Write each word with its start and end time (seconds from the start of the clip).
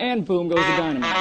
and 0.00 0.24
boom 0.24 0.48
goes 0.48 0.58
the 0.58 0.76
dynamite. 0.76 1.16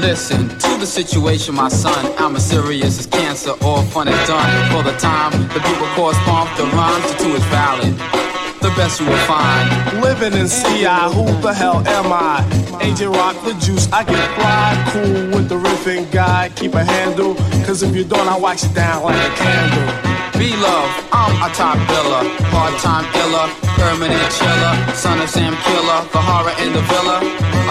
Listen 0.00 0.48
to 0.48 0.76
the 0.78 0.86
situation, 0.86 1.54
my 1.54 1.68
son. 1.68 2.12
I'm 2.18 2.34
as 2.34 2.48
serious 2.48 2.98
as 2.98 3.06
cancer, 3.06 3.52
all 3.62 3.82
fun 3.82 4.08
and 4.08 4.26
done. 4.26 4.72
For 4.72 4.82
the 4.82 4.96
time, 4.98 5.32
the 5.48 5.60
people 5.60 5.86
cause 5.94 6.16
pump 6.24 6.50
the 6.56 6.64
rhymes 6.64 7.10
to 7.12 7.18
two 7.18 7.34
is 7.34 7.44
valid. 7.44 8.29
The 8.60 8.68
best 8.76 9.00
you 9.00 9.06
will 9.06 9.16
find. 9.26 10.02
Living 10.02 10.34
in 10.34 10.46
CI, 10.46 11.08
who 11.14 11.24
the 11.40 11.52
hell 11.52 11.86
am 11.86 12.12
I? 12.12 12.44
Agent 12.82 13.16
Rock 13.16 13.34
the 13.42 13.54
Juice, 13.54 13.90
I 13.90 14.04
get 14.04 14.20
fly, 14.36 14.76
cool 14.92 15.30
with 15.34 15.48
the 15.48 15.56
riffing 15.56 16.10
guy. 16.12 16.50
Keep 16.56 16.74
a 16.74 16.84
handle, 16.84 17.34
cause 17.64 17.82
if 17.82 17.96
you 17.96 18.04
don't, 18.04 18.28
I'll 18.28 18.40
wax 18.40 18.64
you 18.64 18.74
down 18.74 19.02
like 19.04 19.16
a 19.16 19.34
candle. 19.36 20.38
Be 20.38 20.54
love, 20.56 20.90
I'm 21.10 21.32
a 21.40 21.54
top 21.54 21.78
biller. 21.88 22.24
Part 22.50 22.74
time 22.80 23.06
iller, 23.16 23.48
permanent 23.80 24.28
chiller. 24.36 24.74
Son 24.94 25.18
of 25.20 25.28
Sam 25.28 25.56
Killer, 25.64 26.00
the 26.12 26.20
horror 26.20 26.54
in 26.60 26.70
the 26.76 26.84
villa. 26.92 27.18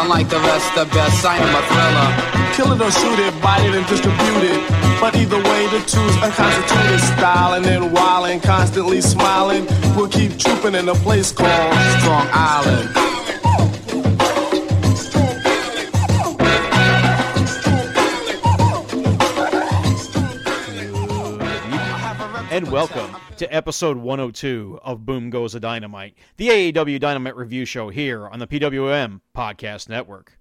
Unlike 0.01 0.29
the 0.29 0.41
rest, 0.49 0.67
the 0.73 0.85
best, 0.97 1.25
I 1.25 1.37
am 1.37 1.53
a 1.53 1.63
thriller. 1.69 2.09
Kill 2.57 2.69
it 2.73 2.81
or 2.81 2.91
shoot 2.91 3.19
it, 3.19 3.33
bite 3.41 3.63
it 3.67 3.73
and 3.77 3.85
distribute 3.85 4.43
it. 4.53 4.61
But 4.99 5.15
either 5.15 5.37
way, 5.37 5.61
the 5.69 5.81
two's 5.85 6.15
unconstituted 6.25 7.01
style. 7.13 7.53
And 7.53 7.63
then 7.63 7.93
wildin', 7.93 8.41
constantly 8.41 9.01
smiling. 9.01 9.65
We'll 9.95 10.09
keep 10.09 10.37
trooping 10.37 10.75
in 10.75 10.89
a 10.89 10.95
place 10.95 11.31
called 11.31 11.73
Strong 11.99 12.27
Island. 12.33 13.18
Welcome 22.71 23.15
to 23.35 23.51
episode 23.51 23.97
102 23.97 24.79
of 24.83 25.03
Boom 25.03 25.31
Goes 25.31 25.55
a 25.55 25.59
Dynamite, 25.59 26.13
the 26.37 26.49
AEW 26.49 26.99
Dynamite 26.99 27.35
review 27.35 27.65
show 27.65 27.89
here 27.89 28.27
on 28.27 28.37
the 28.37 28.45
PWM 28.45 29.21
Podcast 29.35 29.89
Network. 29.89 30.37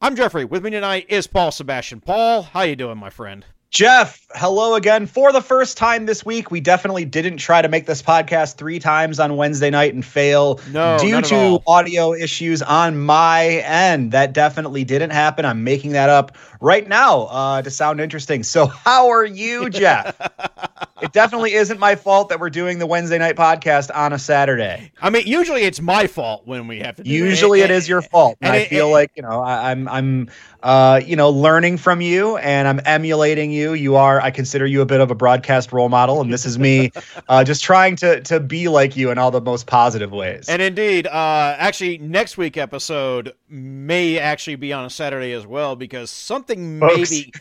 I'm 0.00 0.16
Jeffrey. 0.16 0.46
With 0.46 0.64
me 0.64 0.70
tonight 0.70 1.04
is 1.10 1.26
Paul 1.26 1.50
Sebastian. 1.50 2.00
Paul, 2.00 2.42
how 2.42 2.62
you 2.62 2.74
doing, 2.74 2.96
my 2.96 3.10
friend? 3.10 3.44
Jeff, 3.68 4.26
hello 4.34 4.76
again. 4.76 5.06
For 5.06 5.32
the 5.32 5.42
first 5.42 5.76
time 5.76 6.06
this 6.06 6.24
week, 6.24 6.50
we 6.50 6.60
definitely 6.60 7.04
didn't 7.04 7.36
try 7.36 7.60
to 7.60 7.68
make 7.68 7.84
this 7.84 8.00
podcast 8.00 8.56
three 8.56 8.78
times 8.78 9.20
on 9.20 9.36
Wednesday 9.36 9.68
night 9.68 9.92
and 9.92 10.02
fail 10.02 10.60
No, 10.70 10.96
due 10.98 11.20
to 11.20 11.60
audio 11.66 12.14
issues 12.14 12.62
on 12.62 12.96
my 12.96 13.44
end. 13.64 14.12
That 14.12 14.32
definitely 14.32 14.84
didn't 14.84 15.10
happen. 15.10 15.44
I'm 15.44 15.64
making 15.64 15.92
that 15.92 16.08
up 16.08 16.38
right 16.60 16.88
now 16.88 17.24
uh, 17.24 17.60
to 17.62 17.70
sound 17.70 18.00
interesting. 18.00 18.44
So, 18.44 18.64
how 18.66 19.10
are 19.10 19.26
you, 19.26 19.68
Jeff? 19.68 20.18
it 21.02 21.12
definitely 21.12 21.52
isn't 21.54 21.78
my 21.78 21.94
fault 21.94 22.28
that 22.30 22.40
we're 22.40 22.50
doing 22.50 22.78
the 22.78 22.86
Wednesday 22.86 23.18
night 23.18 23.36
podcast 23.36 23.90
on 23.94 24.12
a 24.12 24.18
Saturday. 24.18 24.92
I 25.00 25.10
mean, 25.10 25.26
usually 25.26 25.62
it's 25.62 25.80
my 25.80 26.06
fault 26.06 26.42
when 26.46 26.66
we 26.68 26.78
have 26.80 26.96
to 26.96 27.02
do 27.02 27.10
Usually, 27.10 27.60
it 27.60 27.70
is 27.70 27.88
your 27.88 28.02
fault. 28.02 28.36
And 28.40 28.48
and 28.48 28.56
I 28.56 28.60
it- 28.64 28.68
feel 28.68 28.88
it- 28.88 28.92
like 28.92 29.10
you 29.14 29.22
know 29.22 29.40
I, 29.42 29.70
I'm 29.70 29.88
I'm 29.88 30.30
uh, 30.62 31.00
you 31.04 31.16
know 31.16 31.30
learning 31.30 31.76
from 31.78 32.00
you, 32.00 32.36
and 32.38 32.66
I'm 32.66 32.80
emulating 32.86 33.50
you. 33.52 33.74
You 33.74 33.96
are 33.96 34.20
I 34.20 34.30
consider 34.30 34.66
you 34.66 34.80
a 34.80 34.86
bit 34.86 35.00
of 35.00 35.10
a 35.10 35.14
broadcast 35.14 35.72
role 35.72 35.88
model, 35.88 36.20
and 36.20 36.32
this 36.32 36.44
is 36.46 36.58
me 36.58 36.90
uh, 37.28 37.44
just 37.44 37.62
trying 37.62 37.96
to 37.96 38.20
to 38.22 38.40
be 38.40 38.68
like 38.68 38.96
you 38.96 39.10
in 39.10 39.18
all 39.18 39.30
the 39.30 39.40
most 39.40 39.66
positive 39.66 40.12
ways. 40.12 40.48
And 40.48 40.62
indeed, 40.62 41.06
uh, 41.06 41.56
actually, 41.58 41.98
next 41.98 42.36
week 42.36 42.56
episode 42.56 43.34
may 43.48 44.18
actually 44.18 44.56
be 44.56 44.72
on 44.72 44.84
a 44.84 44.90
Saturday 44.90 45.32
as 45.32 45.46
well 45.46 45.76
because 45.76 46.10
something 46.10 46.80
Folks. 46.80 47.10
maybe 47.10 47.32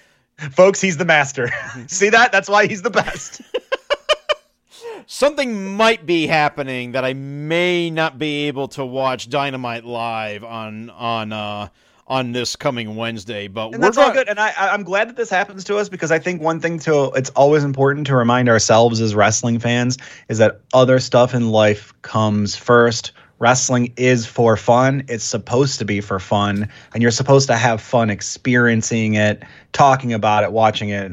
Folks, 0.52 0.82
he's 0.82 0.98
the 0.98 1.06
master. 1.06 1.50
See 1.88 2.10
that? 2.10 2.32
That's 2.32 2.50
why 2.50 2.68
he's 2.68 2.82
the 2.82 2.90
best. 2.90 3.42
something 5.08 5.76
might 5.76 6.06
be 6.06 6.28
happening 6.28 6.94
that 6.94 7.06
I 7.06 7.14
may 7.14 7.90
not 7.90 8.18
be 8.18 8.48
able 8.48 8.68
to 8.70 8.86
watch 8.86 9.30
Dynamite 9.30 9.86
live 9.86 10.44
on 10.44 10.90
on 10.90 11.32
uh, 11.32 11.68
on 12.08 12.32
this 12.32 12.56
coming 12.56 12.96
Wednesday. 12.96 13.48
But 13.48 13.68
And 13.68 13.76
we're 13.76 13.80
that's 13.80 13.98
all 13.98 14.12
good. 14.12 14.28
And 14.28 14.40
I- 14.40 14.54
I'm 14.74 14.84
glad 14.84 15.10
that 15.10 15.16
this 15.16 15.30
happens 15.30 15.64
to 15.66 15.78
us 15.78 15.90
because 15.90 16.12
I 16.12 16.20
think 16.20 16.42
one 16.42 16.60
thing 16.60 16.80
to 16.80 17.12
it's 17.16 17.30
always 17.32 17.64
important 17.64 18.08
to 18.08 18.16
remind 18.16 18.50
ourselves 18.50 19.02
as 19.02 19.16
wrestling 19.16 19.60
fans 19.60 19.98
is 20.30 20.38
that 20.40 20.62
other 20.74 21.00
stuff 21.00 21.34
in 21.34 21.50
life 21.50 21.94
comes 22.02 22.56
first. 22.56 23.12
Wrestling 23.40 23.94
is 23.98 24.26
for 24.26 24.56
fun. 24.56 25.04
It's 25.08 25.24
supposed 25.24 25.80
to 25.80 25.86
be 25.86 26.00
for 26.00 26.20
fun, 26.20 26.70
and 26.94 27.02
you're 27.02 27.12
supposed 27.12 27.48
to 27.48 27.58
have 27.58 27.82
fun 27.82 28.10
experiencing 28.10 29.16
it, 29.16 29.44
talking 29.74 30.14
about 30.14 30.44
it, 30.44 30.54
watching 30.54 30.90
it, 30.90 31.12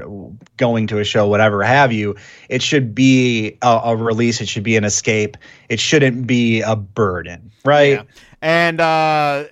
going 0.56 0.87
to 0.87 0.99
a 0.99 1.05
show, 1.05 1.27
whatever 1.27 1.62
have 1.65 1.93
you. 1.93 2.15
It 2.49 2.62
should 2.62 2.94
be 2.94 3.59
a, 3.62 3.81
a 3.84 3.97
release. 3.97 4.41
It 4.41 4.49
should 4.49 4.62
be 4.62 4.77
an 4.77 4.84
escape. 4.84 5.37
It 5.69 5.81
shouldn't 5.81 6.27
be 6.27 6.60
a 6.60 6.77
burden, 6.77 7.50
right? 7.65 7.93
Yeah. 7.93 8.03
And 8.41 8.81
uh, 8.81 9.44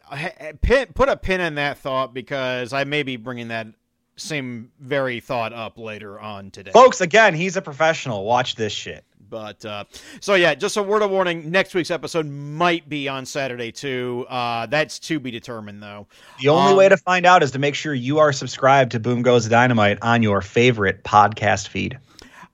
pin, 0.62 0.88
put 0.94 1.08
a 1.08 1.16
pin 1.16 1.41
in 1.41 1.56
that 1.56 1.78
thought 1.78 2.12
because 2.12 2.72
I 2.72 2.84
may 2.84 3.02
be 3.02 3.16
bringing 3.16 3.48
that 3.48 3.69
same 4.16 4.70
very 4.81 5.20
thought 5.20 5.52
up 5.52 5.78
later 5.78 6.20
on 6.20 6.50
today. 6.50 6.72
Folks, 6.72 7.00
again, 7.00 7.34
he's 7.34 7.56
a 7.56 7.62
professional. 7.62 8.25
Watch 8.25 8.54
this 8.54 8.72
shit. 8.72 9.04
But 9.30 9.64
uh, 9.64 9.84
so 10.20 10.34
yeah, 10.34 10.54
just 10.54 10.76
a 10.76 10.82
word 10.82 11.02
of 11.02 11.10
warning: 11.10 11.50
next 11.50 11.74
week's 11.74 11.91
episode 11.91 12.26
might 12.26 12.88
be 12.88 13.08
on 13.08 13.24
Saturday 13.24 13.70
too. 13.72 14.26
Uh, 14.28 14.66
that's 14.66 14.98
to 14.98 15.20
be 15.20 15.30
determined, 15.30 15.82
though. 15.82 16.08
The 16.41 16.48
only 16.48 16.72
Um, 16.72 16.76
way 16.76 16.88
to 16.88 16.96
find 16.96 17.24
out 17.24 17.42
is 17.42 17.52
to 17.52 17.58
make 17.58 17.74
sure 17.74 17.94
you 17.94 18.19
are 18.19 18.32
subscribed 18.32 18.92
to 18.92 19.00
Boom 19.00 19.22
Goes 19.22 19.48
Dynamite 19.48 19.98
on 20.02 20.22
your 20.22 20.42
favorite 20.42 21.04
podcast 21.04 21.69
feed. 21.69 21.98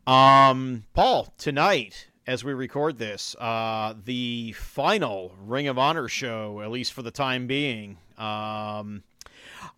Um, 0.06 0.84
Paul, 0.94 1.32
tonight 1.38 2.08
as 2.26 2.42
we 2.44 2.52
record 2.52 2.98
this, 2.98 3.36
uh, 3.36 3.94
the 4.04 4.52
final 4.52 5.32
Ring 5.40 5.68
of 5.68 5.78
Honor 5.78 6.08
show, 6.08 6.60
at 6.60 6.70
least 6.70 6.92
for 6.92 7.02
the 7.02 7.10
time 7.10 7.46
being. 7.46 7.98
Um, 8.18 9.04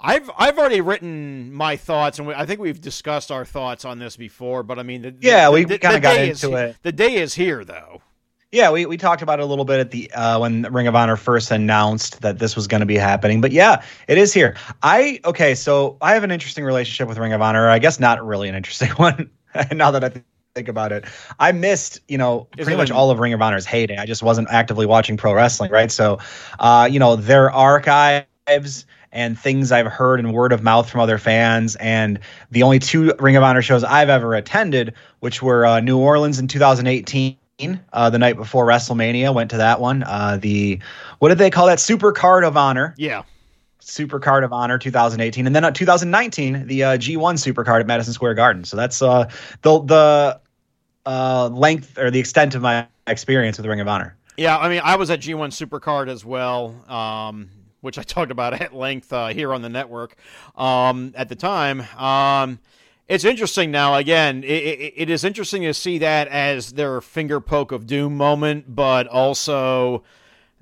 I've 0.00 0.30
I've 0.38 0.58
already 0.58 0.80
written 0.80 1.52
my 1.52 1.76
thoughts, 1.76 2.18
and 2.18 2.28
we, 2.28 2.34
I 2.34 2.46
think 2.46 2.60
we've 2.60 2.80
discussed 2.80 3.30
our 3.30 3.44
thoughts 3.44 3.84
on 3.84 3.98
this 3.98 4.16
before. 4.16 4.62
But 4.62 4.78
I 4.78 4.82
mean, 4.82 5.02
the, 5.02 5.14
Yeah, 5.20 5.46
the- 5.46 5.52
we 5.52 5.64
kinda 5.64 6.00
got 6.00 6.14
day 6.14 6.30
is 6.30 6.42
into 6.44 6.56
it. 6.56 6.76
The 6.82 6.92
day 6.92 7.14
is 7.16 7.34
here, 7.34 7.64
though. 7.64 8.02
Yeah, 8.50 8.70
we, 8.70 8.86
we 8.86 8.96
talked 8.96 9.20
about 9.20 9.40
it 9.40 9.42
a 9.42 9.46
little 9.46 9.66
bit 9.66 9.78
at 9.78 9.90
the 9.90 10.10
uh, 10.12 10.38
when 10.40 10.62
Ring 10.72 10.86
of 10.86 10.96
Honor 10.96 11.16
first 11.16 11.50
announced 11.50 12.22
that 12.22 12.38
this 12.38 12.56
was 12.56 12.66
going 12.66 12.80
to 12.80 12.86
be 12.86 12.96
happening. 12.96 13.42
But 13.42 13.52
yeah, 13.52 13.82
it 14.08 14.16
is 14.16 14.32
here. 14.32 14.56
I 14.82 15.20
okay, 15.26 15.54
so 15.54 15.98
I 16.00 16.14
have 16.14 16.24
an 16.24 16.30
interesting 16.30 16.64
relationship 16.64 17.08
with 17.08 17.18
Ring 17.18 17.34
of 17.34 17.42
Honor. 17.42 17.68
I 17.68 17.78
guess 17.78 18.00
not 18.00 18.24
really 18.26 18.48
an 18.48 18.54
interesting 18.54 18.88
one. 18.96 19.30
now 19.72 19.90
that 19.90 20.02
I 20.02 20.08
th- 20.08 20.24
think 20.54 20.68
about 20.68 20.92
it, 20.92 21.04
I 21.38 21.52
missed 21.52 22.00
you 22.08 22.16
know 22.16 22.48
Is 22.56 22.64
pretty 22.64 22.78
much 22.78 22.88
an- 22.88 22.96
all 22.96 23.10
of 23.10 23.18
Ring 23.18 23.34
of 23.34 23.42
Honor's 23.42 23.66
heyday. 23.66 23.98
I 23.98 24.06
just 24.06 24.22
wasn't 24.22 24.48
actively 24.50 24.86
watching 24.86 25.18
pro 25.18 25.34
wrestling, 25.34 25.70
right? 25.70 25.90
So, 25.92 26.18
uh, 26.58 26.88
you 26.90 26.98
know, 27.00 27.16
their 27.16 27.50
archives 27.50 28.86
and 29.12 29.38
things 29.38 29.72
I've 29.72 29.86
heard 29.86 30.20
and 30.20 30.32
word 30.32 30.52
of 30.52 30.62
mouth 30.62 30.88
from 30.88 31.00
other 31.00 31.18
fans, 31.18 31.76
and 31.76 32.18
the 32.50 32.62
only 32.62 32.78
two 32.78 33.14
Ring 33.18 33.36
of 33.36 33.42
Honor 33.42 33.62
shows 33.62 33.84
I've 33.84 34.08
ever 34.08 34.34
attended, 34.34 34.94
which 35.20 35.42
were 35.42 35.66
uh, 35.66 35.80
New 35.80 35.98
Orleans 35.98 36.38
in 36.38 36.48
2018 36.48 37.36
uh, 37.92 38.10
the 38.10 38.18
night 38.18 38.36
before 38.36 38.66
WrestleMania. 38.66 39.34
Went 39.34 39.50
to 39.50 39.58
that 39.58 39.80
one. 39.80 40.02
Uh, 40.02 40.38
the 40.40 40.80
what 41.18 41.30
did 41.30 41.38
they 41.38 41.50
call 41.50 41.66
that? 41.66 41.80
Super 41.80 42.12
Card 42.12 42.44
of 42.44 42.56
Honor. 42.56 42.94
Yeah. 42.96 43.22
Super 43.80 44.20
Card 44.20 44.44
of 44.44 44.52
Honor 44.52 44.78
2018, 44.78 45.46
and 45.46 45.56
then 45.56 45.64
uh, 45.64 45.70
2019 45.70 46.66
the 46.66 46.84
uh, 46.84 46.98
G1 46.98 47.38
Super 47.38 47.64
Card 47.64 47.80
at 47.80 47.86
Madison 47.86 48.12
Square 48.12 48.34
Garden. 48.34 48.64
So 48.64 48.76
that's 48.76 49.00
uh, 49.00 49.30
the 49.62 49.80
the 49.80 50.40
uh, 51.06 51.48
length 51.48 51.96
or 51.96 52.10
the 52.10 52.18
extent 52.18 52.54
of 52.54 52.62
my 52.62 52.86
experience 53.06 53.56
with 53.56 53.66
Ring 53.66 53.80
of 53.80 53.88
Honor. 53.88 54.14
Yeah, 54.36 54.56
I 54.56 54.68
mean, 54.68 54.80
I 54.84 54.96
was 54.96 55.10
at 55.10 55.20
G1 55.20 55.48
Supercard 55.48 56.08
as 56.08 56.24
well, 56.24 56.74
um, 56.88 57.50
which 57.80 57.98
I 57.98 58.02
talked 58.02 58.30
about 58.30 58.52
at 58.60 58.74
length 58.74 59.12
uh, 59.12 59.28
here 59.28 59.52
on 59.52 59.62
the 59.62 59.68
network 59.68 60.16
um, 60.56 61.12
at 61.16 61.28
the 61.28 61.36
time. 61.36 61.82
Um, 61.96 62.58
it's 63.08 63.24
interesting 63.24 63.70
now. 63.70 63.94
Again, 63.94 64.44
it, 64.44 64.46
it, 64.46 64.92
it 64.96 65.10
is 65.10 65.24
interesting 65.24 65.62
to 65.62 65.72
see 65.72 65.98
that 65.98 66.28
as 66.28 66.72
their 66.74 67.00
finger 67.00 67.40
poke 67.40 67.72
of 67.72 67.86
doom 67.86 68.16
moment, 68.16 68.74
but 68.74 69.06
also 69.06 70.02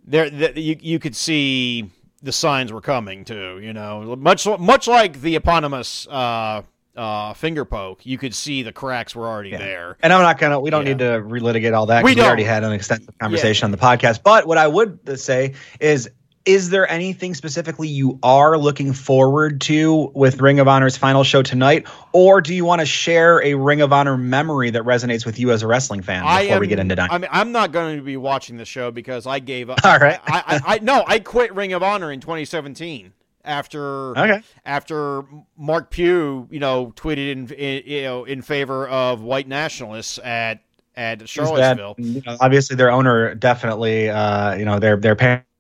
there 0.06 0.30
the, 0.30 0.60
you 0.60 0.76
you 0.80 0.98
could 1.00 1.16
see 1.16 1.90
the 2.22 2.30
signs 2.32 2.72
were 2.72 2.80
coming 2.80 3.24
too. 3.24 3.58
You 3.60 3.72
know, 3.72 4.14
much 4.16 4.46
much 4.60 4.86
like 4.86 5.20
the 5.22 5.34
eponymous 5.34 6.06
uh, 6.06 6.62
uh, 6.96 7.34
finger 7.34 7.64
poke, 7.64 8.06
you 8.06 8.16
could 8.16 8.32
see 8.32 8.62
the 8.62 8.72
cracks 8.72 9.16
were 9.16 9.26
already 9.26 9.50
there. 9.50 9.96
And 10.00 10.12
I'm 10.12 10.22
not 10.22 10.38
gonna. 10.38 10.60
We 10.60 10.70
don't 10.70 10.84
Yeah. 10.86 10.92
need 10.92 10.98
to 11.00 11.20
relitigate 11.22 11.76
all 11.76 11.86
that. 11.86 12.04
We 12.04 12.14
We, 12.14 12.22
already 12.22 12.44
had 12.44 12.62
an 12.62 12.72
extensive 12.72 13.18
conversation 13.18 13.64
on 13.64 13.70
the 13.72 13.76
podcast. 13.76 14.22
But 14.22 14.46
what 14.46 14.56
I 14.56 14.68
would 14.68 15.18
say 15.18 15.54
is, 15.80 16.08
is 16.46 16.70
there 16.70 16.88
anything 16.90 17.34
specifically 17.34 17.88
you 17.88 18.18
are 18.22 18.56
looking 18.56 18.92
forward 18.92 19.60
to 19.62 20.10
with 20.14 20.40
Ring 20.40 20.60
of 20.60 20.68
Honor's 20.68 20.96
final 20.96 21.24
show 21.24 21.42
tonight, 21.42 21.86
or 22.12 22.40
do 22.40 22.54
you 22.54 22.64
want 22.64 22.80
to 22.80 22.86
share 22.86 23.42
a 23.44 23.54
Ring 23.54 23.80
of 23.80 23.92
Honor 23.92 24.16
memory 24.16 24.70
that 24.70 24.82
resonates 24.84 25.26
with 25.26 25.38
you 25.40 25.50
as 25.50 25.62
a 25.62 25.66
wrestling 25.66 26.02
fan 26.02 26.22
before 26.22 26.54
am, 26.56 26.60
we 26.60 26.68
get 26.68 26.78
into 26.78 26.94
I 27.12 27.18
mean, 27.18 27.28
I'm 27.32 27.52
not 27.52 27.72
going 27.72 27.96
to 27.96 28.02
be 28.02 28.16
watching 28.16 28.56
the 28.56 28.64
show 28.64 28.90
because 28.92 29.26
I 29.26 29.40
gave 29.40 29.68
up. 29.70 29.80
All 29.84 29.98
right. 29.98 30.20
I, 30.24 30.60
I, 30.64 30.74
I 30.74 30.78
no, 30.78 31.04
I 31.06 31.18
quit 31.18 31.52
Ring 31.54 31.72
of 31.72 31.82
Honor 31.82 32.12
in 32.12 32.20
2017 32.20 33.12
after 33.44 34.16
Okay. 34.18 34.42
after 34.64 35.24
Mark 35.56 35.90
Pugh, 35.90 36.48
you 36.50 36.60
know, 36.60 36.92
tweeted 36.96 37.32
in, 37.32 37.50
in 37.52 37.82
you 37.86 38.02
know 38.02 38.24
in 38.24 38.40
favor 38.42 38.88
of 38.88 39.20
white 39.22 39.48
nationalists 39.48 40.18
at 40.22 40.62
at 40.96 41.18
that- 41.18 41.28
Charlottesville. 41.28 41.96
know, 41.98 42.36
obviously, 42.40 42.76
their 42.76 42.90
owner 42.90 43.34
definitely, 43.34 44.08
uh, 44.10 44.54
you 44.54 44.64
know, 44.64 44.78
their 44.78 44.96
their 44.96 45.16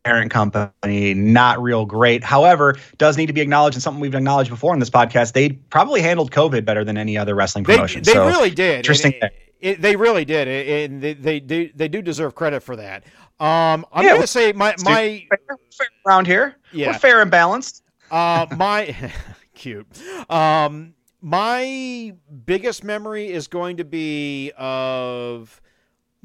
parent 0.06 0.30
company 0.30 1.14
not 1.14 1.60
real 1.60 1.84
great. 1.84 2.22
However, 2.22 2.76
does 2.98 3.16
need 3.16 3.26
to 3.26 3.32
be 3.32 3.40
acknowledged 3.40 3.74
and 3.76 3.82
something 3.82 4.00
we've 4.00 4.14
acknowledged 4.14 4.50
before 4.50 4.72
in 4.72 4.78
this 4.80 4.88
podcast. 4.90 5.32
They 5.32 5.50
probably 5.50 6.00
handled 6.00 6.30
COVID 6.30 6.64
better 6.64 6.84
than 6.84 6.96
any 6.96 7.18
other 7.18 7.34
wrestling 7.34 7.64
promotion. 7.64 8.02
they 8.04 8.12
so, 8.12 8.26
really 8.26 8.50
did. 8.50 8.76
interesting 8.78 9.12
it- 9.20 9.32
it- 9.60 9.80
they 9.82 9.96
really 9.96 10.24
did, 10.24 10.46
and 10.48 11.02
they, 11.02 11.14
they 11.14 11.40
do 11.40 11.70
they 11.74 11.88
do 11.88 12.02
deserve 12.02 12.34
credit 12.34 12.60
for 12.62 12.76
that. 12.76 13.04
Um, 13.40 13.84
I'm 13.92 14.04
Yeah, 14.04 14.14
gonna 14.14 14.26
say 14.26 14.52
my 14.52 14.74
my 14.84 15.26
fair, 15.28 15.38
fair 15.76 15.88
around 16.06 16.26
here. 16.26 16.56
Yeah. 16.72 16.88
We're 16.88 16.98
fair 16.98 17.20
and 17.22 17.30
balanced. 17.30 17.82
Uh, 18.10 18.46
my 18.56 18.94
cute. 19.54 19.86
Um, 20.30 20.94
my 21.22 22.14
biggest 22.44 22.84
memory 22.84 23.32
is 23.32 23.48
going 23.48 23.78
to 23.78 23.84
be 23.84 24.52
of 24.56 25.60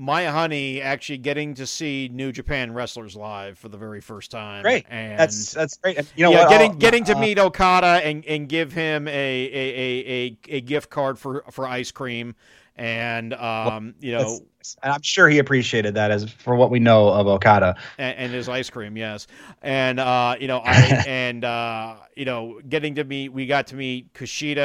my 0.01 0.25
honey 0.25 0.81
actually 0.81 1.19
getting 1.19 1.53
to 1.53 1.67
see 1.67 2.09
New 2.11 2.31
Japan 2.31 2.73
wrestlers 2.73 3.15
live 3.15 3.59
for 3.59 3.69
the 3.69 3.77
very 3.77 4.01
first 4.01 4.31
time. 4.31 4.63
Great. 4.63 4.87
and 4.89 5.19
That's 5.19 5.53
that's 5.53 5.77
great. 5.77 5.97
You 6.15 6.25
know 6.25 6.31
yeah, 6.31 6.39
what? 6.39 6.49
getting 6.49 6.71
I'll- 6.71 6.77
getting 6.77 7.03
to 7.03 7.15
uh, 7.15 7.19
meet 7.19 7.37
Okada 7.37 8.01
and, 8.03 8.25
and 8.25 8.49
give 8.49 8.73
him 8.73 9.07
a, 9.07 9.11
a, 9.11 9.53
a, 9.53 10.37
a, 10.51 10.55
a 10.57 10.61
gift 10.61 10.89
card 10.89 11.19
for, 11.19 11.43
for 11.51 11.67
ice 11.67 11.91
cream, 11.91 12.33
and 12.75 13.31
um, 13.35 13.93
you 13.99 14.13
know, 14.13 14.39
and 14.83 14.91
I'm 14.93 15.01
sure 15.01 15.27
he 15.29 15.39
appreciated 15.39 15.95
that 15.95 16.11
as 16.11 16.29
for 16.31 16.55
what 16.55 16.69
we 16.71 16.79
know 16.79 17.09
of 17.09 17.27
Okada. 17.27 17.75
and, 17.97 18.17
and 18.17 18.33
his 18.33 18.49
ice 18.49 18.69
cream, 18.69 18.97
yes, 18.97 19.27
and 19.61 19.99
uh, 19.99 20.35
you 20.39 20.47
know, 20.47 20.59
I 20.63 20.73
and 21.07 21.43
uh, 21.43 21.95
you 22.15 22.25
know, 22.25 22.59
getting 22.67 22.95
to 22.95 23.03
meet, 23.03 23.29
we 23.29 23.45
got 23.45 23.67
to 23.67 23.75
meet 23.75 24.13
Kushida, 24.13 24.57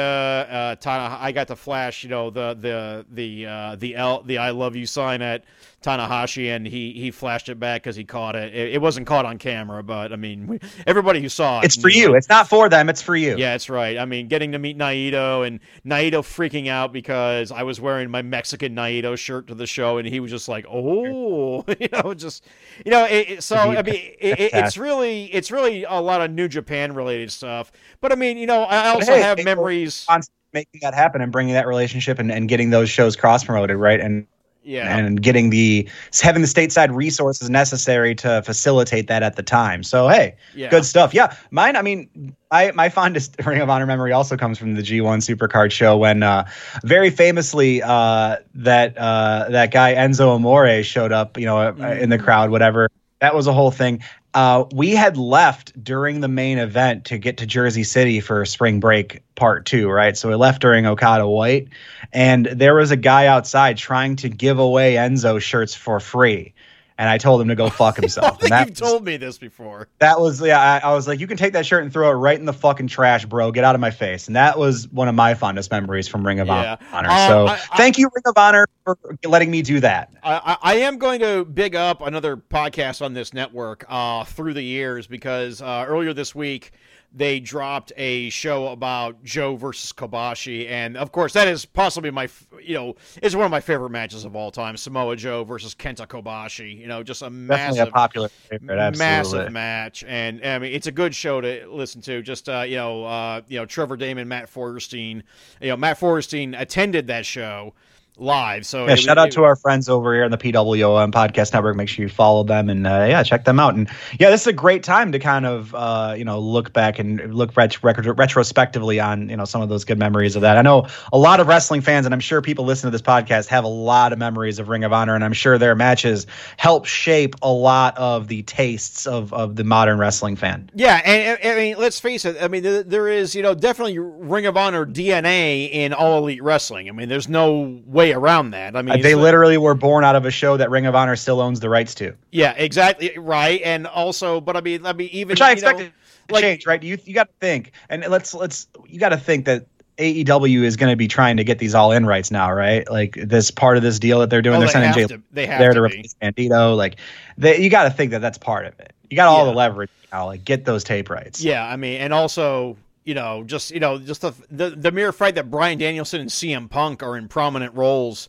uh, 0.51 0.75
Tana. 0.75 1.17
I 1.19 1.31
got 1.31 1.47
to 1.47 1.55
flash, 1.55 2.03
you 2.03 2.09
know, 2.09 2.29
the 2.29 2.55
the 2.59 3.05
the 3.11 3.45
uh, 3.45 3.75
the 3.77 3.95
L, 3.95 4.21
the 4.23 4.37
I 4.39 4.51
love 4.51 4.75
you 4.75 4.85
sign 4.85 5.21
at 5.21 5.43
Tanahashi, 5.81 6.53
and 6.55 6.65
he 6.67 6.91
he 6.93 7.11
flashed 7.11 7.49
it 7.49 7.59
back 7.59 7.83
because 7.83 7.95
he 7.95 8.03
caught 8.03 8.35
it. 8.35 8.53
it. 8.53 8.73
It 8.73 8.81
wasn't 8.81 9.07
caught 9.07 9.25
on 9.25 9.37
camera, 9.37 9.83
but 9.83 10.11
I 10.11 10.15
mean, 10.15 10.47
we, 10.47 10.59
everybody 10.85 11.21
who 11.21 11.29
saw 11.29 11.59
it, 11.59 11.65
It's 11.65 11.75
for 11.75 11.89
you. 11.89 12.13
it. 12.13 12.17
It's 12.17 12.29
not 12.29 12.49
for 12.49 12.67
them. 12.67 12.89
It's 12.89 13.01
for 13.01 13.15
you. 13.15 13.37
Yeah, 13.37 13.55
it's 13.55 13.69
right. 13.69 13.97
I 13.97 14.05
mean, 14.05 14.27
getting 14.27 14.51
to 14.51 14.59
meet 14.59 14.77
Naito 14.77 15.45
and 15.47 15.59
Naito 15.85 16.19
freaking 16.21 16.67
out 16.67 16.91
because 16.91 17.51
I 17.51 17.63
was 17.63 17.79
wearing 17.79 18.09
my 18.09 18.21
Mexican 18.21 18.75
Naito 18.75 19.17
shirt 19.17 19.47
to 19.47 19.55
the 19.55 19.67
show, 19.67 19.86
and 19.95 20.05
he 20.05 20.19
was 20.19 20.29
just 20.29 20.49
like, 20.49 20.65
"Oh," 20.69 21.63
you 21.79 21.87
know, 21.93 22.13
just 22.13 22.43
you 22.85 22.91
know. 22.91 23.05
It, 23.05 23.29
it- 23.29 23.43
so 23.43 23.55
I 23.55 23.81
mean, 23.81 23.95
it, 24.19 24.39
it, 24.39 24.51
it's 24.53 24.77
really 24.77 25.25
it's 25.33 25.51
really 25.51 25.85
a 25.85 26.01
lot 26.01 26.19
of 26.21 26.31
New 26.31 26.49
Japan 26.49 26.93
related 26.93 27.31
stuff. 27.31 27.71
But 28.01 28.11
I 28.11 28.15
mean, 28.15 28.37
you 28.37 28.45
know, 28.47 28.63
I 28.63 28.89
also 28.89 29.13
hey, 29.13 29.21
have 29.21 29.41
memories. 29.45 30.05
Making 30.53 30.79
that 30.81 30.93
happen 30.93 31.21
and 31.21 31.31
bringing 31.31 31.53
that 31.53 31.67
relationship 31.67 32.19
and, 32.19 32.31
and 32.31 32.47
getting 32.49 32.69
those 32.69 32.89
shows 32.89 33.15
cross 33.15 33.43
promoted, 33.43 33.77
right? 33.77 33.99
And 33.99 34.27
Yeah, 34.67 34.97
and 34.97 35.21
getting 35.21 35.49
the 35.49 35.87
having 36.21 36.41
the 36.41 36.47
stateside 36.47 36.93
resources 36.93 37.49
necessary 37.49 38.13
to 38.15 38.41
facilitate 38.41 39.07
that 39.07 39.23
at 39.23 39.37
the 39.37 39.43
time. 39.43 39.81
So 39.81 40.09
hey, 40.09 40.35
yeah. 40.53 40.69
good 40.69 40.83
stuff. 40.83 41.13
Yeah, 41.13 41.33
mine. 41.51 41.77
I 41.77 41.81
mean, 41.81 42.35
I 42.51 42.71
my 42.71 42.89
fondest 42.89 43.37
Ring 43.45 43.61
of 43.61 43.69
Honor 43.69 43.85
memory 43.85 44.11
also 44.11 44.35
comes 44.35 44.57
from 44.57 44.73
the 44.73 44.81
G1 44.81 45.19
Supercard 45.19 45.71
show 45.71 45.95
when, 45.95 46.21
uh, 46.21 46.49
very 46.83 47.09
famously, 47.09 47.81
uh, 47.81 48.37
that 48.55 48.97
uh, 48.97 49.47
that 49.51 49.71
guy 49.71 49.95
Enzo 49.95 50.35
Amore 50.35 50.83
showed 50.83 51.13
up, 51.13 51.37
you 51.37 51.45
know, 51.45 51.59
uh, 51.59 51.97
in 51.97 52.09
the 52.09 52.19
crowd. 52.19 52.49
Whatever. 52.49 52.89
That 53.19 53.35
was 53.35 53.47
a 53.47 53.53
whole 53.53 53.71
thing. 53.71 54.03
Uh, 54.33 54.65
we 54.71 54.91
had 54.91 55.17
left 55.17 55.81
during 55.83 56.19
the 56.19 56.27
main 56.27 56.59
event 56.59 57.05
to 57.05 57.17
get 57.17 57.37
to 57.37 57.47
Jersey 57.47 57.83
City 57.83 58.19
for 58.19 58.45
spring 58.45 58.79
break 58.79 59.23
part 59.33 59.65
two, 59.65 59.89
right? 59.89 60.15
So 60.15 60.29
we 60.29 60.35
left 60.35 60.61
during 60.61 60.85
Okada 60.85 61.27
White, 61.27 61.69
and 62.13 62.45
there 62.45 62.75
was 62.75 62.91
a 62.91 62.97
guy 62.97 63.25
outside 63.25 63.77
trying 63.77 64.17
to 64.17 64.29
give 64.29 64.59
away 64.59 64.93
Enzo 64.93 65.41
shirts 65.41 65.73
for 65.73 65.99
free. 65.99 66.53
And 66.99 67.07
I 67.07 67.17
told 67.19 67.41
him 67.41 67.47
to 67.49 67.55
go 67.55 67.69
fuck 67.69 67.95
I 67.99 68.01
himself. 68.01 68.39
think 68.39 68.49
that 68.49 68.67
you've 68.69 68.77
told 68.77 69.05
me 69.05 69.17
this 69.17 69.37
before. 69.37 69.87
that 69.99 70.19
was 70.19 70.41
yeah. 70.41 70.59
I, 70.59 70.89
I 70.89 70.93
was 70.93 71.07
like, 71.07 71.19
you 71.19 71.27
can 71.27 71.37
take 71.37 71.53
that 71.53 71.65
shirt 71.65 71.83
and 71.83 71.93
throw 71.93 72.09
it 72.09 72.13
right 72.13 72.37
in 72.39 72.45
the 72.45 72.53
fucking 72.53 72.87
trash, 72.87 73.25
bro. 73.25 73.51
Get 73.51 73.63
out 73.63 73.75
of 73.75 73.81
my 73.81 73.91
face. 73.91 74.27
And 74.27 74.35
that 74.35 74.57
was 74.57 74.87
one 74.89 75.07
of 75.07 75.15
my 75.15 75.33
fondest 75.35 75.69
memories 75.71 76.07
from 76.07 76.25
Ring 76.25 76.39
of 76.39 76.47
Yeah. 76.47 76.77
Honor. 76.91 77.09
Uh, 77.09 77.27
so 77.27 77.45
I- 77.47 77.53
I- 77.53 77.57
thank 77.77 77.97
you, 77.97 78.09
Ring 78.15 78.23
of 78.25 78.37
Honor, 78.37 78.67
for 78.83 78.97
letting 79.25 79.51
me 79.51 79.61
do 79.61 79.79
that. 79.81 80.11
I, 80.23 80.57
I 80.61 80.73
I 80.73 80.75
am 80.81 80.97
going 80.97 81.19
to 81.19 81.45
big 81.45 81.75
up 81.75 82.01
another 82.01 82.35
podcast 82.37 83.03
on 83.03 83.13
this 83.13 83.33
network 83.33 83.85
uh, 83.87 84.23
through 84.23 84.53
the 84.55 84.63
years 84.63 85.05
because 85.07 85.61
uh, 85.61 85.85
earlier 85.87 86.13
this 86.13 86.33
week 86.33 86.71
they 87.13 87.39
dropped 87.39 87.91
a 87.97 88.29
show 88.29 88.67
about 88.67 89.23
Joe 89.23 89.55
versus 89.55 89.91
Kobashi, 89.93 90.69
and 90.69 90.97
of 90.97 91.11
course 91.11 91.33
that 91.33 91.47
is 91.47 91.65
possibly 91.65 92.11
my 92.11 92.29
you 92.61 92.75
know 92.75 92.95
is 93.21 93.35
one 93.35 93.45
of 93.45 93.51
my 93.51 93.59
favorite 93.59 93.89
matches 93.89 94.25
of 94.25 94.35
all 94.35 94.51
time: 94.51 94.77
Samoa 94.77 95.15
Joe 95.15 95.43
versus 95.43 95.73
Kenta 95.73 96.05
Kobashi. 96.05 96.77
You 96.77 96.87
know, 96.87 97.03
just 97.03 97.21
a 97.21 97.29
massive 97.29 97.87
a 97.87 97.91
popular 97.91 98.29
favorite. 98.29 98.97
Massive 98.97 99.51
match, 99.51 100.03
and 100.07 100.45
I 100.45 100.59
mean 100.59 100.73
it's 100.73 100.87
a 100.87 100.91
good 100.91 101.15
show 101.15 101.41
to 101.41 101.67
listen 101.67 102.01
to. 102.01 102.21
Just 102.21 102.49
uh, 102.49 102.61
you 102.67 102.75
know, 102.75 103.05
uh, 103.05 103.41
you 103.47 103.57
know 103.57 103.65
Trevor 103.65 103.97
Damon, 103.97 104.27
Matt 104.27 104.51
Forrestein. 104.51 105.23
You 105.61 105.69
know, 105.69 105.77
Matt 105.77 105.99
Forrestein 105.99 106.59
attended 106.59 107.07
that 107.07 107.25
show 107.25 107.73
live. 108.19 108.65
So 108.65 108.87
Yeah, 108.87 108.95
shout 108.95 109.17
was- 109.17 109.25
out 109.25 109.31
to 109.33 109.43
our 109.43 109.55
friends 109.55 109.87
over 109.89 110.13
here 110.13 110.23
on 110.23 110.31
the 110.31 110.37
PWOM 110.37 111.11
Podcast 111.11 111.53
Network. 111.53 111.75
Make 111.75 111.89
sure 111.89 112.03
you 112.03 112.09
follow 112.09 112.43
them 112.43 112.69
and 112.69 112.85
uh, 112.87 113.05
yeah, 113.09 113.21
check 113.23 113.45
them 113.45 113.59
out. 113.59 113.75
And 113.75 113.87
yeah, 114.19 114.29
this 114.29 114.41
is 114.41 114.47
a 114.47 114.53
great 114.53 114.83
time 114.83 115.11
to 115.11 115.19
kind 115.19 115.45
of 115.45 115.73
uh, 115.75 116.15
you 116.17 116.25
know 116.25 116.39
look 116.39 116.73
back 116.73 116.99
and 116.99 117.33
look 117.33 117.55
ret- 117.55 117.83
record- 117.83 118.17
retrospectively 118.17 118.99
on 118.99 119.29
you 119.29 119.37
know 119.37 119.45
some 119.45 119.61
of 119.61 119.69
those 119.69 119.85
good 119.85 119.99
memories 119.99 120.35
of 120.35 120.41
that. 120.41 120.57
I 120.57 120.61
know 120.61 120.87
a 121.13 121.17
lot 121.17 121.39
of 121.39 121.47
wrestling 121.47 121.81
fans, 121.81 122.05
and 122.05 122.13
I'm 122.13 122.19
sure 122.19 122.41
people 122.41 122.65
listening 122.65 122.91
to 122.91 122.97
this 122.97 123.01
podcast 123.05 123.47
have 123.47 123.63
a 123.63 123.67
lot 123.69 124.13
of 124.13 124.19
memories 124.19 124.59
of 124.59 124.69
Ring 124.69 124.83
of 124.83 124.93
Honor, 124.93 125.15
and 125.15 125.23
I'm 125.23 125.33
sure 125.33 125.57
their 125.57 125.75
matches 125.75 126.25
help 126.57 126.85
shape 126.85 127.35
a 127.41 127.51
lot 127.51 127.97
of 127.97 128.27
the 128.27 128.43
tastes 128.43 129.05
of 129.05 129.33
of 129.33 129.55
the 129.55 129.63
modern 129.63 129.97
wrestling 129.99 130.35
fan. 130.35 130.69
Yeah, 130.73 131.01
and 131.05 131.37
and- 131.41 131.53
I 131.53 131.55
mean, 131.55 131.77
let's 131.77 131.99
face 131.99 132.25
it. 132.25 132.37
I 132.41 132.47
mean, 132.47 132.63
there, 132.63 132.83
there 132.83 133.07
is, 133.07 133.33
you 133.35 133.41
know, 133.41 133.53
definitely 133.53 133.97
Ring 133.99 134.45
of 134.45 134.57
Honor 134.57 134.85
DNA 134.85 135.69
in 135.71 135.93
all 135.93 136.19
elite 136.19 136.41
wrestling. 136.43 136.89
I 136.89 136.91
mean, 136.91 137.09
there's 137.09 137.27
no 137.29 137.79
way 137.85 138.06
around 138.13 138.51
that. 138.51 138.75
I 138.75 138.81
mean, 138.81 139.01
they 139.01 139.15
literally 139.15 139.57
were 139.57 139.73
born 139.75 140.03
out 140.03 140.15
of 140.15 140.25
a 140.25 140.31
show 140.31 140.57
that 140.57 140.69
Ring 140.69 140.85
of 140.85 140.95
Honor 140.95 141.15
still 141.15 141.41
owns 141.41 141.59
the 141.59 141.69
rights 141.69 141.95
to, 141.95 142.13
yeah, 142.31 142.53
exactly 142.57 143.17
right. 143.17 143.61
And 143.63 143.87
also, 143.87 144.41
but 144.41 144.55
I 144.57 144.61
mean, 144.61 144.85
I 144.85 144.93
mean, 144.93 145.09
even 145.11 145.33
which 145.33 145.41
I 145.41 145.49
you 145.51 145.55
know, 145.55 145.67
expected 145.69 145.93
like- 146.29 146.41
change. 146.43 146.65
Right? 146.65 146.81
You 146.83 146.97
you 147.05 147.13
got 147.13 147.27
to 147.27 147.33
think, 147.39 147.71
and 147.89 148.05
let's 148.09 148.33
let's 148.33 148.67
you 148.87 148.99
got 148.99 149.09
to 149.09 149.17
think 149.17 149.45
that. 149.45 149.67
AEW 149.99 150.61
is 150.61 150.75
going 150.75 150.91
to 150.91 150.95
be 150.95 151.07
trying 151.07 151.37
to 151.37 151.43
get 151.43 151.57
these 151.57 151.73
all 151.73 151.91
in 151.91 152.05
rights 152.05 152.29
now, 152.29 152.51
right? 152.53 152.87
Like 152.87 153.17
this 153.19 153.49
part 153.49 153.77
of 153.77 153.81
this 153.83 153.97
deal 153.97 154.19
that 154.19 154.29
they're 154.29 154.43
doing. 154.43 154.57
Oh, 154.57 154.59
they're 154.59 154.67
they 154.67 154.71
sending 154.73 154.93
Jay 154.93 155.07
to- 155.07 155.23
they 155.31 155.47
have 155.47 155.57
there 155.59 155.69
to 155.69 155.73
to 155.73 155.81
replace 155.81 156.13
Bandito. 156.21 156.77
Like, 156.77 156.97
they, 157.35 157.59
you 157.63 157.71
got 157.71 157.85
to 157.85 157.89
think 157.89 158.11
that 158.11 158.21
that's 158.21 158.37
part 158.37 158.67
of 158.67 158.79
it. 158.79 158.93
You 159.09 159.15
got 159.15 159.27
all 159.27 159.39
Yeah. 159.47 159.51
the 159.53 159.57
leverage 159.57 159.89
now. 160.13 160.27
Like, 160.27 160.45
get 160.45 160.65
those 160.65 160.83
tape 160.83 161.09
rights. 161.09 161.41
Yeah, 161.41 161.65
I 161.65 161.77
mean, 161.77 161.99
and 161.99 162.13
also, 162.13 162.77
you 163.07 163.13
know, 163.13 163.41
just 163.45 163.71
you 163.71 163.79
know, 163.79 163.97
just 163.97 164.19
the 164.19 164.33
the, 164.51 164.69
the 164.71 164.91
mere 164.91 165.13
fact 165.13 165.35
that 165.35 165.49
Bryan 165.49 165.77
Danielson 165.77 166.19
and 166.19 166.29
CM 166.29 166.69
Punk 166.69 167.01
are 167.01 167.15
in 167.15 167.29
prominent 167.29 167.73
roles 167.73 168.27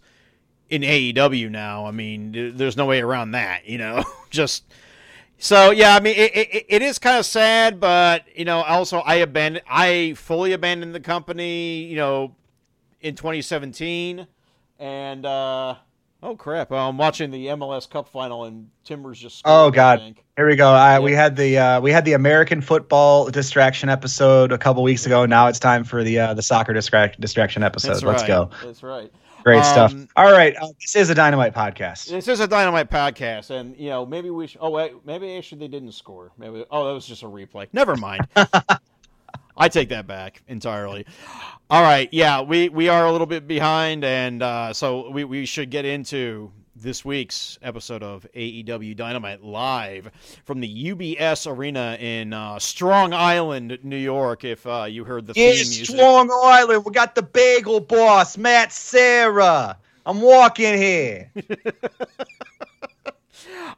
in 0.70 0.82
AEW 0.82 1.50
now. 1.50 1.84
I 1.84 1.90
mean, 1.90 2.56
there's 2.56 2.76
no 2.76 2.86
way 2.86 3.00
around 3.00 3.32
that. 3.32 3.66
You 3.66 3.78
know, 3.78 4.04
just 4.30 4.62
so 5.36 5.72
yeah. 5.72 5.96
I 5.96 6.00
mean, 6.00 6.14
it, 6.16 6.30
it, 6.32 6.66
it 6.68 6.82
is 6.82 7.00
kind 7.00 7.18
of 7.18 7.26
sad, 7.26 7.80
but 7.80 8.24
you 8.36 8.44
know, 8.44 8.62
also 8.62 8.98
I 8.98 9.16
abandoned, 9.16 9.64
I 9.68 10.14
fully 10.16 10.52
abandoned 10.52 10.94
the 10.94 11.00
company. 11.00 11.82
You 11.82 11.96
know, 11.96 12.36
in 13.00 13.16
2017, 13.16 14.28
and 14.78 15.26
uh 15.26 15.74
oh 16.22 16.36
crap, 16.36 16.70
I'm 16.72 16.98
watching 16.98 17.30
the 17.30 17.46
MLS 17.46 17.88
Cup 17.88 18.08
final, 18.08 18.44
and 18.44 18.70
Timbers 18.84 19.18
just. 19.18 19.42
Oh 19.44 19.70
God! 19.70 20.14
Here 20.36 20.46
we 20.46 20.56
go. 20.56 20.70
I, 20.70 20.98
We 21.00 21.12
had 21.12 21.36
the 21.36 21.58
uh, 21.58 21.80
we 21.80 21.92
had 21.92 22.04
the 22.04 22.12
American 22.12 22.60
football 22.60 23.30
distraction 23.30 23.88
episode 23.88 24.52
a 24.52 24.58
couple 24.58 24.82
weeks 24.82 25.06
ago. 25.06 25.26
Now 25.26 25.48
it's 25.48 25.58
time 25.58 25.84
for 25.84 26.02
the 26.04 26.18
uh, 26.18 26.34
the 26.34 26.42
soccer 26.42 26.72
distract 26.72 27.20
distraction 27.20 27.62
episode. 27.62 27.94
That's 27.94 28.02
Let's 28.02 28.22
right. 28.22 28.28
go. 28.28 28.50
That's 28.62 28.82
right. 28.82 29.12
Great 29.44 29.64
stuff. 29.64 29.92
Um, 29.92 30.08
All 30.16 30.30
right, 30.30 30.54
uh, 30.56 30.68
this 30.80 30.96
is 30.96 31.10
a 31.10 31.14
Dynamite 31.14 31.54
podcast. 31.54 32.10
This 32.10 32.26
is 32.26 32.40
a 32.40 32.48
dynamite 32.48 32.90
podcast, 32.90 33.50
and 33.50 33.76
you 33.76 33.88
know 33.88 34.04
maybe 34.04 34.30
we 34.30 34.46
should. 34.48 34.60
Oh 34.60 34.70
wait, 34.70 34.92
maybe 35.06 35.36
actually 35.36 35.60
they 35.60 35.68
didn't 35.68 35.92
score. 35.92 36.32
Maybe 36.36 36.64
oh 36.70 36.86
that 36.86 36.92
was 36.92 37.06
just 37.06 37.22
a 37.22 37.26
replay. 37.26 37.68
Never 37.72 37.96
mind. 37.96 38.26
I 39.58 39.68
take 39.68 39.88
that 39.90 40.06
back 40.06 40.42
entirely. 40.48 41.04
All 41.70 41.82
right, 41.82 42.08
yeah, 42.12 42.40
we 42.40 42.68
we 42.70 42.88
are 42.88 43.06
a 43.06 43.12
little 43.12 43.26
bit 43.26 43.46
behind, 43.46 44.04
and 44.04 44.42
uh, 44.42 44.72
so 44.72 45.10
we 45.10 45.24
we 45.24 45.44
should 45.44 45.70
get 45.70 45.84
into 45.84 46.52
this 46.76 47.04
week's 47.04 47.58
episode 47.60 48.02
of 48.04 48.26
AEW 48.34 48.96
Dynamite 48.96 49.42
live 49.42 50.10
from 50.44 50.60
the 50.60 50.92
UBS 50.94 51.50
Arena 51.50 51.96
in 52.00 52.32
uh, 52.32 52.58
Strong 52.58 53.12
Island, 53.12 53.78
New 53.82 53.96
York. 53.96 54.44
If 54.44 54.66
uh, 54.66 54.84
you 54.88 55.04
heard 55.04 55.26
the 55.26 55.34
Yeah, 55.34 55.50
theme 55.52 55.68
music, 55.68 55.86
Strong 55.96 56.30
Island. 56.32 56.84
We 56.86 56.92
got 56.92 57.14
the 57.16 57.22
bagel 57.22 57.80
boss, 57.80 58.38
Matt 58.38 58.72
Sarah. 58.72 59.76
I'm 60.06 60.20
walking 60.22 60.76
here. 60.78 61.30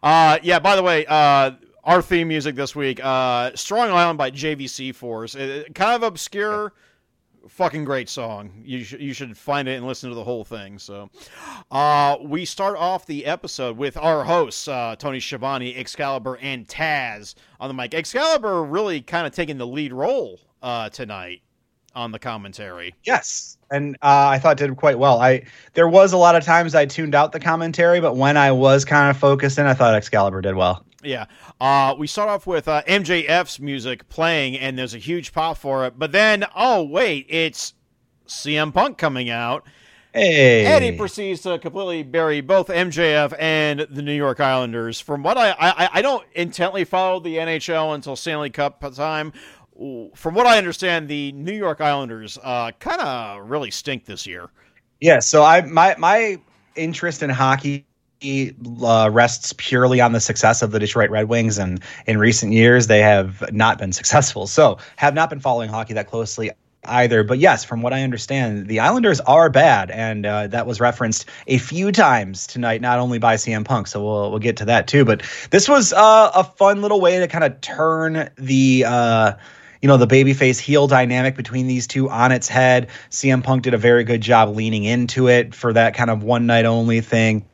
Uh, 0.02 0.38
yeah. 0.42 0.58
By 0.58 0.76
the 0.76 0.82
way, 0.82 1.04
uh, 1.06 1.52
our 1.90 2.00
theme 2.00 2.28
music 2.28 2.54
this 2.54 2.76
week, 2.76 3.04
uh, 3.04 3.50
"Strong 3.56 3.90
Island" 3.90 4.16
by 4.16 4.30
JVC 4.30 4.94
Force. 4.94 5.34
Uh, 5.34 5.64
kind 5.74 5.96
of 5.96 6.04
obscure, 6.04 6.72
fucking 7.48 7.84
great 7.84 8.08
song. 8.08 8.62
You 8.64 8.84
should 8.84 9.00
you 9.00 9.12
should 9.12 9.36
find 9.36 9.66
it 9.66 9.72
and 9.72 9.84
listen 9.84 10.08
to 10.08 10.14
the 10.14 10.22
whole 10.22 10.44
thing. 10.44 10.78
So, 10.78 11.10
uh, 11.72 12.18
we 12.22 12.44
start 12.44 12.76
off 12.76 13.06
the 13.06 13.26
episode 13.26 13.76
with 13.76 13.96
our 13.96 14.22
hosts, 14.22 14.68
uh, 14.68 14.94
Tony 15.00 15.18
Schiavone, 15.18 15.74
Excalibur, 15.74 16.38
and 16.40 16.64
Taz 16.68 17.34
on 17.58 17.66
the 17.66 17.74
mic. 17.74 17.92
Excalibur 17.92 18.62
really 18.62 19.00
kind 19.00 19.26
of 19.26 19.32
taking 19.32 19.58
the 19.58 19.66
lead 19.66 19.92
role 19.92 20.38
uh, 20.62 20.90
tonight 20.90 21.42
on 21.96 22.12
the 22.12 22.20
commentary. 22.20 22.94
Yes, 23.02 23.58
and 23.68 23.96
uh, 23.96 24.28
I 24.28 24.38
thought 24.38 24.58
did 24.58 24.76
quite 24.76 25.00
well. 25.00 25.20
I 25.20 25.42
there 25.74 25.88
was 25.88 26.12
a 26.12 26.16
lot 26.16 26.36
of 26.36 26.44
times 26.44 26.76
I 26.76 26.86
tuned 26.86 27.16
out 27.16 27.32
the 27.32 27.40
commentary, 27.40 28.00
but 28.00 28.14
when 28.16 28.36
I 28.36 28.52
was 28.52 28.84
kind 28.84 29.10
of 29.10 29.16
focused 29.16 29.58
in, 29.58 29.66
I 29.66 29.74
thought 29.74 29.96
Excalibur 29.96 30.40
did 30.40 30.54
well. 30.54 30.86
Yeah. 31.02 31.26
Uh, 31.60 31.94
we 31.98 32.06
start 32.06 32.28
off 32.28 32.46
with 32.46 32.68
uh, 32.68 32.82
MJF's 32.86 33.60
music 33.60 34.08
playing, 34.08 34.58
and 34.58 34.78
there's 34.78 34.94
a 34.94 34.98
huge 34.98 35.32
pop 35.32 35.58
for 35.58 35.86
it. 35.86 35.98
But 35.98 36.12
then, 36.12 36.44
oh, 36.54 36.82
wait, 36.82 37.26
it's 37.28 37.74
CM 38.26 38.72
Punk 38.72 38.98
coming 38.98 39.30
out. 39.30 39.64
Hey, 40.12 40.66
And 40.66 40.82
he 40.82 40.92
proceeds 40.92 41.42
to 41.42 41.58
completely 41.60 42.02
bury 42.02 42.40
both 42.40 42.66
MJF 42.66 43.32
and 43.38 43.86
the 43.90 44.02
New 44.02 44.14
York 44.14 44.40
Islanders. 44.40 45.00
From 45.00 45.22
what 45.22 45.38
I, 45.38 45.50
I, 45.50 45.88
I 45.94 46.02
don't 46.02 46.26
intently 46.34 46.84
follow 46.84 47.20
the 47.20 47.36
NHL 47.36 47.94
until 47.94 48.16
Stanley 48.16 48.50
Cup 48.50 48.80
time. 48.94 49.32
From 50.14 50.34
what 50.34 50.46
I 50.46 50.58
understand, 50.58 51.08
the 51.08 51.32
New 51.32 51.54
York 51.54 51.80
Islanders 51.80 52.38
uh, 52.42 52.72
kind 52.80 53.00
of 53.00 53.48
really 53.48 53.70
stink 53.70 54.04
this 54.04 54.26
year. 54.26 54.50
yeah. 55.00 55.20
So 55.20 55.44
I 55.44 55.62
my 55.62 55.94
my 55.96 56.40
interest 56.74 57.22
in 57.22 57.30
hockey 57.30 57.86
uh, 58.22 59.10
rests 59.12 59.52
purely 59.56 60.00
on 60.00 60.12
the 60.12 60.20
success 60.20 60.62
of 60.62 60.70
the 60.70 60.78
Detroit 60.78 61.10
Red 61.10 61.28
Wings, 61.28 61.58
and 61.58 61.80
in 62.06 62.18
recent 62.18 62.52
years 62.52 62.86
they 62.86 63.00
have 63.00 63.52
not 63.52 63.78
been 63.78 63.92
successful. 63.92 64.46
So 64.46 64.78
have 64.96 65.14
not 65.14 65.30
been 65.30 65.40
following 65.40 65.70
hockey 65.70 65.94
that 65.94 66.08
closely 66.08 66.50
either. 66.84 67.22
But 67.22 67.38
yes, 67.38 67.64
from 67.64 67.82
what 67.82 67.92
I 67.92 68.02
understand, 68.02 68.66
the 68.66 68.80
Islanders 68.80 69.20
are 69.20 69.50
bad, 69.50 69.90
and 69.90 70.26
uh, 70.26 70.46
that 70.48 70.66
was 70.66 70.80
referenced 70.80 71.26
a 71.46 71.58
few 71.58 71.92
times 71.92 72.46
tonight, 72.46 72.80
not 72.80 72.98
only 72.98 73.18
by 73.18 73.36
CM 73.36 73.64
Punk. 73.64 73.86
So 73.86 74.04
we'll 74.04 74.30
we'll 74.30 74.38
get 74.38 74.58
to 74.58 74.66
that 74.66 74.86
too. 74.86 75.04
But 75.04 75.22
this 75.50 75.68
was 75.68 75.92
uh, 75.92 76.30
a 76.34 76.44
fun 76.44 76.82
little 76.82 77.00
way 77.00 77.18
to 77.18 77.28
kind 77.28 77.44
of 77.44 77.60
turn 77.60 78.30
the. 78.36 78.84
Uh, 78.86 79.32
you 79.82 79.86
know 79.86 79.96
the 79.96 80.06
babyface 80.06 80.58
heel 80.58 80.86
dynamic 80.86 81.36
between 81.36 81.66
these 81.66 81.86
two 81.86 82.10
on 82.10 82.32
its 82.32 82.48
head. 82.48 82.88
CM 83.10 83.42
Punk 83.42 83.62
did 83.62 83.72
a 83.72 83.78
very 83.78 84.04
good 84.04 84.20
job 84.20 84.54
leaning 84.54 84.84
into 84.84 85.26
it 85.26 85.54
for 85.54 85.72
that 85.72 85.94
kind 85.94 86.10
of 86.10 86.22
one 86.22 86.44
night 86.44 86.66
only 86.66 87.00
thing. 87.00 87.46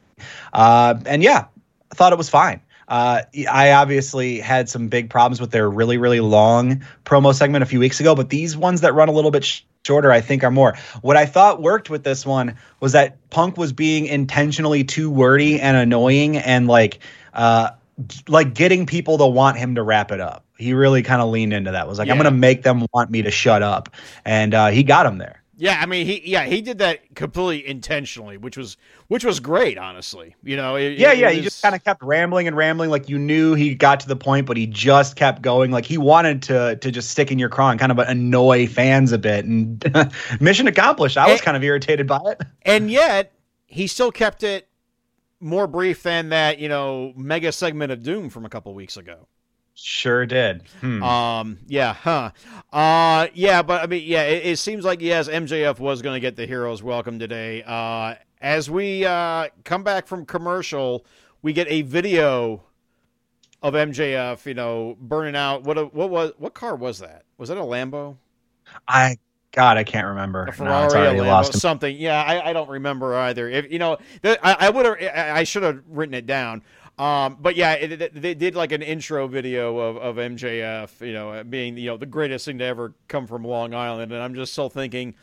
Uh, 0.52 0.94
and 1.06 1.22
yeah, 1.22 1.46
I 1.90 1.94
thought 1.94 2.12
it 2.12 2.18
was 2.18 2.28
fine. 2.28 2.60
Uh, 2.88 3.22
I 3.50 3.72
obviously 3.72 4.38
had 4.38 4.68
some 4.68 4.88
big 4.88 5.10
problems 5.10 5.40
with 5.40 5.50
their 5.50 5.68
really, 5.68 5.98
really 5.98 6.20
long 6.20 6.84
promo 7.04 7.34
segment 7.34 7.62
a 7.62 7.66
few 7.66 7.80
weeks 7.80 7.98
ago, 7.98 8.14
but 8.14 8.28
these 8.30 8.56
ones 8.56 8.82
that 8.82 8.94
run 8.94 9.08
a 9.08 9.12
little 9.12 9.32
bit 9.32 9.44
sh- 9.44 9.62
shorter, 9.84 10.12
I 10.12 10.20
think, 10.20 10.44
are 10.44 10.52
more. 10.52 10.76
What 11.02 11.16
I 11.16 11.26
thought 11.26 11.60
worked 11.60 11.90
with 11.90 12.04
this 12.04 12.24
one 12.24 12.56
was 12.78 12.92
that 12.92 13.28
Punk 13.30 13.56
was 13.56 13.72
being 13.72 14.06
intentionally 14.06 14.84
too 14.84 15.10
wordy 15.10 15.60
and 15.60 15.76
annoying 15.76 16.36
and 16.36 16.68
like, 16.68 17.00
uh, 17.34 17.70
like 18.28 18.54
getting 18.54 18.86
people 18.86 19.18
to 19.18 19.26
want 19.26 19.56
him 19.56 19.74
to 19.76 19.82
wrap 19.82 20.12
it 20.12 20.20
up. 20.20 20.44
He 20.56 20.72
really 20.72 21.02
kind 21.02 21.20
of 21.20 21.28
leaned 21.28 21.52
into 21.52 21.72
that. 21.72 21.88
Was 21.88 21.98
like, 21.98 22.08
I'm 22.08 22.16
going 22.16 22.24
to 22.24 22.30
make 22.30 22.62
them 22.62 22.86
want 22.92 23.10
me 23.10 23.22
to 23.22 23.30
shut 23.30 23.62
up, 23.62 23.90
and 24.24 24.54
uh, 24.54 24.68
he 24.68 24.84
got 24.84 25.06
him 25.06 25.18
there. 25.18 25.42
Yeah, 25.58 25.78
I 25.80 25.86
mean, 25.86 26.06
he 26.06 26.20
yeah 26.30 26.44
he 26.44 26.60
did 26.60 26.78
that 26.78 27.14
completely 27.14 27.66
intentionally, 27.66 28.36
which 28.36 28.58
was 28.58 28.76
which 29.08 29.24
was 29.24 29.40
great, 29.40 29.78
honestly. 29.78 30.34
You 30.42 30.56
know, 30.56 30.76
it, 30.76 30.98
Yeah, 30.98 31.12
it 31.12 31.18
yeah. 31.18 31.30
He 31.30 31.36
was- 31.38 31.44
just 31.46 31.62
kind 31.62 31.74
of 31.74 31.82
kept 31.82 32.02
rambling 32.02 32.46
and 32.46 32.54
rambling, 32.56 32.90
like 32.90 33.08
you 33.08 33.18
knew 33.18 33.54
he 33.54 33.74
got 33.74 34.00
to 34.00 34.08
the 34.08 34.16
point, 34.16 34.46
but 34.46 34.58
he 34.58 34.66
just 34.66 35.16
kept 35.16 35.40
going. 35.40 35.70
Like 35.70 35.86
he 35.86 35.96
wanted 35.96 36.42
to 36.42 36.76
to 36.76 36.90
just 36.90 37.10
stick 37.10 37.32
in 37.32 37.38
your 37.38 37.48
craw 37.48 37.70
and 37.70 37.80
kind 37.80 37.90
of 37.90 37.98
annoy 37.98 38.66
fans 38.66 39.12
a 39.12 39.18
bit. 39.18 39.46
And 39.46 39.82
mission 40.40 40.66
accomplished. 40.66 41.16
I 41.16 41.30
was 41.32 41.40
kind 41.40 41.56
of 41.56 41.62
irritated 41.64 42.06
by 42.06 42.20
it. 42.26 42.42
and 42.62 42.90
yet 42.90 43.32
he 43.66 43.86
still 43.86 44.12
kept 44.12 44.42
it 44.42 44.68
more 45.40 45.66
brief 45.66 46.02
than 46.02 46.30
that 46.30 46.58
you 46.58 46.68
know 46.68 47.12
mega 47.16 47.50
segment 47.52 47.92
of 47.92 48.02
doom 48.02 48.28
from 48.30 48.44
a 48.44 48.48
couple 48.48 48.72
weeks 48.74 48.96
ago 48.96 49.26
Sure 49.78 50.24
did. 50.24 50.62
Hmm. 50.80 51.02
um 51.02 51.58
yeah 51.66 51.92
huh 51.92 52.30
uh 52.72 53.26
yeah 53.34 53.60
but 53.60 53.82
i 53.82 53.86
mean 53.86 54.02
yeah 54.06 54.22
it, 54.22 54.46
it 54.46 54.56
seems 54.58 54.86
like 54.86 55.02
yes 55.02 55.28
mjf 55.28 55.78
was 55.78 56.00
going 56.00 56.14
to 56.14 56.20
get 56.20 56.34
the 56.34 56.46
heroes 56.46 56.82
welcome 56.82 57.18
today 57.18 57.62
uh 57.66 58.14
as 58.40 58.70
we 58.70 59.04
uh 59.04 59.48
come 59.64 59.84
back 59.84 60.06
from 60.06 60.24
commercial 60.24 61.04
we 61.42 61.52
get 61.52 61.68
a 61.68 61.82
video 61.82 62.62
of 63.62 63.74
mjf 63.74 64.46
you 64.46 64.54
know 64.54 64.96
burning 64.98 65.36
out 65.36 65.64
what 65.64 65.92
what 65.94 66.08
was 66.08 66.32
what 66.38 66.54
car 66.54 66.74
was 66.74 67.00
that 67.00 67.24
was 67.36 67.50
that 67.50 67.58
a 67.58 67.62
lambo 67.62 68.16
I 68.88 69.18
God, 69.52 69.78
I 69.78 69.84
can't 69.84 70.06
remember. 70.08 70.44
a 70.44 70.52
Ferrari, 70.52 70.84
it's 70.84 70.94
a 70.94 70.98
Lambo, 70.98 71.54
something. 71.54 71.96
Yeah, 71.96 72.22
I, 72.22 72.50
I 72.50 72.52
don't 72.52 72.68
remember 72.68 73.14
either. 73.16 73.48
If 73.48 73.72
you 73.72 73.78
know, 73.78 73.96
th- 74.22 74.38
I, 74.42 74.66
I 74.66 74.70
would 74.70 74.84
have, 74.84 74.96
I 75.16 75.44
should 75.44 75.62
have 75.62 75.82
written 75.88 76.12
it 76.12 76.26
down. 76.26 76.62
Um, 76.98 77.36
but 77.40 77.56
yeah, 77.56 77.72
it, 77.74 78.00
it- 78.00 78.20
they 78.22 78.34
did 78.34 78.54
like 78.54 78.72
an 78.72 78.82
intro 78.82 79.26
video 79.28 79.76
of, 79.78 79.96
of 79.98 80.16
MJF, 80.16 81.06
you 81.06 81.12
know, 81.12 81.44
being 81.44 81.76
you 81.76 81.86
know 81.90 81.96
the 81.96 82.06
greatest 82.06 82.46
thing 82.46 82.58
to 82.58 82.64
ever 82.64 82.94
come 83.08 83.26
from 83.26 83.44
Long 83.44 83.74
Island, 83.74 84.12
and 84.12 84.22
I'm 84.22 84.34
just 84.34 84.52
still 84.52 84.70
thinking, 84.70 85.14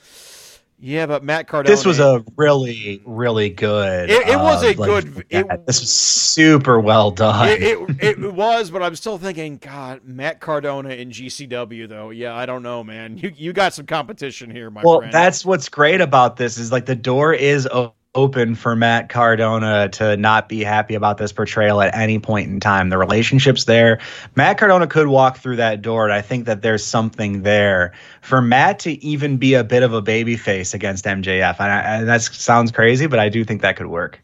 yeah, 0.80 1.08
but 1.08 1.24
Matt 1.24 1.48
Cardona. 1.48 1.74
This 1.76 1.84
was 1.86 2.00
a 2.00 2.24
really, 2.36 3.02
really 3.06 3.50
good. 3.50 4.10
It- 4.12 4.28
it 4.28 4.36
was 4.38 4.64
uh, 4.64 4.68
a 4.68 4.74
good- 4.76 5.26
yeah, 5.32 5.44
this 5.66 5.80
was 5.80 5.90
super 5.92 6.80
well 6.80 7.10
done. 7.10 7.48
It, 7.50 7.62
it, 7.64 8.20
it 8.20 8.34
was, 8.34 8.70
but 8.70 8.84
I'm 8.84 8.96
still 8.96 9.18
thinking, 9.18 9.58
God, 9.58 10.02
Matt 10.04 10.42
Cardona 10.42 10.90
in 10.90 11.10
GCW 11.10 11.90
though. 11.90 12.12
Yeah, 12.12 12.36
I 12.36 12.46
don't 12.46 12.62
know, 12.64 12.84
man. 12.84 13.18
You 13.18 13.32
you 13.36 13.52
got 13.52 13.74
some 13.74 13.88
competition 13.88 14.52
here, 14.52 14.70
my 14.70 14.84
well, 14.86 15.00
friend. 15.00 15.12
that's 15.14 15.44
what's 15.44 15.70
great 15.70 16.02
about 16.02 16.36
this 16.38 16.60
is 16.60 16.72
like 16.72 16.86
the 16.86 16.96
door 16.96 17.34
is 17.34 17.66
o- 17.66 17.94
open 18.16 18.54
for 18.54 18.76
Matt 18.76 19.10
Cardona 19.10 19.90
to 19.90 20.16
not 20.18 20.48
be 20.48 20.64
happy 20.64 20.94
about 20.94 21.18
this 21.18 21.32
portrayal 21.32 21.82
at 21.82 21.96
any 21.96 22.20
point 22.20 22.50
in 22.50 22.60
time. 22.60 22.90
The 22.90 22.98
relationship's 22.98 23.66
there. 23.66 24.00
Matt 24.36 24.58
Cardona 24.60 24.88
could 24.88 25.08
walk 25.08 25.38
through 25.38 25.56
that 25.56 25.82
door, 25.82 26.06
and 26.06 26.14
I 26.14 26.22
think 26.22 26.46
that 26.46 26.62
there's 26.62 26.86
something 26.86 27.42
there 27.42 27.94
for 28.22 28.42
Matt 28.42 28.80
to 28.80 29.04
even 29.04 29.38
be 29.38 29.56
a 29.56 29.64
bit 29.64 29.82
of 29.84 29.94
a 29.94 30.02
baby 30.02 30.38
face 30.38 30.74
against 30.74 31.06
MJF. 31.06 31.56
And, 31.60 31.72
I, 31.72 31.80
and 31.80 32.08
that 32.08 32.22
sounds 32.22 32.72
crazy, 32.72 33.08
but 33.08 33.20
I 33.20 33.30
do 33.30 33.44
think 33.44 33.62
that 33.62 33.78
could 33.78 33.88
work. 33.88 34.22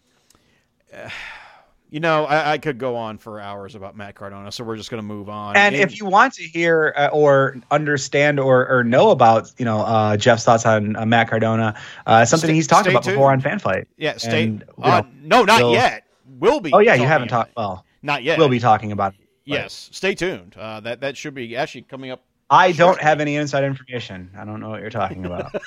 Uh, 0.94 1.10
You 1.92 2.00
know, 2.00 2.26
I, 2.26 2.52
I 2.54 2.58
could 2.60 2.78
go 2.78 2.96
on 2.96 3.18
for 3.18 3.40
hours 3.40 3.74
about 3.74 3.98
Matt 3.98 4.14
Cardona, 4.14 4.52
so 4.52 4.64
we're 4.64 4.76
just 4.78 4.92
going 4.92 5.02
to 5.02 5.08
move 5.08 5.28
on. 5.28 5.56
And 5.58 5.74
if 5.76 5.98
you 5.98 6.06
want 6.06 6.34
to 6.36 6.44
hear 6.44 6.94
uh, 6.96 7.08
or 7.12 7.58
understand 7.72 8.40
or, 8.40 8.68
or 8.70 8.84
know 8.84 9.10
about, 9.10 9.52
you 9.58 9.66
know, 9.66 9.80
uh, 9.82 10.16
Jeff's 10.16 10.44
thoughts 10.44 10.68
on 10.68 10.96
uh, 10.96 11.06
Matt 11.08 11.30
Cardona, 11.30 11.76
uh, 12.06 12.26
something 12.26 12.50
Stay- 12.50 12.54
he's 12.54 12.68
talked 12.68 12.88
about 12.88 13.04
tuned. 13.04 13.16
before 13.16 13.32
on 13.32 13.42
FanFight. 13.42 13.86
yeah, 13.98 14.18
stay. 14.18 14.44
And, 14.44 14.64
you 14.78 14.84
uh, 14.84 15.02
know, 15.02 15.08
no, 15.22 15.44
not 15.46 15.62
we'll- 15.62 15.74
yet. 15.74 16.04
We'll 16.38 16.60
be. 16.60 16.72
Oh 16.72 16.80
yeah, 16.80 16.94
you 16.94 17.06
haven't 17.08 17.30
talked. 17.30 17.54
Well, 17.58 17.84
Not 18.04 18.24
yet. 18.24 18.38
we'll 18.38 18.50
be 18.50 18.60
talking 18.60 18.92
about. 18.92 19.14
It. 19.16 19.20
Yes, 19.46 19.90
stay 19.92 20.14
tuned. 20.14 20.56
Uh, 20.56 20.80
that 20.82 21.02
that 21.02 21.18
should 21.18 21.34
be 21.34 21.56
actually 21.58 21.82
coming 21.82 22.12
up. 22.12 22.24
I 22.52 22.72
don't 22.72 23.02
have 23.02 23.20
any 23.20 23.36
inside 23.36 23.64
information. 23.64 24.30
I 24.38 24.46
don't 24.46 24.60
know 24.60 24.70
what 24.70 24.80
you're 24.80 24.90
talking 24.92 25.26
about. 25.26 25.54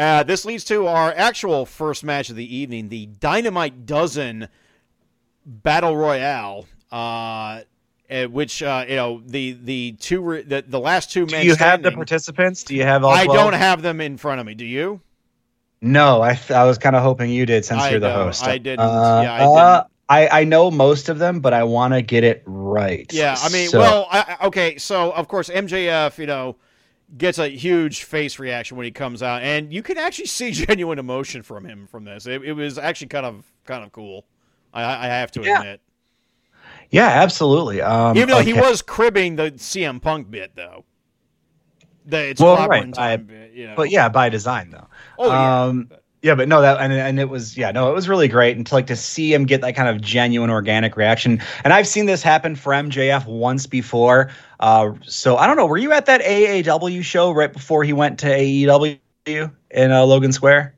Uh, 0.00 0.22
this 0.22 0.44
leads 0.46 0.64
to 0.64 0.86
our 0.86 1.12
actual 1.14 1.66
first 1.66 2.02
match 2.04 2.30
of 2.30 2.36
the 2.36 2.56
evening, 2.56 2.88
the 2.88 3.04
Dynamite 3.06 3.84
Dozen 3.84 4.48
Battle 5.44 5.94
Royale. 5.96 6.66
Uh, 6.90 7.60
which 8.30 8.62
uh, 8.62 8.84
you 8.88 8.96
know 8.96 9.22
the 9.24 9.52
the 9.62 9.92
two 10.00 10.20
re- 10.20 10.42
the, 10.42 10.64
the 10.66 10.80
last 10.80 11.12
two 11.12 11.26
Do 11.26 11.32
men. 11.36 11.46
you 11.46 11.54
have 11.54 11.82
the 11.82 11.92
participants? 11.92 12.64
Do 12.64 12.74
you 12.74 12.82
have 12.82 13.04
all? 13.04 13.10
I 13.12 13.26
12? 13.26 13.38
don't 13.38 13.52
have 13.52 13.82
them 13.82 14.00
in 14.00 14.16
front 14.16 14.40
of 14.40 14.46
me. 14.46 14.54
Do 14.54 14.64
you? 14.64 15.00
No, 15.80 16.20
I 16.20 16.34
th- 16.34 16.50
I 16.50 16.64
was 16.64 16.78
kind 16.78 16.96
of 16.96 17.02
hoping 17.02 17.30
you 17.30 17.46
did 17.46 17.64
since 17.64 17.80
I 17.80 17.90
you're 17.90 18.00
the 18.00 18.08
know, 18.08 18.24
host. 18.24 18.42
I 18.44 18.58
didn't. 18.58 18.80
Uh, 18.80 19.20
Yeah, 19.22 19.32
I 19.32 19.44
uh, 19.44 19.76
didn't. 19.78 19.90
I, 20.08 20.40
I 20.40 20.44
know 20.44 20.72
most 20.72 21.08
of 21.08 21.20
them, 21.20 21.38
but 21.38 21.52
I 21.54 21.62
want 21.62 21.94
to 21.94 22.02
get 22.02 22.24
it 22.24 22.42
right. 22.46 23.08
Yeah, 23.12 23.36
I 23.40 23.48
mean, 23.50 23.68
So- 23.68 23.78
well, 23.78 24.08
I- 24.10 24.38
okay, 24.44 24.76
so 24.76 25.12
of 25.12 25.28
course 25.28 25.48
MJF, 25.48 26.18
you 26.18 26.26
know, 26.26 26.56
gets 27.16 27.38
a 27.38 27.48
huge 27.48 28.04
face 28.04 28.38
reaction 28.38 28.76
when 28.76 28.84
he 28.84 28.90
comes 28.90 29.22
out, 29.22 29.42
and 29.42 29.72
you 29.72 29.82
can 29.82 29.98
actually 29.98 30.26
see 30.26 30.50
genuine 30.66 30.98
emotion 30.98 31.42
from 31.42 31.64
him 31.64 31.86
from 31.86 32.04
this. 32.04 32.26
It, 32.26 32.42
it 32.44 32.52
was 32.52 32.78
actually 32.78 33.08
kind 33.08 33.26
of 33.26 33.44
kind 33.64 33.84
of 33.84 33.92
cool. 33.92 34.24
I, 34.72 34.82
I 34.84 35.06
have 35.06 35.30
to 35.32 35.42
Yeah. 35.42 35.58
admit, 35.60 35.80
yeah, 36.90 37.08
absolutely. 37.08 37.80
Um, 37.82 38.16
even 38.16 38.28
though 38.28 38.40
he 38.40 38.52
was 38.52 38.82
cribbing 38.82 39.36
the 39.36 39.50
CM 39.52 40.00
Punk 40.00 40.30
bit, 40.30 40.54
though. 40.54 40.84
The 42.06 42.30
it's 42.30 42.40
Well, 42.40 42.56
clobbering 42.56 42.68
right, 42.68 42.94
time 42.94 43.12
I- 43.12 43.16
bit, 43.32 43.52
you 43.52 43.66
know. 43.68 43.74
but 43.76 43.90
yeah, 43.90 44.08
by 44.08 44.28
design 44.30 44.70
though. 44.70 44.86
Oh, 45.18 45.28
yeah. 45.28 45.62
Um, 45.64 45.90
Yeah, 46.22 46.34
but 46.34 46.48
no, 46.48 46.60
that 46.60 46.78
and, 46.80 46.92
and 46.92 47.18
it 47.18 47.30
was 47.30 47.56
yeah, 47.56 47.70
no, 47.70 47.90
it 47.90 47.94
was 47.94 48.06
really 48.06 48.28
great, 48.28 48.54
and 48.56 48.66
to 48.66 48.74
like 48.74 48.86
to 48.88 48.96
see 48.96 49.32
him 49.32 49.46
get 49.46 49.62
that 49.62 49.74
kind 49.74 49.88
of 49.88 50.02
genuine 50.02 50.50
organic 50.50 50.94
reaction. 50.96 51.40
And 51.64 51.72
I've 51.72 51.86
seen 51.88 52.04
this 52.04 52.22
happen 52.22 52.56
for 52.56 52.72
MJF 52.74 53.26
once 53.26 53.66
before. 53.66 54.30
Uh, 54.60 54.92
so 55.06 55.38
I 55.38 55.46
don't 55.46 55.56
know. 55.56 55.64
Were 55.66 55.78
you 55.78 55.92
at 55.92 56.04
that 56.06 56.20
AAW 56.20 57.02
show 57.02 57.30
right 57.32 57.50
before 57.50 57.84
he 57.84 57.94
went 57.94 58.18
to 58.20 58.26
AEW 58.26 58.98
in 59.70 59.92
uh, 59.92 60.04
Logan 60.04 60.32
Square? 60.32 60.74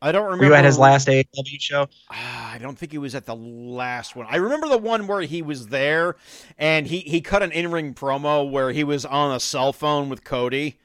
I 0.00 0.12
don't 0.12 0.30
Were 0.38 0.44
remember. 0.44 0.44
you 0.46 0.54
at 0.54 0.64
his 0.64 0.78
last 0.78 1.08
AAW 1.08 1.60
show? 1.60 1.88
Ah, 2.10 2.52
I 2.52 2.58
don't 2.58 2.78
think 2.78 2.92
he 2.92 2.98
was 2.98 3.14
at 3.14 3.26
the 3.26 3.34
last 3.34 4.14
one. 4.14 4.26
I 4.28 4.36
remember 4.36 4.68
the 4.68 4.78
one 4.78 5.06
where 5.06 5.22
he 5.22 5.42
was 5.42 5.68
there 5.68 6.16
and 6.58 6.86
he, 6.86 7.00
he 7.00 7.20
cut 7.20 7.42
an 7.42 7.50
in 7.50 7.70
ring 7.72 7.94
promo 7.94 8.48
where 8.48 8.70
he 8.72 8.84
was 8.84 9.04
on 9.04 9.34
a 9.34 9.40
cell 9.40 9.72
phone 9.72 10.08
with 10.08 10.22
Cody. 10.22 10.76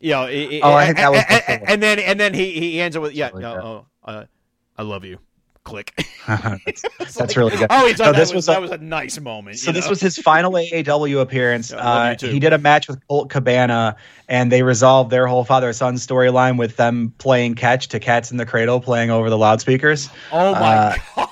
You 0.00 0.10
know, 0.12 0.24
it- 0.24 0.60
Oh, 0.62 0.72
I 0.72 0.86
think 0.86 0.96
that 0.96 1.10
was 1.12 1.24
and, 1.68 1.82
then 1.82 1.98
and 1.98 2.18
then 2.18 2.32
he 2.34 2.52
he 2.58 2.80
ends 2.80 2.96
it 2.96 3.00
with 3.02 3.12
yeah, 3.12 3.26
Something 3.28 3.42
no, 3.42 3.86
oh, 4.04 4.10
uh, 4.10 4.24
I 4.76 4.82
love 4.82 5.04
you. 5.04 5.18
Click. 5.62 5.92
that's, 6.26 7.14
that's 7.14 7.36
really 7.36 7.54
good. 7.54 7.66
Oh, 7.68 7.92
No, 7.98 8.12
this 8.12 8.32
was, 8.32 8.34
was 8.34 8.46
that 8.46 8.58
a- 8.58 8.60
was 8.62 8.70
a 8.70 8.78
nice 8.78 9.20
moment. 9.20 9.58
So 9.58 9.72
this 9.72 9.84
know? 9.84 9.90
was 9.90 10.00
his 10.00 10.16
final 10.16 10.52
AAW 10.52 11.20
appearance. 11.20 11.70
Yeah, 11.76 11.78
I 11.78 12.10
love 12.10 12.22
you 12.22 12.28
uh, 12.28 12.32
he 12.32 12.38
did 12.40 12.54
a 12.54 12.58
match 12.58 12.88
with 12.88 13.06
Colt 13.08 13.28
Cabana, 13.28 13.96
and 14.26 14.50
they 14.50 14.62
resolved 14.62 15.10
their 15.10 15.26
whole 15.26 15.44
father-son 15.44 15.96
storyline 15.96 16.56
with 16.56 16.76
them 16.76 17.12
playing 17.18 17.54
catch 17.56 17.88
to 17.88 18.00
"Cats 18.00 18.30
in 18.30 18.38
the 18.38 18.46
Cradle" 18.46 18.80
playing 18.80 19.10
over 19.10 19.28
the 19.28 19.38
loudspeakers. 19.38 20.08
oh 20.32 20.52
my 20.52 20.76
uh, 20.76 20.96
god. 21.14 21.28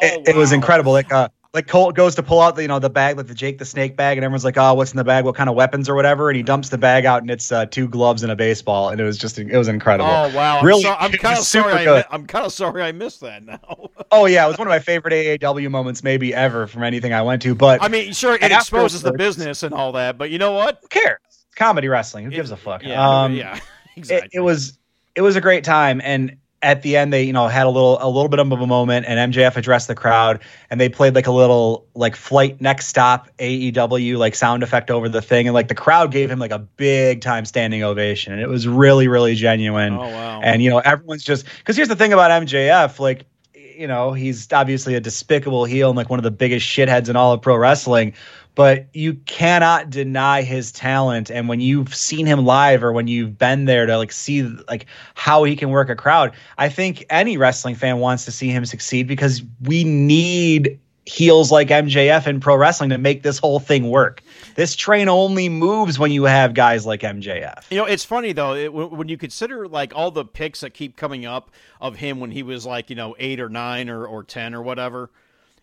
it, 0.00 0.28
it 0.30 0.36
was 0.36 0.50
incredible. 0.50 0.90
Like 0.90 1.12
uh, 1.12 1.28
like 1.54 1.66
Colt 1.66 1.94
goes 1.94 2.14
to 2.14 2.22
pull 2.22 2.40
out 2.40 2.56
the 2.56 2.62
you 2.62 2.68
know 2.68 2.78
the 2.78 2.88
bag 2.88 3.16
like 3.18 3.26
the 3.26 3.34
Jake 3.34 3.58
the 3.58 3.64
Snake 3.64 3.94
bag, 3.96 4.16
and 4.16 4.24
everyone's 4.24 4.44
like, 4.44 4.56
"Oh, 4.56 4.72
what's 4.74 4.92
in 4.92 4.96
the 4.96 5.04
bag? 5.04 5.24
What 5.24 5.34
kind 5.34 5.50
of 5.50 5.54
weapons 5.56 5.88
or 5.88 5.94
whatever?" 5.94 6.30
And 6.30 6.36
he 6.36 6.42
dumps 6.42 6.70
the 6.70 6.78
bag 6.78 7.04
out, 7.04 7.20
and 7.20 7.30
it's 7.30 7.52
uh, 7.52 7.66
two 7.66 7.86
gloves 7.88 8.22
and 8.22 8.32
a 8.32 8.36
baseball, 8.36 8.88
and 8.88 9.00
it 9.00 9.04
was 9.04 9.18
just 9.18 9.38
it 9.38 9.56
was 9.56 9.68
incredible. 9.68 10.08
Oh 10.10 10.34
wow! 10.34 10.58
I'm 10.60 10.64
Really, 10.66 10.82
so- 10.82 10.94
I'm 10.98 11.12
kind 11.12 11.38
of 11.38 11.44
sorry. 11.44 11.86
I, 11.86 12.04
I'm 12.10 12.26
kind 12.26 12.46
of 12.46 12.52
sorry 12.52 12.82
I 12.82 12.92
missed 12.92 13.20
that 13.20 13.44
now. 13.44 13.60
Oh 14.14 14.26
yeah, 14.26 14.44
it 14.44 14.48
was 14.48 14.58
one 14.58 14.66
of 14.66 14.70
my 14.70 14.78
favorite 14.78 15.12
AAW 15.14 15.70
moments 15.70 16.02
maybe 16.04 16.34
ever 16.34 16.66
from 16.66 16.82
anything 16.82 17.14
I 17.14 17.22
went 17.22 17.40
to. 17.42 17.54
But 17.54 17.82
I 17.82 17.88
mean, 17.88 18.12
sure, 18.12 18.34
it 18.34 18.52
exposes 18.52 19.00
the 19.00 19.12
business 19.14 19.62
and 19.62 19.72
all 19.72 19.92
that, 19.92 20.18
but 20.18 20.28
you 20.28 20.36
know 20.36 20.52
what? 20.52 20.80
who 20.82 20.88
cares? 20.88 21.18
It's 21.28 21.46
comedy 21.54 21.88
wrestling. 21.88 22.26
Who 22.26 22.30
gives 22.30 22.50
a 22.50 22.58
fuck? 22.58 22.82
Yeah, 22.82 23.00
Um, 23.22 23.32
yeah, 23.32 23.56
it, 23.56 23.62
exactly. 23.96 24.30
it 24.34 24.40
was 24.40 24.78
it 25.14 25.22
was 25.22 25.36
a 25.36 25.40
great 25.40 25.64
time 25.64 26.02
and 26.04 26.36
at 26.62 26.82
the 26.82 26.96
end 26.96 27.12
they 27.12 27.22
you 27.22 27.32
know 27.32 27.48
had 27.48 27.66
a 27.66 27.70
little 27.70 27.98
a 28.00 28.08
little 28.08 28.28
bit 28.28 28.38
of 28.38 28.50
a 28.50 28.66
moment 28.66 29.04
and 29.08 29.32
MJF 29.32 29.56
addressed 29.56 29.88
the 29.88 29.94
crowd 29.94 30.40
and 30.70 30.80
they 30.80 30.88
played 30.88 31.14
like 31.14 31.26
a 31.26 31.32
little 31.32 31.86
like 31.94 32.14
flight 32.14 32.60
next 32.60 32.86
stop 32.86 33.28
AEW 33.38 34.16
like 34.16 34.34
sound 34.34 34.62
effect 34.62 34.90
over 34.90 35.08
the 35.08 35.20
thing 35.20 35.48
and 35.48 35.54
like 35.54 35.68
the 35.68 35.74
crowd 35.74 36.12
gave 36.12 36.30
him 36.30 36.38
like 36.38 36.52
a 36.52 36.58
big 36.58 37.20
time 37.20 37.44
standing 37.44 37.82
ovation 37.82 38.32
and 38.32 38.40
it 38.40 38.48
was 38.48 38.68
really 38.68 39.08
really 39.08 39.34
genuine 39.34 39.94
Oh 39.94 39.98
wow! 39.98 40.40
and 40.42 40.62
you 40.62 40.70
know 40.70 40.78
everyone's 40.78 41.24
just 41.24 41.46
because 41.58 41.76
here's 41.76 41.88
the 41.88 41.96
thing 41.96 42.12
about 42.12 42.30
MJF 42.46 42.98
like 43.00 43.26
you 43.54 43.86
know 43.86 44.12
he's 44.12 44.52
obviously 44.52 44.94
a 44.94 45.00
despicable 45.00 45.64
heel 45.64 45.90
and 45.90 45.96
like 45.96 46.10
one 46.10 46.18
of 46.18 46.22
the 46.22 46.30
biggest 46.30 46.66
shitheads 46.66 47.08
in 47.08 47.16
all 47.16 47.32
of 47.32 47.42
pro 47.42 47.56
wrestling 47.56 48.14
but 48.54 48.86
you 48.92 49.14
cannot 49.14 49.90
deny 49.90 50.42
his 50.42 50.72
talent 50.72 51.30
and 51.30 51.48
when 51.48 51.60
you've 51.60 51.94
seen 51.94 52.26
him 52.26 52.44
live 52.44 52.84
or 52.84 52.92
when 52.92 53.06
you've 53.06 53.38
been 53.38 53.64
there 53.64 53.86
to 53.86 53.96
like 53.96 54.12
see 54.12 54.42
like 54.68 54.86
how 55.14 55.44
he 55.44 55.56
can 55.56 55.70
work 55.70 55.88
a 55.88 55.96
crowd 55.96 56.32
i 56.58 56.68
think 56.68 57.04
any 57.10 57.36
wrestling 57.36 57.74
fan 57.74 57.98
wants 57.98 58.24
to 58.24 58.32
see 58.32 58.48
him 58.48 58.64
succeed 58.64 59.06
because 59.06 59.42
we 59.62 59.84
need 59.84 60.78
heels 61.04 61.50
like 61.50 61.68
MJF 61.68 62.26
in 62.26 62.40
pro 62.40 62.56
wrestling 62.56 62.90
to 62.90 62.98
make 62.98 63.22
this 63.22 63.38
whole 63.38 63.58
thing 63.58 63.90
work. 63.90 64.22
This 64.54 64.76
train 64.76 65.08
only 65.08 65.48
moves 65.48 65.98
when 65.98 66.12
you 66.12 66.24
have 66.24 66.54
guys 66.54 66.86
like 66.86 67.00
MJF. 67.00 67.64
You 67.70 67.78
know, 67.78 67.84
it's 67.86 68.04
funny 68.04 68.32
though 68.32 68.54
it, 68.54 68.72
when 68.72 69.08
you 69.08 69.16
consider 69.16 69.66
like 69.66 69.92
all 69.94 70.10
the 70.10 70.24
pics 70.24 70.60
that 70.60 70.74
keep 70.74 70.96
coming 70.96 71.26
up 71.26 71.50
of 71.80 71.96
him 71.96 72.20
when 72.20 72.30
he 72.30 72.42
was 72.42 72.64
like 72.64 72.90
you 72.90 72.96
know 72.96 73.16
eight 73.18 73.40
or 73.40 73.48
nine 73.48 73.88
or 73.88 74.06
or 74.06 74.22
ten 74.22 74.54
or 74.54 74.62
whatever. 74.62 75.10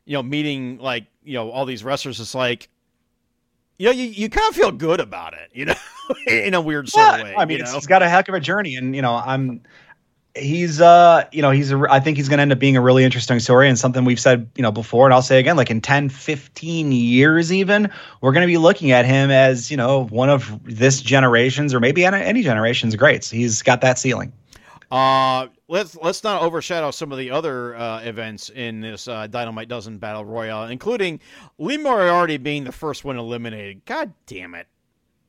You 0.05 0.13
know, 0.13 0.23
meeting 0.23 0.79
like 0.79 1.05
you 1.23 1.33
know 1.33 1.51
all 1.51 1.65
these 1.65 1.83
wrestlers. 1.83 2.19
It's 2.19 2.35
like, 2.35 2.69
you 3.79 3.85
know, 3.85 3.91
you, 3.91 4.03
you 4.03 4.29
kind 4.29 4.47
of 4.49 4.55
feel 4.55 4.71
good 4.71 4.99
about 4.99 5.33
it. 5.33 5.49
You 5.53 5.65
know, 5.65 5.73
in 6.27 6.53
a 6.53 6.61
weird 6.61 6.89
sort 6.89 7.21
of 7.21 7.23
way. 7.23 7.35
I 7.35 7.45
mean, 7.45 7.57
you 7.57 7.63
it's, 7.63 7.71
know? 7.71 7.77
he's 7.77 7.87
got 7.87 8.03
a 8.03 8.09
heck 8.09 8.27
of 8.29 8.35
a 8.35 8.39
journey, 8.39 8.75
and 8.75 8.95
you 8.95 9.01
know, 9.01 9.15
I'm. 9.15 9.61
He's, 10.35 10.79
uh, 10.79 11.25
you 11.31 11.41
know, 11.41 11.49
he's. 11.49 11.71
A, 11.71 11.81
I 11.89 11.99
think 11.99 12.17
he's 12.17 12.29
going 12.29 12.37
to 12.37 12.43
end 12.43 12.51
up 12.51 12.59
being 12.59 12.77
a 12.77 12.81
really 12.81 13.03
interesting 13.03 13.39
story 13.39 13.67
and 13.67 13.79
something 13.79 14.05
we've 14.05 14.19
said, 14.19 14.49
you 14.55 14.61
know, 14.61 14.71
before, 14.71 15.07
and 15.07 15.13
I'll 15.13 15.23
say 15.23 15.39
again, 15.39 15.57
like 15.57 15.71
in 15.71 15.81
10, 15.81 16.09
15 16.09 16.91
years, 16.91 17.51
even 17.51 17.89
we're 18.21 18.31
going 18.31 18.47
to 18.47 18.51
be 18.51 18.57
looking 18.57 18.91
at 18.91 19.05
him 19.05 19.31
as, 19.31 19.71
you 19.71 19.77
know, 19.77 20.05
one 20.05 20.29
of 20.29 20.59
this 20.63 21.01
generation's 21.01 21.73
or 21.73 21.79
maybe 21.79 22.05
any, 22.05 22.17
any 22.17 22.43
generation's 22.43 22.95
greats. 22.95 23.29
He's 23.29 23.63
got 23.63 23.81
that 23.81 23.97
ceiling. 23.97 24.31
Uh, 24.91 25.47
let's 25.69 25.95
let's 25.95 26.23
not 26.23 26.41
overshadow 26.41 26.91
some 26.91 27.11
of 27.11 27.17
the 27.17 27.31
other 27.31 27.75
uh, 27.75 28.01
events 28.01 28.49
in 28.49 28.81
this 28.81 29.07
uh, 29.07 29.27
Dynamite 29.27 29.69
Dozen 29.69 29.99
Battle 29.99 30.25
Royale, 30.25 30.65
including 30.65 31.21
Lee 31.57 31.77
Moriarty 31.77 32.37
being 32.37 32.65
the 32.65 32.71
first 32.71 33.05
one 33.05 33.17
eliminated. 33.17 33.85
God 33.85 34.11
damn 34.25 34.55
it! 34.55 34.67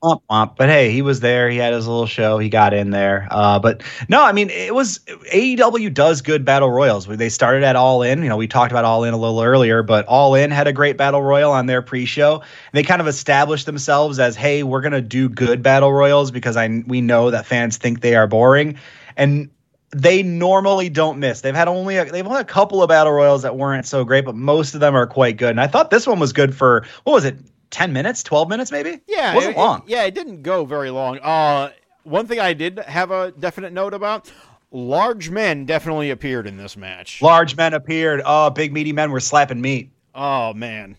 Womp 0.03 0.23
womp. 0.31 0.57
But 0.57 0.71
hey, 0.71 0.91
he 0.91 1.03
was 1.03 1.21
there. 1.21 1.51
He 1.51 1.59
had 1.59 1.75
his 1.75 1.87
little 1.87 2.07
show. 2.07 2.39
He 2.39 2.49
got 2.49 2.73
in 2.73 2.91
there. 2.91 3.29
Uh, 3.31 3.59
but 3.59 3.83
no, 4.09 4.25
I 4.25 4.33
mean, 4.33 4.49
it 4.49 4.75
was 4.75 4.99
AEW 5.31 5.93
does 5.93 6.23
good 6.23 6.45
battle 6.45 6.71
royals. 6.71 7.07
They 7.07 7.29
started 7.29 7.63
at 7.63 7.77
All 7.77 8.03
In. 8.03 8.23
You 8.23 8.31
know, 8.31 8.39
we 8.39 8.49
talked 8.49 8.73
about 8.73 8.87
All 8.87 9.05
In 9.05 9.13
a 9.13 9.19
little 9.19 9.43
earlier, 9.43 9.83
but 9.83 10.07
All 10.07 10.35
In 10.35 10.51
had 10.51 10.67
a 10.67 10.73
great 10.73 10.97
battle 10.97 11.23
royal 11.23 11.53
on 11.53 11.67
their 11.67 11.83
pre-show. 11.83 12.43
They 12.73 12.83
kind 12.83 13.03
of 13.03 13.07
established 13.07 13.67
themselves 13.67 14.19
as, 14.19 14.37
hey, 14.37 14.63
we're 14.63 14.81
gonna 14.81 15.03
do 15.03 15.29
good 15.29 15.63
battle 15.63 15.93
royals 15.93 16.31
because 16.31 16.57
I 16.57 16.83
we 16.87 17.03
know 17.03 17.31
that 17.31 17.45
fans 17.45 17.77
think 17.77 18.01
they 18.01 18.17
are 18.17 18.27
boring, 18.27 18.79
and 19.19 19.51
they 19.93 20.23
normally 20.23 20.89
don't 20.89 21.19
miss. 21.19 21.41
They've 21.41 21.55
had 21.55 21.69
only 21.69 21.97
a, 21.97 22.05
they've 22.05 22.27
only 22.27 22.41
a 22.41 22.45
couple 22.45 22.83
of 22.83 22.89
battle 22.89 23.13
royals 23.13 23.43
that 23.43 23.57
weren't 23.57 23.87
so 23.87 24.05
great, 24.05 24.25
but 24.25 24.35
most 24.37 24.75
of 24.75 24.81
them 24.81 24.95
are 24.95 25.07
quite 25.07 25.37
good. 25.37 25.51
And 25.51 25.61
I 25.61 25.67
thought 25.67 25.91
this 25.91 26.07
one 26.07 26.19
was 26.21 26.33
good 26.33 26.55
for 26.55 26.85
what 27.05 27.13
was 27.13 27.25
it? 27.25 27.37
10 27.71 27.93
minutes, 27.93 28.23
12 28.25 28.49
minutes 28.49 28.73
maybe? 28.73 29.01
Yeah, 29.07 29.33
It 29.33 29.35
wasn't 29.37 29.57
it- 29.57 29.59
long. 29.59 29.83
yeah, 29.87 30.03
it 30.05 30.15
didn't 30.15 30.43
go 30.43 30.65
very 30.65 30.91
long. 30.91 31.19
Uh, 31.19 31.71
one 32.05 32.27
thing 32.27 32.41
I 32.41 32.53
did 32.53 32.79
have 32.81 33.11
a 33.11 33.31
definite 33.33 33.73
note 33.73 33.95
about: 33.95 34.31
large 34.73 35.31
men 35.31 35.67
definitely 35.67 36.11
appeared 36.11 36.47
in 36.47 36.57
this 36.57 36.77
match. 36.77 37.21
Large 37.23 37.57
men 37.57 37.75
appeared. 37.75 38.23
Oh, 38.25 38.51
big 38.51 38.73
meaty 38.73 38.93
men 38.93 39.11
were 39.11 39.21
slapping 39.21 39.61
meat. 39.61 39.91
Oh 40.15 40.53
man, 40.55 40.97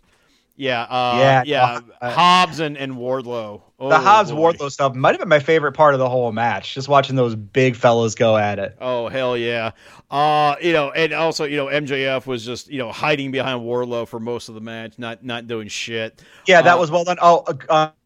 yeah, 0.62 0.84
uh, 0.84 1.16
Yeah, 1.18 1.44
yeah, 1.46 1.80
uh, 2.02 2.12
Hobbs 2.12 2.60
and, 2.60 2.78
and 2.78 2.94
Wardlow. 2.94 3.62
Oh, 3.80 3.90
The 3.90 3.98
Hobbs. 3.98 4.32
Wardlow 4.32 4.70
stuff 4.70 4.94
might 4.94 5.10
have 5.14 5.20
been 5.20 5.28
my 5.28 5.40
favorite 5.40 5.72
part 5.72 5.96
of 5.96 6.00
the 6.00 6.08
whole 6.08 6.32
match. 6.32 6.76
Just 6.76 6.88
watching 6.88 7.16
those 7.16 7.34
big 7.36 7.76
fellas 7.76 8.14
go 8.14 8.38
at 8.38 8.60
it. 8.60 8.78
Oh 8.80 9.08
hell 9.10 9.36
yeah! 9.36 9.72
Uh, 10.12 10.56
you 10.62 10.72
know, 10.72 10.92
and 10.92 11.14
also 11.14 11.46
you 11.46 11.58
know 11.58 11.66
MJF 11.66 12.28
was 12.28 12.46
just 12.46 12.70
you 12.70 12.78
know 12.78 12.92
hiding 12.92 13.32
behind 13.32 13.62
Wardlow 13.62 14.08
for 14.08 14.20
most 14.20 14.50
of 14.50 14.56
the 14.56 14.62
match, 14.62 15.00
not 15.00 15.24
not 15.26 15.48
doing 15.48 15.68
shit. 15.68 16.22
Yeah, 16.48 16.62
that 16.62 16.76
Uh, 16.76 16.80
was 16.80 16.92
well 16.92 17.04
done. 17.06 17.18
Oh, 17.22 17.44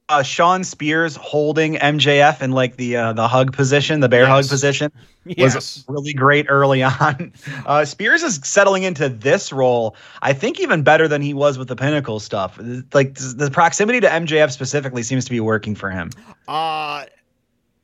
uh, 0.10 0.22
Shawn 0.22 0.64
Spears 0.64 1.16
holding 1.16 1.76
MJF 1.76 2.42
in 2.42 2.52
like 2.52 2.78
the 2.78 2.96
uh, 2.96 3.14
the 3.14 3.28
hug 3.28 3.54
position, 3.54 4.02
the 4.02 4.10
bear 4.10 4.22
Yes. 4.24 4.30
hug 4.30 4.48
position, 4.50 4.92
was 5.38 5.84
really 5.88 6.14
great 6.14 6.46
early 6.48 6.84
on. 6.84 7.34
Uh, 7.66 7.84
Spears 7.86 8.22
is 8.22 8.36
settling 8.44 8.84
into 8.84 9.10
this 9.10 9.52
role, 9.52 9.96
I 10.22 10.34
think, 10.34 10.60
even 10.60 10.84
better 10.84 11.08
than 11.08 11.22
he 11.24 11.34
was 11.34 11.58
with 11.58 11.68
the 11.70 11.76
Pinnacle 11.76 12.20
stuff. 12.20 12.60
Like 12.94 13.16
the 13.16 13.50
proximity 13.52 14.00
to 14.02 14.08
MJF 14.08 14.52
specifically 14.52 15.02
seems 15.02 15.26
to 15.26 15.32
be 15.32 15.40
working 15.40 15.74
for 15.76 15.90
him. 15.90 16.12
Uh 16.48 17.06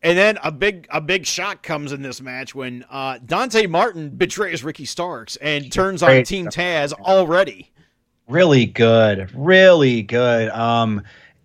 and 0.03 0.17
then 0.17 0.38
a 0.43 0.51
big 0.51 0.88
a 0.91 0.99
big 1.01 1.25
shock 1.25 1.62
comes 1.63 1.91
in 1.91 2.01
this 2.01 2.21
match 2.21 2.53
when 2.55 2.84
uh, 2.89 3.19
Dante 3.23 3.67
Martin 3.67 4.10
betrays 4.10 4.63
Ricky 4.63 4.86
Starks 4.86 5.36
and 5.38 5.71
turns 5.71 6.01
on 6.03 6.10
Great. 6.10 6.25
Team 6.27 6.47
Taz 6.47 6.91
already. 6.93 7.71
really 8.27 8.65
good 8.65 9.29
really 9.36 10.01
good 10.03 10.49
um 10.49 11.01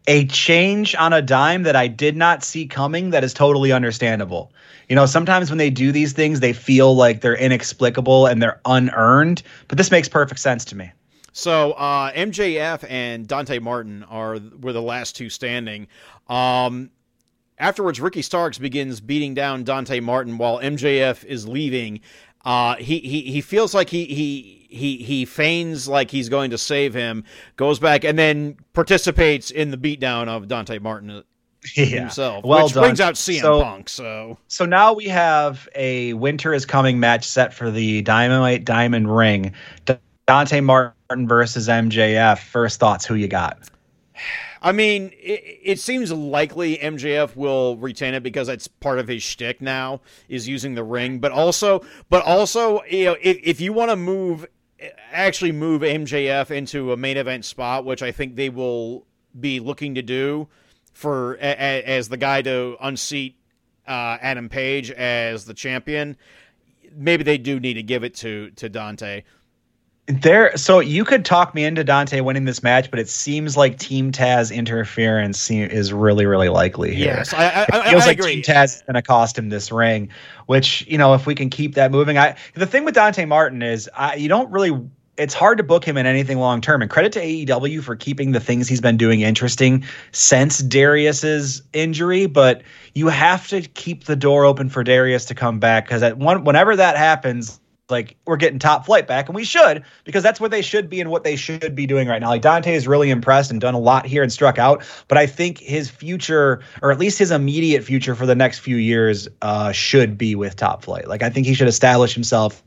a 0.06 0.26
change 0.26 0.94
on 0.94 1.12
a 1.12 1.22
dime 1.22 1.62
that 1.64 1.76
i 1.76 1.86
did 1.86 2.16
not 2.16 2.42
see 2.44 2.66
coming 2.66 3.10
that 3.10 3.24
is 3.24 3.34
totally 3.34 3.72
understandable 3.72 4.52
you 4.88 4.94
know 4.96 5.06
sometimes 5.06 5.50
when 5.50 5.58
they 5.58 5.70
do 5.70 5.92
these 5.92 6.12
things 6.12 6.40
they 6.40 6.52
feel 6.52 6.94
like 6.94 7.20
they're 7.20 7.36
inexplicable 7.36 8.26
and 8.26 8.42
they're 8.42 8.60
unearned 8.64 9.42
but 9.68 9.78
this 9.78 9.90
makes 9.90 10.08
perfect 10.08 10.40
sense 10.40 10.64
to 10.64 10.76
me 10.76 10.90
So 11.32 11.72
uh, 11.72 12.12
MJF 12.12 12.88
and 12.88 13.26
Dante 13.26 13.58
Martin 13.58 14.04
are 14.04 14.38
were 14.58 14.72
the 14.72 14.80
last 14.80 15.16
two 15.16 15.28
standing. 15.28 15.86
Um, 16.28 16.90
afterwards, 17.58 18.00
Ricky 18.00 18.22
Starks 18.22 18.56
begins 18.56 19.02
beating 19.02 19.34
down 19.34 19.62
Dante 19.62 20.00
Martin 20.00 20.38
while 20.38 20.60
MJF 20.60 21.24
is 21.26 21.46
leaving. 21.46 22.00
Uh, 22.42 22.76
he, 22.76 23.00
he 23.00 23.20
he 23.20 23.42
feels 23.42 23.74
like 23.74 23.90
he 23.90 24.06
he 24.06 24.65
he 24.76 24.98
he 24.98 25.24
feigns 25.24 25.88
like 25.88 26.10
he's 26.10 26.28
going 26.28 26.50
to 26.50 26.58
save 26.58 26.94
him, 26.94 27.24
goes 27.56 27.78
back 27.78 28.04
and 28.04 28.18
then 28.18 28.56
participates 28.72 29.50
in 29.50 29.70
the 29.70 29.76
beatdown 29.76 30.28
of 30.28 30.46
Dante 30.48 30.78
Martin 30.78 31.10
uh, 31.10 31.22
himself, 31.74 32.44
well 32.44 32.64
which 32.64 32.74
done. 32.74 32.82
brings 32.84 33.00
out 33.00 33.14
CM 33.14 33.40
So- 33.40 33.62
Punk. 33.62 33.88
So 33.88 34.38
so 34.46 34.64
now 34.66 34.92
we 34.92 35.06
have 35.06 35.68
a 35.74 36.12
winter 36.12 36.54
is 36.54 36.64
coming 36.64 37.00
match 37.00 37.24
set 37.26 37.52
for 37.52 37.70
the 37.70 38.02
dynamite 38.02 38.64
diamond 38.64 39.14
ring 39.14 39.52
dante 40.26 40.60
martin 40.60 41.28
versus 41.28 41.68
mjf 41.68 42.38
first 42.38 42.78
thoughts 42.80 43.04
who 43.06 43.14
you 43.14 43.28
got 43.28 43.58
I 44.62 44.72
mean, 44.72 45.12
it, 45.22 45.60
it 45.62 45.78
seems 45.78 46.10
likely 46.10 46.78
MJF 46.78 47.36
will 47.36 47.76
retain 47.76 48.14
it 48.14 48.22
because 48.24 48.48
it's 48.48 48.66
part 48.66 48.98
of 48.98 49.06
his 49.06 49.22
shtick 49.22 49.60
now 49.60 50.00
is 50.28 50.48
using 50.48 50.74
the 50.74 50.82
ring. 50.82 51.20
But 51.20 51.30
also, 51.30 51.84
but 52.08 52.24
also, 52.24 52.82
you 52.84 53.04
know, 53.04 53.16
if, 53.22 53.38
if 53.44 53.60
you 53.60 53.72
want 53.74 53.90
to 53.90 53.96
move, 53.96 54.46
actually 55.10 55.52
move 55.52 55.82
MJF 55.82 56.50
into 56.50 56.92
a 56.92 56.96
main 56.96 57.16
event 57.16 57.44
spot, 57.44 57.84
which 57.84 58.02
I 58.02 58.12
think 58.12 58.36
they 58.36 58.48
will 58.48 59.06
be 59.38 59.60
looking 59.60 59.94
to 59.94 60.02
do 60.02 60.48
for 60.92 61.36
as 61.38 62.08
the 62.08 62.16
guy 62.16 62.42
to 62.42 62.76
unseat 62.80 63.36
uh, 63.86 64.18
Adam 64.20 64.48
Page 64.48 64.90
as 64.90 65.44
the 65.44 65.54
champion. 65.54 66.16
Maybe 66.94 67.22
they 67.22 67.38
do 67.38 67.60
need 67.60 67.74
to 67.74 67.82
give 67.82 68.04
it 68.04 68.14
to 68.16 68.50
to 68.52 68.68
Dante. 68.68 69.22
There, 70.08 70.56
so 70.56 70.78
you 70.78 71.04
could 71.04 71.24
talk 71.24 71.52
me 71.52 71.64
into 71.64 71.82
Dante 71.82 72.20
winning 72.20 72.44
this 72.44 72.62
match, 72.62 72.92
but 72.92 73.00
it 73.00 73.08
seems 73.08 73.56
like 73.56 73.76
Team 73.76 74.12
Taz 74.12 74.54
interference 74.54 75.50
is 75.50 75.92
really, 75.92 76.26
really 76.26 76.48
likely 76.48 76.94
here. 76.94 77.16
Yes, 77.16 77.34
I, 77.34 77.44
I, 77.44 77.62
It 77.62 77.90
feels 77.90 78.04
I 78.04 78.06
like 78.06 78.18
agree. 78.18 78.34
Team 78.34 78.42
Taz 78.54 78.76
is 78.76 78.82
going 78.82 78.94
to 78.94 79.02
cost 79.02 79.36
him 79.36 79.48
this 79.48 79.72
ring, 79.72 80.08
which 80.46 80.86
you 80.86 80.96
know 80.96 81.14
if 81.14 81.26
we 81.26 81.34
can 81.34 81.50
keep 81.50 81.74
that 81.74 81.90
moving. 81.90 82.18
I 82.18 82.36
the 82.54 82.66
thing 82.66 82.84
with 82.84 82.94
Dante 82.94 83.24
Martin 83.24 83.62
is 83.62 83.90
you 84.16 84.28
don't 84.28 84.50
really. 84.52 84.80
It's 85.16 85.32
hard 85.32 85.56
to 85.58 85.64
book 85.64 85.82
him 85.82 85.96
in 85.96 86.04
anything 86.04 86.38
long 86.38 86.60
term. 86.60 86.82
And 86.82 86.90
credit 86.90 87.10
to 87.12 87.20
AEW 87.20 87.82
for 87.82 87.96
keeping 87.96 88.32
the 88.32 88.40
things 88.40 88.68
he's 88.68 88.82
been 88.82 88.98
doing 88.98 89.22
interesting 89.22 89.82
since 90.12 90.58
Darius's 90.58 91.62
injury. 91.72 92.26
But 92.26 92.62
you 92.94 93.08
have 93.08 93.48
to 93.48 93.62
keep 93.62 94.04
the 94.04 94.14
door 94.14 94.44
open 94.44 94.68
for 94.68 94.84
Darius 94.84 95.24
to 95.24 95.34
come 95.34 95.58
back 95.58 95.86
because 95.86 96.02
at 96.02 96.18
one 96.18 96.44
whenever 96.44 96.76
that 96.76 96.96
happens, 96.96 97.58
like 97.88 98.16
we're 98.26 98.36
getting 98.36 98.58
top 98.58 98.86
flight 98.86 99.06
back, 99.06 99.28
and 99.28 99.34
we 99.34 99.44
should 99.44 99.84
because 100.04 100.22
that's 100.22 100.40
where 100.40 100.50
they 100.50 100.62
should 100.62 100.88
be 100.88 101.00
and 101.00 101.10
what 101.10 101.24
they 101.24 101.36
should 101.36 101.74
be 101.74 101.86
doing 101.86 102.08
right 102.08 102.20
now. 102.20 102.28
Like 102.28 102.42
Dante 102.42 102.74
is 102.74 102.86
really 102.88 103.10
impressed 103.10 103.50
and 103.50 103.60
done 103.60 103.74
a 103.74 103.78
lot 103.78 104.06
here 104.06 104.22
and 104.22 104.32
struck 104.32 104.58
out, 104.58 104.84
but 105.08 105.18
I 105.18 105.26
think 105.26 105.58
his 105.58 105.88
future, 105.88 106.60
or 106.82 106.90
at 106.90 106.98
least 106.98 107.18
his 107.18 107.30
immediate 107.30 107.84
future 107.84 108.14
for 108.14 108.26
the 108.26 108.34
next 108.34 108.60
few 108.60 108.76
years, 108.76 109.28
uh, 109.42 109.72
should 109.72 110.18
be 110.18 110.34
with 110.34 110.56
top 110.56 110.84
flight. 110.84 111.08
Like 111.08 111.22
I 111.22 111.30
think 111.30 111.46
he 111.46 111.54
should 111.54 111.68
establish 111.68 112.14
himself 112.14 112.62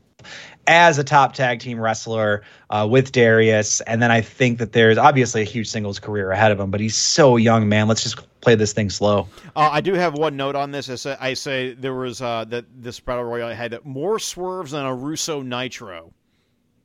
as 0.70 0.98
a 0.98 1.04
top 1.04 1.32
tag 1.34 1.58
team 1.58 1.80
wrestler 1.80 2.42
uh, 2.70 2.86
with 2.88 3.10
Darius, 3.10 3.80
and 3.82 4.00
then 4.00 4.12
I 4.12 4.20
think 4.20 4.58
that 4.58 4.70
there's 4.70 4.98
obviously 4.98 5.42
a 5.42 5.44
huge 5.44 5.68
singles 5.68 5.98
career 5.98 6.30
ahead 6.30 6.52
of 6.52 6.60
him, 6.60 6.70
but 6.70 6.78
he's 6.78 6.94
so 6.94 7.36
young, 7.36 7.68
man. 7.68 7.88
Let's 7.88 8.04
just 8.04 8.22
play 8.40 8.54
this 8.54 8.72
thing 8.72 8.88
slow. 8.88 9.26
Uh, 9.56 9.68
I 9.72 9.80
do 9.80 9.94
have 9.94 10.14
one 10.14 10.36
note 10.36 10.54
on 10.54 10.70
this. 10.70 10.88
I 10.88 10.94
say, 10.94 11.16
I 11.20 11.34
say 11.34 11.74
there 11.74 11.94
was 11.94 12.22
uh, 12.22 12.44
that 12.50 12.66
this 12.72 13.00
battle 13.00 13.24
royale 13.24 13.52
had 13.52 13.76
more 13.84 14.20
swerves 14.20 14.70
than 14.70 14.86
a 14.86 14.94
Russo 14.94 15.42
Nitro. 15.42 16.12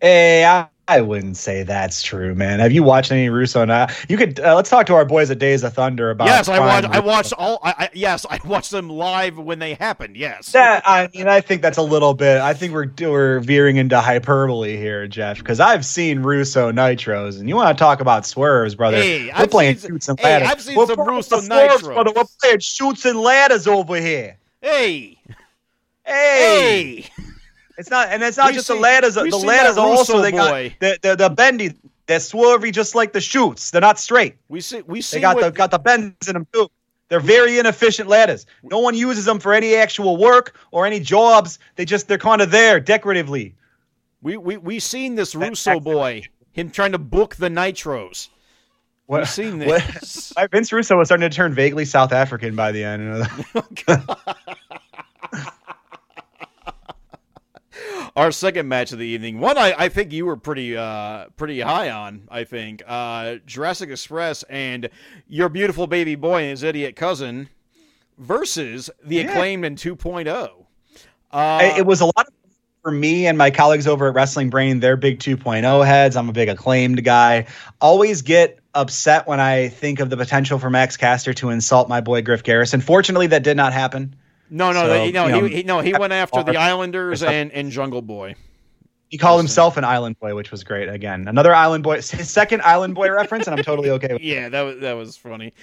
Hey, 0.01 0.43
I, 0.43 0.67
I 0.87 1.01
wouldn't 1.01 1.35
say 1.35 1.63
that's 1.63 2.03
true, 2.03 2.35
man. 2.35 2.59
Have 2.59 2.71
you 2.71 2.83
watched 2.83 3.11
any 3.11 3.27
Russo? 3.29 3.65
Now 3.65 3.87
you 4.07 4.17
could. 4.17 4.39
Uh, 4.39 4.53
let's 4.55 4.69
talk 4.69 4.85
to 4.85 4.93
our 4.93 5.03
boys 5.03 5.31
at 5.31 5.39
Days 5.39 5.63
of 5.63 5.73
Thunder 5.73 6.11
about. 6.11 6.27
yes, 6.27 6.47
I 6.47 6.59
watched. 6.59 6.87
I 6.89 6.99
watched 6.99 7.33
all. 7.33 7.59
I, 7.63 7.73
I, 7.77 7.89
yes, 7.93 8.23
I 8.29 8.39
watched 8.45 8.69
them 8.69 8.87
live 8.89 9.37
when 9.39 9.57
they 9.57 9.73
happened. 9.73 10.15
Yes. 10.15 10.51
That 10.51 10.83
I 10.85 11.09
mean, 11.15 11.27
I 11.27 11.41
think 11.41 11.63
that's 11.63 11.79
a 11.79 11.81
little 11.81 12.13
bit. 12.13 12.39
I 12.39 12.53
think 12.53 12.71
we're 12.73 12.91
we're 13.01 13.39
veering 13.39 13.77
into 13.77 13.99
hyperbole 13.99 14.77
here, 14.77 15.07
Jeff, 15.07 15.39
because 15.39 15.59
I've 15.59 15.83
seen 15.85 16.19
Russo 16.19 16.71
nitros, 16.71 17.39
and 17.39 17.49
you 17.49 17.55
want 17.55 17.75
to 17.75 17.81
talk 17.81 17.99
about 17.99 18.27
swerves, 18.27 18.75
brother? 18.75 18.97
Hey, 18.97 19.25
we're 19.25 19.31
I've 19.33 19.49
playing 19.49 19.77
seen- 19.77 19.89
chutes 19.91 20.07
and 20.07 20.19
hey, 20.19 20.33
ladders. 20.33 20.47
I've 20.51 20.61
seen 20.61 20.77
we're 20.77 20.85
some 20.85 20.99
Russo 21.07 21.41
nitros. 21.41 21.81
brother. 21.83 22.11
We're 22.15 22.23
playing 22.41 22.59
chutes 22.59 23.05
and 23.05 23.19
ladders 23.19 23.65
over 23.65 23.95
here. 23.95 24.37
Hey, 24.61 25.17
Hey, 26.03 27.07
hey. 27.07 27.25
It's 27.77 27.89
not, 27.89 28.07
and 28.09 28.23
it's 28.23 28.37
not 28.37 28.47
We 28.47 28.53
just 28.53 28.67
see- 28.67 28.73
the 28.75 28.79
ladders. 28.79 29.15
The 29.15 29.23
ladders 29.23 29.77
are 29.77 29.85
also 29.87 30.21
they 30.21 30.31
got 30.31 30.71
the, 30.79 30.97
the 31.01 31.15
the 31.15 31.29
bendy. 31.29 31.73
They're 32.07 32.19
swervy, 32.19 32.71
just 32.71 32.93
like 32.93 33.13
the 33.13 33.21
chutes. 33.21 33.71
They're 33.71 33.81
not 33.81 33.97
straight. 33.99 34.35
We 34.47 34.61
see. 34.61 34.81
We 34.83 35.01
see. 35.01 35.17
They 35.17 35.21
got 35.21 35.35
what, 35.35 35.43
the 35.45 35.51
got 35.51 35.71
the 35.71 35.79
bends 35.79 36.27
in 36.27 36.33
them 36.35 36.47
too. 36.53 36.69
They're 37.09 37.19
very 37.19 37.59
inefficient 37.59 38.07
ladders. 38.09 38.45
No 38.63 38.79
one 38.79 38.95
uses 38.95 39.25
them 39.25 39.39
for 39.39 39.53
any 39.53 39.75
actual 39.75 40.17
work 40.17 40.55
or 40.71 40.85
any 40.85 40.99
jobs. 40.99 41.59
They 41.75 41.85
just 41.85 42.07
they're 42.07 42.17
kind 42.17 42.41
of 42.41 42.51
there 42.51 42.79
decoratively. 42.79 43.55
we 44.21 44.37
we 44.37 44.57
we 44.57 44.79
seen 44.79 45.15
this 45.15 45.35
Russo 45.35 45.79
boy. 45.79 46.23
Him 46.53 46.69
trying 46.71 46.93
to 46.93 46.97
book 46.97 47.35
the 47.35 47.49
nitros. 47.49 48.29
What, 49.07 49.19
We've 49.21 49.29
seen 49.29 49.59
what- 49.59 49.83
this. 49.93 50.33
My 50.35 50.47
Vince 50.51 50.71
Russo 50.71 50.97
was 50.97 51.09
starting 51.09 51.29
to 51.29 51.35
turn 51.35 51.53
vaguely 51.53 51.85
South 51.85 52.11
African 52.11 52.55
by 52.55 52.71
the 52.71 52.83
end. 52.83 53.27
Oh, 53.87 54.05
Our 58.15 58.31
second 58.31 58.69
match 58.69 58.93
of 58.93 58.99
the 58.99 59.05
evening, 59.05 59.39
one 59.41 59.57
I, 59.57 59.73
I 59.77 59.89
think 59.89 60.13
you 60.13 60.25
were 60.25 60.37
pretty 60.37 60.77
uh 60.77 61.25
pretty 61.35 61.59
high 61.59 61.89
on. 61.89 62.27
I 62.31 62.45
think 62.45 62.81
uh 62.87 63.35
Jurassic 63.45 63.89
Express 63.89 64.43
and 64.43 64.89
your 65.27 65.49
beautiful 65.49 65.85
baby 65.85 66.15
boy 66.15 66.43
and 66.43 66.51
his 66.51 66.63
idiot 66.63 66.95
cousin 66.95 67.49
versus 68.17 68.89
the 69.03 69.17
Yeah. 69.17 69.31
acclaimed 69.31 69.65
in 69.65 69.75
2.0. 69.75 70.65
Uh, 71.31 71.73
it 71.77 71.85
was 71.85 71.99
a 71.99 72.05
lot 72.05 72.19
of 72.19 72.33
for 72.81 72.91
me 72.91 73.25
and 73.27 73.37
my 73.37 73.49
colleagues 73.51 73.87
over 73.87 74.07
at 74.07 74.13
Wrestling 74.13 74.49
Brain. 74.49 74.79
They're 74.79 74.95
big 74.95 75.19
2.0 75.19 75.85
heads. 75.85 76.15
I'm 76.15 76.29
a 76.29 76.33
big 76.33 76.47
acclaimed 76.49 77.03
guy. 77.03 77.47
Always 77.81 78.21
get 78.21 78.59
upset 78.75 79.27
when 79.27 79.39
I 79.39 79.69
think 79.69 79.99
of 79.99 80.09
the 80.09 80.15
potential 80.17 80.59
for 80.59 80.69
Max 80.69 80.95
Caster 80.95 81.33
to 81.33 81.49
insult 81.49 81.89
my 81.89 81.99
boy 81.99 82.21
Griff 82.21 82.43
Garrison. 82.43 82.79
Fortunately, 82.81 83.27
that 83.27 83.43
did 83.43 83.57
not 83.57 83.73
happen. 83.73 84.15
No, 84.49 84.71
no, 84.71 84.85
so, 84.85 85.03
he, 85.05 85.11
no, 85.11 85.25
you 85.25 85.31
know, 85.31 85.45
he, 85.45 85.55
he, 85.55 85.63
no, 85.63 85.79
he 85.79 85.93
went 85.93 86.13
after 86.13 86.43
the 86.43 86.57
Islanders 86.57 87.23
and, 87.23 87.51
and 87.51 87.71
Jungle 87.71 88.01
Boy. 88.01 88.35
He 89.09 89.19
called 89.19 89.39
himself 89.39 89.77
an 89.77 89.83
Island 89.83 90.19
Boy, 90.19 90.33
which 90.35 90.51
was 90.51 90.63
great. 90.63 90.89
Again, 90.89 91.27
another 91.27 91.53
Island 91.53 91.83
Boy, 91.83 92.01
his 92.01 92.29
second 92.29 92.61
Island 92.63 92.95
Boy 92.95 93.09
reference, 93.11 93.47
and 93.47 93.57
I'm 93.57 93.63
totally 93.63 93.89
okay 93.91 94.11
with. 94.11 94.21
Yeah, 94.25 94.49
that 94.49 94.61
was 94.61 94.79
that 94.79 94.93
was 94.93 95.15
funny. 95.15 95.53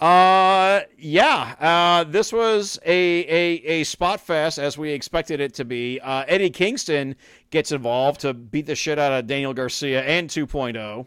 Uh, 0.00 0.80
yeah, 0.98 1.54
uh, 1.60 2.04
this 2.04 2.32
was 2.32 2.78
a, 2.84 2.90
a 2.92 3.80
a 3.80 3.84
spot 3.84 4.20
fest 4.20 4.58
as 4.58 4.76
we 4.76 4.90
expected 4.90 5.40
it 5.40 5.54
to 5.54 5.64
be. 5.64 6.00
Uh, 6.00 6.24
Eddie 6.26 6.50
Kingston 6.50 7.14
gets 7.50 7.70
involved 7.70 8.20
to 8.20 8.34
beat 8.34 8.66
the 8.66 8.74
shit 8.74 8.98
out 8.98 9.12
of 9.12 9.26
Daniel 9.26 9.54
Garcia 9.54 10.02
and 10.02 10.28
2.0. 10.28 11.06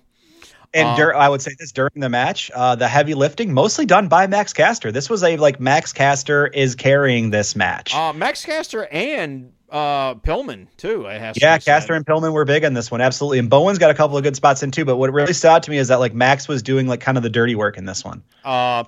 And 0.74 0.88
Um, 0.88 0.96
dur- 0.98 1.16
I 1.16 1.28
would 1.28 1.42
say 1.42 1.52
this 1.60 1.72
during 1.74 1.92
the 1.98 2.08
match, 2.10 2.50
uh, 2.56 2.76
the 2.76 2.88
heavy 2.88 3.14
lifting 3.14 3.54
mostly 3.54 3.86
done 3.86 4.08
by 4.08 4.28
Max 4.28 4.54
Caster. 4.54 4.92
This 4.92 5.10
was 5.10 5.24
a 5.24 5.36
like 5.38 5.60
Max 5.60 5.92
Caster 5.92 6.48
is 6.48 6.76
carrying 6.76 7.30
this 7.30 7.56
match. 7.56 7.94
Uh, 7.94 8.14
Max 8.14 8.46
Caster 8.46 8.86
and 8.86 9.52
uh, 9.70 10.16
Pillman 10.16 10.68
too. 10.78 11.06
I 11.08 11.16
have 11.16 11.36
to 11.36 11.42
yeah, 11.42 11.58
be. 11.58 11.64
Caster 11.66 11.94
and 11.94 12.06
Pillman 12.06 12.32
were 12.32 12.46
big 12.46 12.64
on 12.64 12.74
this 12.74 12.90
one, 12.90 13.02
absolutely. 13.02 13.40
And 13.40 13.50
Bowen's 13.50 13.80
got 13.80 13.92
a 13.92 13.94
couple 13.94 14.16
of 14.18 14.24
good 14.24 14.36
spots 14.36 14.64
in 14.64 14.72
too. 14.72 14.86
But 14.86 14.96
what 14.96 15.12
really 15.12 15.34
stood 15.34 15.50
out 15.50 15.64
to 15.64 15.72
me 15.72 15.78
is 15.78 15.90
that 15.90 16.00
like 16.00 16.14
Max 16.14 16.48
was 16.48 16.64
doing 16.64 16.88
like 16.88 17.02
kind 17.02 17.18
of 17.18 17.24
the 17.24 17.30
dirty 17.30 17.56
work 17.56 17.78
in 17.78 17.86
this 17.86 18.06
one. 18.06 18.24
Uh, 18.46 18.86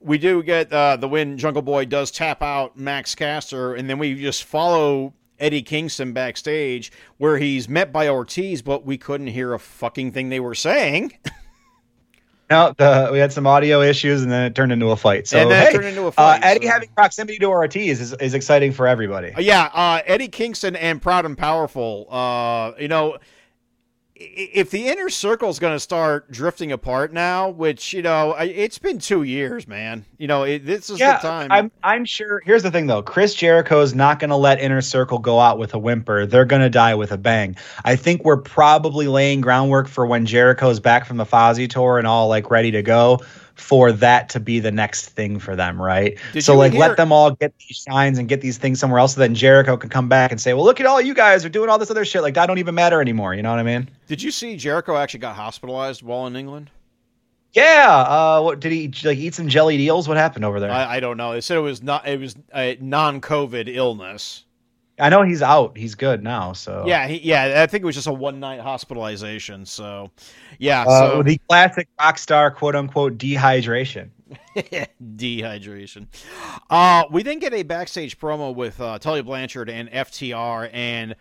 we 0.00 0.16
do 0.16 0.42
get 0.42 0.72
uh, 0.72 0.96
the 0.96 1.08
win. 1.08 1.38
Jungle 1.38 1.62
Boy 1.62 1.84
does 1.86 2.10
tap 2.10 2.40
out 2.42 2.78
Max 2.78 3.14
Caster, 3.14 3.74
and 3.74 3.90
then 3.90 3.98
we 3.98 4.14
just 4.14 4.44
follow 4.44 5.12
Eddie 5.40 5.62
Kingston 5.62 6.12
backstage 6.12 6.92
where 7.18 7.38
he's 7.38 7.68
met 7.68 7.92
by 7.92 8.08
Ortiz, 8.08 8.62
but 8.62 8.84
we 8.84 8.98
couldn't 8.98 9.28
hear 9.28 9.52
a 9.54 9.58
fucking 9.58 10.12
thing 10.12 10.28
they 10.28 10.40
were 10.40 10.54
saying. 10.54 11.12
No, 12.50 12.74
the, 12.76 13.10
we 13.12 13.20
had 13.20 13.32
some 13.32 13.46
audio 13.46 13.80
issues, 13.80 14.22
and 14.22 14.32
then 14.32 14.42
it 14.42 14.56
turned 14.56 14.72
into 14.72 14.90
a 14.90 14.96
fight. 14.96 15.28
So 15.28 15.38
And 15.38 15.48
then 15.48 15.62
it 15.62 15.66
hey, 15.66 15.72
turned 15.72 15.86
into 15.86 16.02
a 16.02 16.08
uh, 16.08 16.10
fight, 16.10 16.40
Eddie 16.44 16.66
so- 16.66 16.72
having 16.72 16.88
proximity 16.96 17.38
to 17.38 17.46
Ortiz 17.46 18.00
is, 18.00 18.12
is 18.14 18.34
exciting 18.34 18.72
for 18.72 18.88
everybody. 18.88 19.32
Uh, 19.32 19.40
yeah, 19.40 19.70
uh, 19.72 20.02
Eddie 20.04 20.26
Kingston 20.26 20.74
and 20.74 21.00
Proud 21.00 21.26
and 21.26 21.38
Powerful. 21.38 22.08
Uh, 22.10 22.72
you 22.76 22.88
know, 22.88 23.18
if 24.22 24.70
the 24.70 24.86
inner 24.88 25.08
circle 25.08 25.48
is 25.48 25.58
going 25.58 25.74
to 25.74 25.80
start 25.80 26.30
drifting 26.30 26.72
apart 26.72 27.10
now, 27.12 27.48
which 27.48 27.94
you 27.94 28.02
know, 28.02 28.32
I- 28.32 28.44
it's 28.44 28.78
been 28.78 28.98
two 28.98 29.22
years, 29.22 29.66
man. 29.66 30.04
You 30.18 30.26
know, 30.26 30.42
it, 30.42 30.66
this 30.66 30.90
is 30.90 31.00
yeah, 31.00 31.16
the 31.16 31.28
time. 31.28 31.50
I'm 31.50 31.70
I'm 31.82 32.04
sure. 32.04 32.42
Here's 32.44 32.62
the 32.62 32.70
thing, 32.70 32.86
though. 32.86 33.02
Chris 33.02 33.34
Jericho 33.34 33.80
is 33.80 33.94
not 33.94 34.18
going 34.20 34.30
to 34.30 34.36
let 34.36 34.60
Inner 34.60 34.82
Circle 34.82 35.18
go 35.20 35.40
out 35.40 35.58
with 35.58 35.72
a 35.72 35.78
whimper. 35.78 36.26
They're 36.26 36.44
going 36.44 36.62
to 36.62 36.70
die 36.70 36.94
with 36.94 37.12
a 37.12 37.18
bang. 37.18 37.56
I 37.84 37.96
think 37.96 38.24
we're 38.24 38.36
probably 38.36 39.08
laying 39.08 39.40
groundwork 39.40 39.88
for 39.88 40.04
when 40.04 40.26
Jericho's 40.26 40.80
back 40.80 41.06
from 41.06 41.16
the 41.16 41.26
Fozzy 41.26 41.68
tour 41.68 41.96
and 41.96 42.06
all 42.06 42.28
like 42.28 42.50
ready 42.50 42.72
to 42.72 42.82
go 42.82 43.20
for 43.60 43.92
that 43.92 44.30
to 44.30 44.40
be 44.40 44.58
the 44.58 44.72
next 44.72 45.10
thing 45.10 45.38
for 45.38 45.54
them, 45.54 45.80
right? 45.80 46.18
Did 46.32 46.42
so 46.42 46.56
like 46.56 46.72
hear- 46.72 46.80
let 46.80 46.96
them 46.96 47.12
all 47.12 47.32
get 47.32 47.52
these 47.58 47.84
shines 47.88 48.18
and 48.18 48.28
get 48.28 48.40
these 48.40 48.58
things 48.58 48.80
somewhere 48.80 48.98
else, 48.98 49.14
so 49.14 49.20
then 49.20 49.34
Jericho 49.34 49.76
can 49.76 49.90
come 49.90 50.08
back 50.08 50.32
and 50.32 50.40
say, 50.40 50.54
"Well, 50.54 50.64
look 50.64 50.80
at 50.80 50.86
all 50.86 51.00
you 51.00 51.14
guys 51.14 51.44
are 51.44 51.48
doing 51.48 51.68
all 51.68 51.78
this 51.78 51.90
other 51.90 52.04
shit. 52.04 52.22
Like 52.22 52.34
that 52.34 52.46
don't 52.46 52.58
even 52.58 52.74
matter 52.74 53.00
anymore." 53.00 53.34
You 53.34 53.42
know 53.42 53.50
what 53.50 53.58
I 53.58 53.62
mean? 53.64 53.88
Did 54.08 54.22
you 54.22 54.30
see 54.30 54.56
Jericho 54.56 54.96
actually 54.96 55.20
got 55.20 55.36
hospitalized 55.36 56.02
while 56.02 56.26
in 56.26 56.34
England? 56.36 56.70
Yeah. 57.52 58.04
Uh, 58.08 58.42
what 58.42 58.60
did 58.60 58.72
he 58.72 58.92
like? 59.04 59.18
Eat 59.18 59.34
some 59.34 59.48
jellied 59.48 59.80
eels? 59.80 60.08
What 60.08 60.16
happened 60.16 60.44
over 60.44 60.60
there? 60.60 60.70
I, 60.70 60.96
I 60.96 61.00
don't 61.00 61.16
know. 61.16 61.32
They 61.32 61.40
said 61.40 61.56
it 61.56 61.60
was 61.60 61.82
not. 61.82 62.06
It 62.06 62.20
was 62.20 62.34
a 62.54 62.78
non-COVID 62.80 63.74
illness. 63.74 64.44
I 65.00 65.08
know 65.08 65.22
he's 65.22 65.42
out. 65.42 65.76
He's 65.76 65.94
good 65.94 66.22
now. 66.22 66.52
So 66.52 66.84
Yeah, 66.86 67.06
he, 67.06 67.18
yeah. 67.18 67.62
I 67.62 67.66
think 67.66 67.82
it 67.82 67.86
was 67.86 67.94
just 67.94 68.06
a 68.06 68.12
one-night 68.12 68.60
hospitalization. 68.60 69.64
So, 69.66 70.10
yeah. 70.58 70.82
Uh, 70.82 71.10
so 71.10 71.22
the 71.22 71.38
classic 71.48 71.88
rock 72.00 72.18
star 72.18 72.50
quote 72.50 72.76
unquote 72.76 73.18
dehydration. 73.18 74.10
dehydration. 75.16 76.06
Uh, 76.68 77.04
we 77.10 77.22
then 77.22 77.38
get 77.38 77.52
a 77.54 77.62
backstage 77.62 78.18
promo 78.18 78.54
with 78.54 78.80
uh, 78.80 78.98
Tully 78.98 79.22
Blanchard 79.22 79.68
and 79.68 79.90
FTR, 79.90 80.70
and 80.72 81.16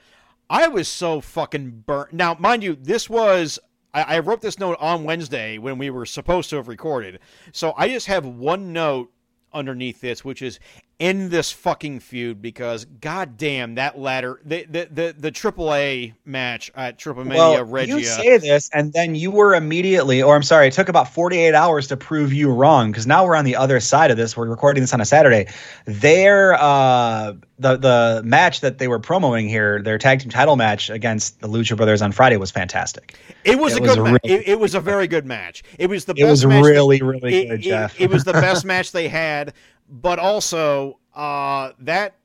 I 0.50 0.68
was 0.68 0.88
so 0.88 1.22
fucking 1.22 1.84
burnt. 1.86 2.14
Now, 2.14 2.36
mind 2.40 2.64
you, 2.64 2.76
this 2.76 3.10
was 3.10 3.60
I, 3.94 4.02
I 4.04 4.20
wrote 4.20 4.42
this 4.42 4.60
note 4.60 4.78
on 4.80 5.04
Wednesday 5.04 5.58
when 5.58 5.78
we 5.78 5.90
were 5.90 6.06
supposed 6.06 6.50
to 6.52 6.58
have 6.58 6.68
recorded. 6.68 7.20
So 7.52 7.74
I 7.78 7.88
just 7.90 8.08
have 8.08 8.26
one 8.26 8.74
note 8.74 9.12
underneath 9.54 10.02
this, 10.02 10.24
which 10.24 10.42
is 10.42 10.60
end 11.00 11.32
this 11.32 11.52
fucking 11.52 12.00
feud 12.00 12.42
because 12.42 12.84
goddamn 12.86 13.76
that 13.76 13.98
ladder 13.98 14.40
the 14.44 14.66
the 14.66 14.88
the, 14.92 15.16
the 15.18 15.32
AAA 15.32 16.14
match 16.26 16.72
at 16.76 16.98
Triple 17.00 17.24
Mania 17.24 17.38
well, 17.38 17.64
Regia. 17.64 17.98
you 17.98 18.04
say 18.04 18.38
this, 18.38 18.70
and 18.74 18.92
then 18.94 19.16
you 19.16 19.32
were 19.32 19.56
immediately, 19.56 20.22
or 20.22 20.36
I'm 20.36 20.44
sorry, 20.44 20.68
it 20.68 20.74
took 20.74 20.90
about 20.90 21.14
48 21.14 21.54
hours 21.56 21.88
to 21.88 21.98
prove 21.98 22.34
you 22.34 22.52
wrong 22.52 22.92
because 22.92 23.08
now 23.08 23.26
we're 23.26 23.36
on 23.36 23.46
the 23.46 23.56
other 23.56 23.80
side 23.80 24.12
of 24.12 24.18
this. 24.18 24.36
We're 24.36 24.50
recording 24.50 24.82
this 24.84 24.94
on 24.94 25.00
a 25.02 25.06
Saturday. 25.06 25.48
Their 25.86 26.56
uh, 26.56 27.34
the 27.60 27.78
the 27.78 28.22
match 28.26 28.62
that 28.62 28.78
they 28.78 28.88
were 28.88 29.00
promoting 29.00 29.48
here, 29.48 29.82
their 29.82 29.98
tag 29.98 30.20
team 30.20 30.30
title 30.30 30.56
match 30.56 30.90
against 30.90 31.40
the 31.40 31.48
Lucha 31.48 31.76
Brothers 31.78 32.02
on 32.02 32.12
Friday 32.12 32.38
was 32.38 32.52
fantastic. 32.52 33.18
It 33.46 33.58
was 33.58 33.74
It 33.76 33.80
a 33.80 33.82
was 33.84 33.96
good 33.96 34.00
a 34.08 34.12
match. 34.12 34.22
It, 34.24 34.48
it 34.50 34.60
was 34.60 34.76
a 34.76 34.80
very 34.80 35.08
good 35.08 35.26
match. 35.26 35.64
It 35.78 35.88
was 35.90 36.06
the 36.06 36.12
It 36.14 36.18
best 36.24 36.30
was 36.30 36.46
match 36.46 36.66
really, 36.66 36.98
they- 37.00 37.06
really 37.06 37.36
it, 37.36 37.48
good, 37.50 37.62
Jeff. 37.62 38.00
It, 38.00 38.10
was 38.10 38.24
the 38.24 38.34
best 38.48 38.66
match 38.66 38.92
they 38.92 39.08
had, 39.08 39.54
but 39.90 40.20
also 40.20 41.00
uh, 41.16 41.72
that 41.80 42.16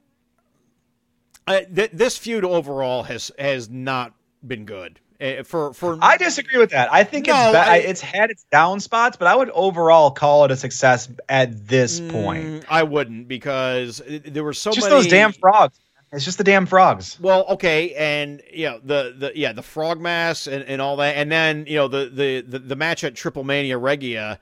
uh, 1.47 1.61
th- 1.75 1.91
this 1.93 2.17
feud 2.19 2.45
overall 2.45 3.03
has 3.05 3.31
has 3.39 3.69
not 3.69 4.15
been 4.47 4.65
good 4.65 5.01
uh, 5.21 5.43
for 5.43 5.73
for 5.75 5.99
I 6.01 6.17
disagree 6.17 6.59
with 6.59 6.71
that. 6.71 6.93
I 6.93 7.05
think 7.05 7.27
No, 7.27 7.35
it's 7.35 7.53
be- 7.53 7.57
I- 7.59 7.77
it's 7.79 8.01
had 8.01 8.31
its 8.31 8.45
down 8.51 8.81
spots, 8.81 9.17
but 9.17 9.29
I 9.29 9.35
would 9.37 9.51
overall 9.51 10.11
call 10.11 10.45
it 10.45 10.51
a 10.51 10.57
success 10.57 11.09
at 11.29 11.67
this 11.67 12.01
point. 12.01 12.45
Mm, 12.45 12.65
I 12.69 12.83
wouldn't 12.83 13.29
because 13.29 14.01
there 14.07 14.45
were 14.45 14.53
so 14.53 14.73
Just 14.73 14.87
many 14.89 14.95
those 15.03 15.07
damn 15.07 15.33
frogs. 15.33 15.79
It's 16.13 16.25
just 16.25 16.39
the 16.39 16.45
damn 16.45 16.65
frogs. 16.65 17.19
Well, 17.21 17.45
okay, 17.51 17.93
and 17.95 18.41
you 18.53 18.67
know 18.67 18.79
the 18.85 19.15
the 19.19 19.33
yeah 19.35 19.53
the 19.53 19.63
frog 19.63 20.01
mass 20.01 20.47
and, 20.47 20.63
and 20.65 20.81
all 20.81 20.97
that, 20.97 21.17
and 21.17 21.31
then 21.31 21.65
you 21.67 21.75
know 21.77 21.89
the 21.89 22.09
the 22.09 22.41
the, 22.41 22.59
the 22.61 22.77
match 22.77 23.03
at 23.03 23.17
Triple 23.17 23.43
Mania 23.43 23.77
Regia, 23.79 24.39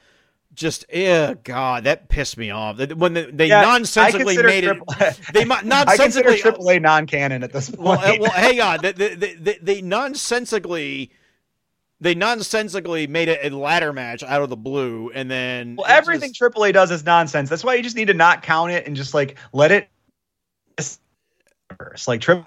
just 0.55 0.85
eh, 0.91 1.35
God, 1.45 1.85
that 1.85 2.09
pissed 2.09 2.37
me 2.37 2.51
off. 2.51 2.79
When 2.93 3.15
they, 3.15 3.31
they 3.31 3.47
Yeah, 3.49 3.63
nonsensically 3.63 4.37
made 4.43 4.65
Triple- 4.65 4.87
it, 5.01 5.21
they 5.33 5.45
mo- 5.45 5.55
I 5.71 5.97
consider. 5.97 6.31
AAA 6.31 6.83
non-canon 6.83 7.43
at 7.43 7.53
this 7.53 7.71
well, 7.71 7.97
point. 7.99 8.21
uh, 8.21 8.23
well, 8.23 8.31
hang 8.33 8.61
on, 8.61 8.81
they, 8.83 8.93
they, 8.93 9.15
they, 9.35 9.59
they 9.63 9.83
nonsensically. 9.83 11.11
They 12.01 12.17
nonsensically 12.17 13.07
made 13.07 13.29
it 13.29 13.39
a 13.53 13.57
ladder 13.57 13.93
match 13.93 14.25
out 14.25 14.43
of 14.43 14.51
the 14.51 14.57
blue, 14.57 15.13
and 15.15 15.31
then 15.31 15.77
Well, 15.77 15.87
everything 15.89 16.33
just- 16.33 16.55
AAA 16.55 16.73
does 16.73 16.91
is 16.91 17.05
nonsense. 17.05 17.49
That's 17.49 17.63
why 17.63 17.75
you 17.75 17.83
just 17.85 17.95
need 17.95 18.07
to 18.09 18.15
not 18.15 18.43
count 18.43 18.73
it 18.73 18.89
and 18.89 18.97
just 18.97 19.15
like 19.15 19.39
let 19.53 19.71
it. 19.71 19.89
It's 20.77 20.99
like 22.09 22.21
triple. 22.21 22.47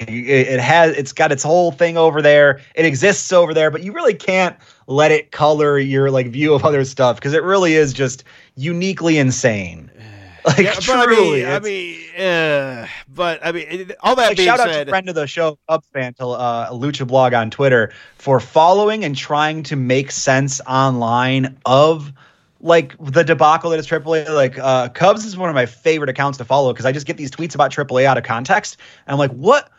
It, 0.00 0.60
has. 0.60 0.96
It's 0.96 1.12
got 1.12 1.32
its 1.32 1.42
whole 1.42 1.72
thing 1.72 1.96
over 1.96 2.22
there. 2.22 2.60
It 2.76 2.84
exists 2.84 3.32
over 3.32 3.52
there, 3.52 3.68
but 3.70 3.82
you 3.82 3.92
really 3.92 4.14
can't 4.14 4.56
let 4.86 5.10
it 5.10 5.32
color 5.32 5.76
your 5.78 6.10
like 6.10 6.28
view 6.28 6.54
of 6.54 6.64
other 6.64 6.84
stuff 6.84 7.16
because 7.16 7.34
it 7.34 7.42
really 7.42 7.74
is 7.74 7.92
just 7.92 8.22
uniquely 8.54 9.18
insane. 9.18 9.90
Like 10.46 10.60
yeah, 10.60 10.72
truly, 10.72 11.44
I 11.44 11.58
mean, 11.58 11.98
I 12.16 12.18
mean, 12.18 12.26
uh, 12.26 12.86
but 13.08 13.44
I 13.44 13.52
mean, 13.52 13.90
all 14.00 14.14
that 14.14 14.28
like 14.28 14.36
being 14.36 14.46
shout 14.46 14.60
out 14.60 14.68
said, 14.68 14.84
to 14.84 14.90
friend 14.90 15.08
of 15.08 15.14
the 15.14 15.26
show, 15.26 15.58
Up 15.68 15.84
fan, 15.92 16.14
to 16.14 16.26
uh, 16.28 16.70
Lucha 16.70 17.06
Blog 17.06 17.34
on 17.34 17.50
Twitter 17.50 17.92
for 18.16 18.40
following 18.40 19.04
and 19.04 19.14
trying 19.14 19.62
to 19.64 19.76
make 19.76 20.10
sense 20.10 20.62
online 20.66 21.58
of 21.66 22.12
like 22.60 22.94
the 22.98 23.24
debacle 23.24 23.70
that 23.70 23.78
is 23.78 23.86
AAA. 23.86 24.30
Like 24.30 24.58
uh, 24.58 24.88
Cubs 24.90 25.26
is 25.26 25.36
one 25.36 25.50
of 25.50 25.54
my 25.54 25.66
favorite 25.66 26.08
accounts 26.08 26.38
to 26.38 26.44
follow 26.46 26.72
because 26.72 26.86
I 26.86 26.92
just 26.92 27.06
get 27.06 27.18
these 27.18 27.32
tweets 27.32 27.54
about 27.54 27.70
AAA 27.70 28.04
out 28.04 28.16
of 28.16 28.24
context, 28.24 28.78
and 29.06 29.12
I'm 29.12 29.18
like, 29.18 29.32
what? 29.32 29.70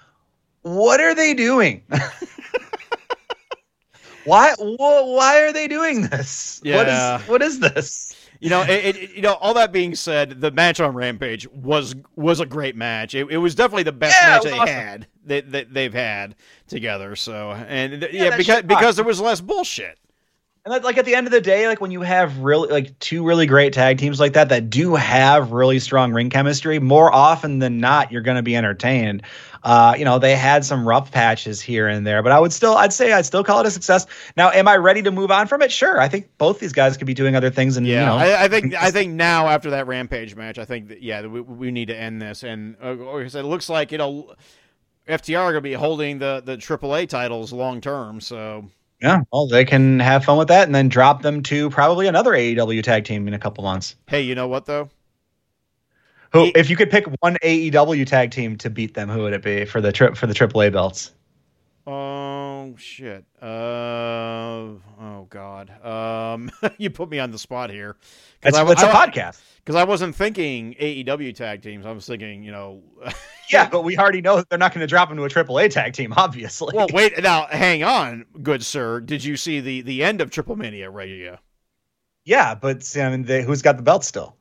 What 0.62 1.00
are 1.00 1.16
they 1.16 1.34
doing? 1.34 1.84
why? 4.26 4.54
Wh- 4.54 4.78
why 4.80 5.42
are 5.42 5.54
they 5.54 5.68
doing 5.68 6.04
this? 6.04 6.62
Yeah. 6.64 6.78
What 6.78 6.90
is? 7.22 7.28
What 7.30 7.42
is 7.42 7.60
this? 7.60 8.16
You 8.42 8.50
know, 8.50 8.62
it, 8.62 8.96
it, 8.96 9.12
you 9.16 9.22
know. 9.22 9.34
All 9.34 9.54
that 9.56 9.72
being 9.72 9.96
said, 9.96 10.40
the 10.40 10.52
match 10.52 10.80
on 10.80 10.94
Rampage 10.94 11.48
was 11.50 11.96
was 12.16 12.40
a 12.40 12.46
great 12.46 12.76
match. 12.76 13.14
It, 13.14 13.30
it 13.32 13.38
was 13.38 13.56
definitely 13.56 13.84
the 13.84 13.92
best 13.92 14.22
Yeah, 14.22 14.28
match 14.28 14.44
they 14.44 14.58
awesome. 14.58 14.76
had 14.76 15.08
that, 15.26 15.52
that 15.52 15.74
they've 15.74 15.94
had 15.94 16.36
together. 16.68 17.16
So, 17.16 17.52
and 17.52 18.02
Yeah, 18.02 18.10
yeah, 18.12 18.38
because 18.38 18.62
because 18.64 18.96
there 18.96 19.06
was 19.06 19.20
less 19.20 19.42
bullshit. 19.42 19.98
And 20.66 20.84
like 20.84 20.98
at 20.98 21.06
the 21.06 21.16
end 21.16 21.26
of 21.26 21.32
the 21.32 21.42
day, 21.42 21.68
like 21.68 21.82
when 21.82 21.92
you 21.92 22.02
have 22.02 22.38
really 22.40 22.70
like 22.70 22.98
two 23.00 23.26
really 23.26 23.46
great 23.46 23.74
tag 23.74 23.98
teams 23.98 24.20
like 24.20 24.34
that 24.34 24.50
that 24.50 24.70
do 24.70 24.94
have 24.96 25.52
really 25.52 25.80
strong 25.80 26.12
ring 26.12 26.30
chemistry, 26.30 26.80
more 26.80 27.14
often 27.14 27.60
than 27.60 27.80
not, 27.80 28.12
you're 28.12 28.22
going 28.22 28.38
to 28.38 28.44
be 28.44 28.56
entertained. 28.56 29.24
Uh, 29.64 29.96
you 29.98 30.06
know, 30.06 30.20
they 30.20 30.36
had 30.36 30.64
some 30.64 30.88
rough 30.88 31.12
patches 31.12 31.62
here 31.62 31.88
and 31.88 32.06
there, 32.06 32.24
but 32.24 32.32
I 32.32 32.40
would 32.40 32.54
still, 32.54 32.76
I'd 32.76 32.94
say, 32.94 33.12
I'd 33.12 33.26
still 33.26 33.44
call 33.44 33.60
it 33.60 33.66
a 33.66 33.72
success. 33.72 34.06
Now, 34.38 34.52
am 34.52 34.68
I 34.68 34.78
ready 34.78 35.02
to 35.02 35.12
move 35.12 35.32
on 35.32 35.48
from 35.48 35.62
it? 35.62 35.72
Sure. 35.72 36.00
I 36.00 36.08
think 36.08 36.30
both 36.38 36.60
these 36.60 36.74
guys 36.74 36.98
could 36.98 37.08
be 37.08 37.14
doing 37.14 37.36
other 37.36 37.50
things, 37.50 37.78
and 37.78 37.86
Yeah, 37.86 38.00
you 38.00 38.06
know, 38.06 38.16
I, 38.16 38.46
I 38.46 38.48
think 38.48 38.74
I 38.74 38.92
think 38.92 39.14
now 39.14 39.48
after 39.48 39.72
that 39.72 39.88
Rampage 39.88 40.36
match, 40.36 40.58
I 40.58 40.66
think 40.66 40.90
that 40.90 41.02
yeah, 41.02 41.26
we, 41.26 41.42
we 41.42 41.72
need 41.72 41.88
to 41.88 41.96
end 41.96 42.22
this. 42.22 42.44
And 42.44 42.76
uh, 42.82 42.94
like 42.96 43.26
I 43.26 43.28
said, 43.28 43.46
it 43.46 43.48
looks 43.48 43.70
like 43.70 43.92
you 43.92 43.98
know, 43.98 44.34
FTR 45.08 45.40
are 45.40 45.52
going 45.52 45.56
to 45.56 45.62
be 45.62 45.74
holding 45.74 46.20
the 46.20 46.42
the 46.44 46.58
AAA 46.58 47.10
titles 47.10 47.52
long 47.52 47.82
term. 47.82 48.22
So 48.22 48.70
yeah, 49.02 49.22
well, 49.32 49.48
they 49.48 49.66
can 49.66 50.00
have 50.00 50.26
fun 50.26 50.38
with 50.38 50.50
that, 50.50 50.68
and 50.68 50.76
then 50.76 50.90
drop 50.90 51.22
them 51.22 51.42
to 51.44 51.70
probably 51.70 52.08
another 52.08 52.32
AEW 52.32 52.84
tag 52.84 53.06
team 53.06 53.28
in 53.28 53.34
a 53.34 53.40
couple 53.40 53.64
months. 53.64 53.96
hey, 54.08 54.22
you 54.22 54.36
know 54.36 54.48
what 54.48 54.66
though? 54.66 54.90
Who, 56.32 56.52
if 56.56 56.70
you 56.70 56.76
could 56.76 56.92
pick 56.92 57.06
one 57.22 57.38
AEW 57.44 58.06
tag 58.06 58.32
team 58.32 58.58
to 58.58 58.70
beat 58.70 58.94
them, 58.94 59.10
who 59.10 59.24
would 59.24 59.34
it 59.34 59.44
be 59.44 59.66
for 59.66 59.82
the 59.82 59.92
trip 59.92 60.16
for 60.16 60.28
the 60.28 60.34
AAA 60.34 60.72
belts? 60.72 61.12
Oh 61.88 62.76
shit. 62.78 63.26
Uh 63.42 63.46
oh 63.48 65.28
god. 65.30 65.72
Um 65.84 66.52
you 66.78 66.90
put 66.92 67.10
me 67.10 67.18
on 67.20 67.32
the 67.32 67.40
spot 67.40 67.72
here. 67.72 67.96
That's, 68.42 68.56
I, 68.56 68.64
that's 68.64 68.84
a 68.84 68.90
I- 68.96 69.08
podcast. 69.08 69.42
Cuz 69.66 69.76
I 69.76 69.84
wasn't 69.86 70.16
thinking 70.16 70.76
AEW 70.80 71.34
tag 71.36 71.64
teams. 71.64 71.86
I 71.86 71.92
was 71.92 72.06
thinking, 72.06 72.44
you 72.44 72.52
know, 72.52 72.84
Yeah, 73.52 73.68
but 73.68 73.84
we 73.84 73.98
already 73.98 74.22
know 74.22 74.44
they're 74.48 74.60
not 74.60 74.74
going 74.74 74.82
to 74.82 74.88
drop 74.88 75.10
into 75.10 75.24
a 75.24 75.30
AAA 75.30 75.72
tag 75.72 75.94
team, 75.94 76.14
obviously. 76.16 76.76
well, 76.76 76.88
wait, 76.94 77.14
now 77.24 77.48
hang 77.48 77.84
on, 77.84 78.26
good 78.44 78.64
sir. 78.64 79.00
Did 79.00 79.24
you 79.24 79.36
see 79.38 79.60
the 79.60 79.82
the 79.82 80.04
end 80.04 80.22
of 80.22 80.30
Triple 80.30 80.56
Mania 80.56 80.92
Regia? 80.92 81.40
yeah, 82.26 82.54
but 82.54 82.96
I 82.96 83.10
mean, 83.10 83.24
they, 83.24 83.42
who's 83.42 83.64
got 83.64 83.78
the 83.78 83.84
belt 83.84 84.04
still? 84.04 84.36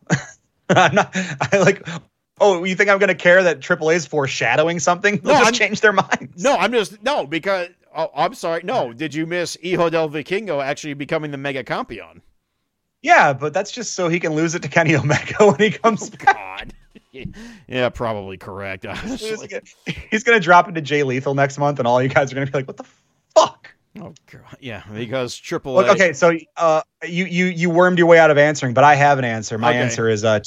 I'm 0.76 0.94
not. 0.94 1.10
I 1.52 1.58
like. 1.58 1.86
Oh, 2.40 2.62
you 2.64 2.76
think 2.76 2.88
I'm 2.88 2.98
going 2.98 3.08
to 3.08 3.14
care 3.14 3.42
that 3.42 3.60
AAA 3.60 3.96
is 3.96 4.06
foreshadowing 4.06 4.78
something? 4.78 5.16
They'll 5.18 5.32
No, 5.34 5.38
just 5.40 5.44
I'm- 5.46 5.54
change 5.54 5.80
their 5.80 5.92
minds. 5.92 6.42
No, 6.42 6.56
I'm 6.56 6.72
just 6.72 7.02
no 7.02 7.26
because 7.26 7.68
oh, 7.94 8.10
I'm 8.14 8.34
sorry. 8.34 8.62
No, 8.64 8.92
did 8.92 9.14
you 9.14 9.26
miss 9.26 9.56
Hijo 9.62 9.90
del 9.90 10.08
Vikingo 10.08 10.62
actually 10.62 10.94
becoming 10.94 11.30
the 11.30 11.38
Mega 11.38 11.64
Campeon? 11.64 12.22
Yeah, 13.02 13.32
but 13.32 13.54
that's 13.54 13.70
just 13.70 13.94
so 13.94 14.08
he 14.08 14.18
can 14.20 14.34
lose 14.34 14.54
it 14.54 14.62
to 14.62 14.68
Kenny 14.68 14.94
Omega 14.96 15.34
when 15.46 15.58
he 15.58 15.70
comes 15.70 16.10
oh, 16.12 16.24
back. 16.24 16.36
God. 16.36 16.74
yeah, 17.68 17.88
probably 17.88 18.36
correct. 18.36 18.84
He's 18.84 19.04
Honestly. 19.22 19.48
gonna- 19.48 19.62
He's 20.10 20.24
going 20.24 20.38
to 20.38 20.44
drop 20.44 20.68
into 20.68 20.80
Jay 20.80 21.02
Lethal 21.02 21.34
next 21.34 21.58
month, 21.58 21.78
and 21.78 21.88
all 21.88 22.02
you 22.02 22.08
guys 22.08 22.30
are 22.30 22.34
going 22.34 22.46
to 22.46 22.52
be 22.52 22.58
like, 22.58 22.66
"What 22.68 22.76
the 22.76 22.84
fuck?" 22.84 22.94
Oh 24.00 24.14
god. 24.30 24.56
Yeah, 24.60 24.82
because 24.92 25.36
Triple 25.36 25.74
Look, 25.74 25.88
okay, 25.88 26.12
so 26.12 26.32
uh, 26.56 26.82
you 27.06 27.24
you 27.24 27.46
you 27.46 27.70
wormed 27.70 27.98
your 27.98 28.06
way 28.06 28.18
out 28.18 28.30
of 28.30 28.38
answering, 28.38 28.74
but 28.74 28.84
I 28.84 28.94
have 28.94 29.18
an 29.18 29.24
answer. 29.24 29.58
My 29.58 29.70
Okay. 29.70 29.78
answer 29.78 30.08
is 30.08 30.24
uh, 30.24 30.40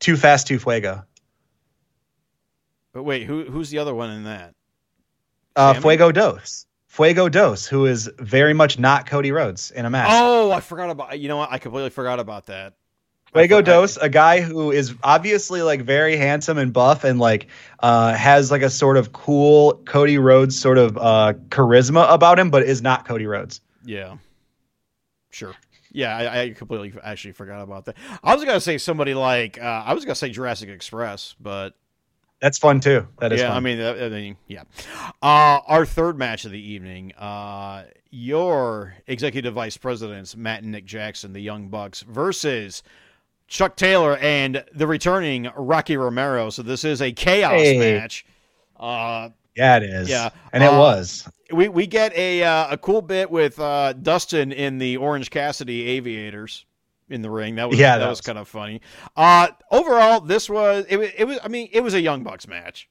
too, 0.00 0.16
fast, 0.16 0.46
too 0.46 0.58
fuego. 0.58 1.04
But 2.92 3.04
wait, 3.04 3.24
who 3.24 3.44
who's 3.44 3.70
the 3.70 3.78
other 3.78 3.94
one 3.94 4.10
in 4.10 4.24
that? 4.24 4.54
Uh, 5.56 5.72
Sammy? 5.74 5.82
Fuego 5.82 6.12
Dos. 6.12 6.66
Fuego 6.88 7.28
Dos, 7.28 7.66
who 7.66 7.86
is 7.86 8.10
very 8.18 8.54
much 8.54 8.78
not 8.78 9.06
Cody 9.06 9.30
Rhodes 9.30 9.70
in 9.70 9.84
a 9.84 9.90
match. 9.90 10.08
Oh, 10.10 10.50
I 10.50 10.60
forgot 10.60 10.90
about. 10.90 11.18
You 11.18 11.28
know 11.28 11.36
what? 11.36 11.52
I 11.52 11.58
completely 11.58 11.90
forgot 11.90 12.18
about 12.18 12.46
that. 12.46 12.74
Fuego 13.32 13.60
Dos, 13.60 13.96
a 13.98 14.08
guy 14.08 14.40
who 14.40 14.70
is 14.72 14.94
obviously 15.02 15.62
like 15.62 15.82
very 15.82 16.16
handsome 16.16 16.58
and 16.58 16.72
buff 16.72 17.04
and 17.04 17.18
like 17.18 17.48
uh, 17.80 18.14
has 18.14 18.50
like 18.50 18.62
a 18.62 18.70
sort 18.70 18.96
of 18.96 19.12
cool 19.12 19.82
Cody 19.84 20.18
Rhodes 20.18 20.58
sort 20.58 20.78
of 20.78 20.96
uh, 20.96 21.34
charisma 21.50 22.10
about 22.12 22.38
him, 22.38 22.50
but 22.50 22.62
is 22.62 22.80
not 22.82 23.04
Cody 23.06 23.26
Rhodes. 23.26 23.60
Yeah. 23.84 24.16
Sure. 25.30 25.54
Yeah, 25.92 26.16
I, 26.16 26.42
I 26.42 26.50
completely 26.50 26.92
actually 27.02 27.32
forgot 27.32 27.62
about 27.62 27.86
that. 27.86 27.96
I 28.22 28.34
was 28.34 28.44
gonna 28.44 28.60
say 28.60 28.78
somebody 28.78 29.14
like 29.14 29.60
uh, 29.60 29.84
I 29.86 29.94
was 29.94 30.04
gonna 30.04 30.14
say 30.14 30.30
Jurassic 30.30 30.68
Express, 30.68 31.34
but 31.40 31.74
That's 32.40 32.58
fun 32.58 32.80
too. 32.80 33.08
That 33.20 33.32
is 33.32 33.40
yeah, 33.40 33.48
fun. 33.48 33.56
I 33.56 33.60
mean, 33.60 33.80
I 33.80 34.08
mean, 34.08 34.36
yeah. 34.46 34.62
Uh, 35.22 35.60
our 35.66 35.84
third 35.84 36.18
match 36.18 36.44
of 36.44 36.52
the 36.52 36.60
evening, 36.60 37.12
uh, 37.14 37.84
your 38.10 38.94
executive 39.06 39.54
vice 39.54 39.76
presidents 39.76 40.36
Matt 40.36 40.62
and 40.62 40.70
Nick 40.72 40.84
Jackson, 40.84 41.32
the 41.32 41.40
Young 41.40 41.68
Bucks, 41.68 42.02
versus 42.02 42.82
Chuck 43.48 43.76
Taylor 43.76 44.16
and 44.18 44.62
the 44.74 44.86
returning 44.86 45.50
Rocky 45.56 45.96
Romero. 45.96 46.50
So 46.50 46.62
this 46.62 46.84
is 46.84 47.02
a 47.02 47.10
chaos 47.12 47.52
Hey. 47.52 47.78
match. 47.98 48.24
Uh, 48.78 49.30
yeah, 49.56 49.78
it 49.78 49.82
is. 49.82 50.08
Yeah. 50.08 50.28
and 50.52 50.62
it 50.62 50.70
Uh, 50.72 50.78
was. 50.78 51.28
we 51.52 51.68
we 51.68 51.86
get 51.86 52.14
a 52.16 52.44
uh, 52.44 52.68
a 52.74 52.78
cool 52.78 53.02
bit 53.02 53.30
with 53.30 53.58
uh, 53.58 53.92
Dustin 53.94 54.52
in 54.52 54.78
the 54.78 54.98
Orange 54.98 55.30
Cassidy 55.30 55.88
Aviators 55.88 56.64
in 57.08 57.22
the 57.22 57.30
ring. 57.30 57.56
That 57.56 57.68
was 57.70 57.78
Yeah, 57.78 57.96
that, 57.96 58.04
that 58.04 58.08
was, 58.10 58.18
was- 58.18 58.26
kind 58.26 58.38
of 58.38 58.46
funny. 58.46 58.80
Uh, 59.16 59.48
overall, 59.70 60.20
this 60.20 60.48
was 60.48 60.84
it, 60.88 60.96
was 60.98 61.08
it 61.16 61.24
was 61.24 61.38
I 61.42 61.48
mean 61.48 61.68
it 61.72 61.80
was 61.80 61.94
a 61.94 62.00
Young 62.00 62.22
Bucks 62.22 62.46
match. 62.46 62.88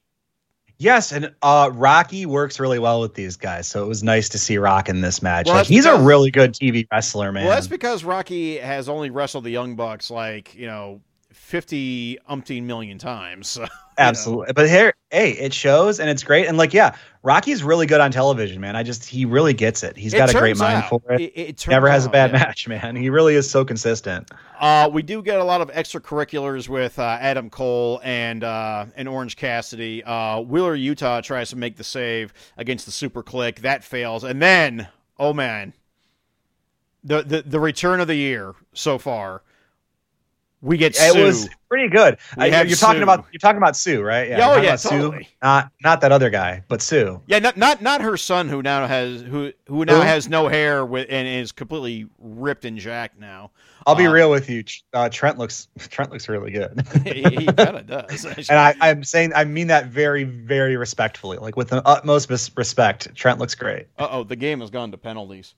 Yes, 0.80 1.10
and 1.10 1.34
uh, 1.42 1.70
Rocky 1.74 2.24
works 2.24 2.60
really 2.60 2.78
well 2.78 3.00
with 3.00 3.14
these 3.14 3.36
guys, 3.36 3.66
so 3.66 3.84
it 3.84 3.88
was 3.88 4.04
nice 4.04 4.28
to 4.28 4.38
see 4.38 4.58
Rock 4.58 4.88
in 4.88 5.00
this 5.00 5.20
match. 5.22 5.46
Well, 5.46 5.56
like 5.56 5.66
he's 5.66 5.84
because- 5.84 6.00
a 6.00 6.04
really 6.04 6.30
good 6.30 6.52
TV 6.52 6.86
wrestler, 6.92 7.32
man. 7.32 7.46
Well, 7.46 7.54
that's 7.54 7.66
because 7.66 8.04
Rocky 8.04 8.58
has 8.58 8.88
only 8.88 9.10
wrestled 9.10 9.42
the 9.42 9.50
Young 9.50 9.74
Bucks 9.74 10.08
like 10.08 10.54
you 10.54 10.66
know 10.66 11.00
fifty 11.38 12.18
umpteen 12.28 12.64
million 12.64 12.98
times. 12.98 13.48
So, 13.58 13.62
you 13.62 14.04
know. 14.04 14.10
Absolutely. 14.10 14.52
But 14.52 14.68
here, 14.68 14.94
hey, 15.10 15.32
it 15.32 15.52
shows 15.52 15.98
and 15.98 16.08
it's 16.08 16.22
great. 16.22 16.46
And 16.46 16.56
like, 16.56 16.72
yeah, 16.72 16.94
Rocky's 17.24 17.64
really 17.64 17.84
good 17.84 18.00
on 18.00 18.12
television, 18.12 18.60
man. 18.60 18.76
I 18.76 18.84
just 18.84 19.04
he 19.04 19.24
really 19.24 19.54
gets 19.54 19.82
it. 19.82 19.96
He's 19.96 20.14
It 20.14 20.18
got 20.18 20.30
a 20.32 20.38
great 20.38 20.56
mind 20.56 20.84
out. 20.84 20.88
for 20.88 21.00
it. 21.14 21.20
It- 21.20 21.32
it 21.36 21.66
Never 21.68 21.90
has 21.90 22.06
a 22.06 22.08
bad 22.08 22.30
yeah. 22.30 22.38
match, 22.38 22.68
man. 22.68 22.94
He 22.94 23.10
really 23.10 23.34
is 23.34 23.50
so 23.50 23.64
consistent. 23.64 24.30
Uh, 24.60 24.88
we 24.92 25.02
do 25.02 25.20
get 25.20 25.40
a 25.40 25.44
lot 25.44 25.60
of 25.60 25.68
extracurriculars 25.72 26.68
with 26.68 26.96
uh, 27.00 27.18
Adam 27.20 27.50
Cole 27.50 28.00
and 28.04 28.44
uh, 28.44 28.86
and 28.94 29.08
Orange 29.08 29.34
Cassidy. 29.34 30.04
Uh, 30.04 30.42
Wheeler 30.42 30.76
Yuta 30.76 31.20
tries 31.24 31.50
to 31.50 31.56
make 31.56 31.76
the 31.76 31.82
save 31.84 32.32
against 32.56 32.86
the 32.86 32.92
Super 32.92 33.24
Kliq. 33.24 33.58
That 33.62 33.82
fails, 33.82 34.22
and 34.22 34.40
then 34.40 34.86
oh 35.18 35.32
man, 35.32 35.72
the 37.02 37.22
the, 37.22 37.42
the 37.42 37.58
return 37.58 37.98
of 38.00 38.06
the 38.06 38.14
year 38.16 38.54
so 38.74 38.96
far. 38.98 39.42
We 40.60 40.76
get 40.76 40.96
It 40.96 41.12
Sue. 41.12 41.22
was 41.24 41.48
pretty 41.68 41.88
good. 41.88 42.18
Uh, 42.36 42.44
you're 42.66 42.76
talking 42.76 43.02
about 43.04 43.26
you're 43.32 43.38
talking 43.38 43.58
about 43.58 43.76
Sue, 43.76 44.02
right? 44.02 44.28
Yeah, 44.28 44.48
oh, 44.50 44.56
yeah, 44.56 44.68
about 44.70 44.80
Sue. 44.80 45.20
Not 45.40 45.70
not 45.84 46.00
that 46.00 46.10
other 46.10 46.30
guy, 46.30 46.64
but 46.66 46.82
Sue. 46.82 47.20
Yeah, 47.26 47.38
not 47.38 47.56
not 47.56 47.80
not 47.80 48.00
her 48.00 48.16
son 48.16 48.48
who 48.48 48.60
now 48.60 48.86
has 48.88 49.22
who 49.22 49.52
who 49.68 49.84
now 49.84 50.00
has 50.00 50.28
no 50.28 50.48
hair 50.48 50.84
with 50.84 51.06
and 51.10 51.28
is 51.28 51.52
completely 51.52 52.08
ripped 52.18 52.64
and 52.64 52.76
jacked 52.76 53.20
now. 53.20 53.52
I'll 53.86 53.94
be 53.94 54.06
Uh, 54.08 54.12
real 54.12 54.30
with 54.32 54.50
you. 54.50 54.64
Uh, 54.92 55.08
Trent 55.08 55.38
looks 55.38 55.68
Trent 55.90 56.10
looks 56.10 56.28
really 56.28 56.50
good. 56.50 56.84
he 57.04 57.22
he 57.22 57.46
kind 57.46 57.76
of 57.76 57.86
does. 57.86 58.24
and 58.50 58.58
I, 58.58 58.74
I'm 58.80 59.04
saying 59.04 59.32
I 59.36 59.44
mean 59.44 59.68
that 59.68 59.86
very, 59.86 60.24
very 60.24 60.76
respectfully, 60.76 61.38
like 61.38 61.56
with 61.56 61.68
the 61.68 61.86
utmost 61.86 62.28
res- 62.30 62.50
respect. 62.56 63.14
Trent 63.14 63.38
looks 63.38 63.54
great. 63.54 63.86
Uh 63.96 64.08
oh, 64.10 64.24
the 64.24 64.34
game 64.36 64.60
has 64.60 64.70
gone 64.70 64.90
to 64.90 64.98
penalties. 64.98 65.54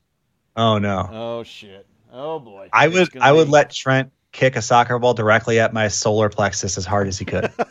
Oh 0.56 0.76
no. 0.78 1.08
Oh 1.10 1.42
shit. 1.42 1.86
Oh 2.12 2.38
boy. 2.38 2.68
I 2.72 2.88
would 2.88 3.16
I 3.18 3.32
would 3.32 3.46
be- 3.46 3.50
let 3.52 3.70
Trent 3.70 4.12
kick 4.32 4.56
a 4.56 4.62
soccer 4.62 4.98
ball 4.98 5.14
directly 5.14 5.58
at 5.60 5.72
my 5.72 5.88
solar 5.88 6.28
plexus 6.28 6.76
as 6.78 6.84
hard 6.86 7.08
as 7.08 7.18
he 7.18 7.24
could. 7.24 7.50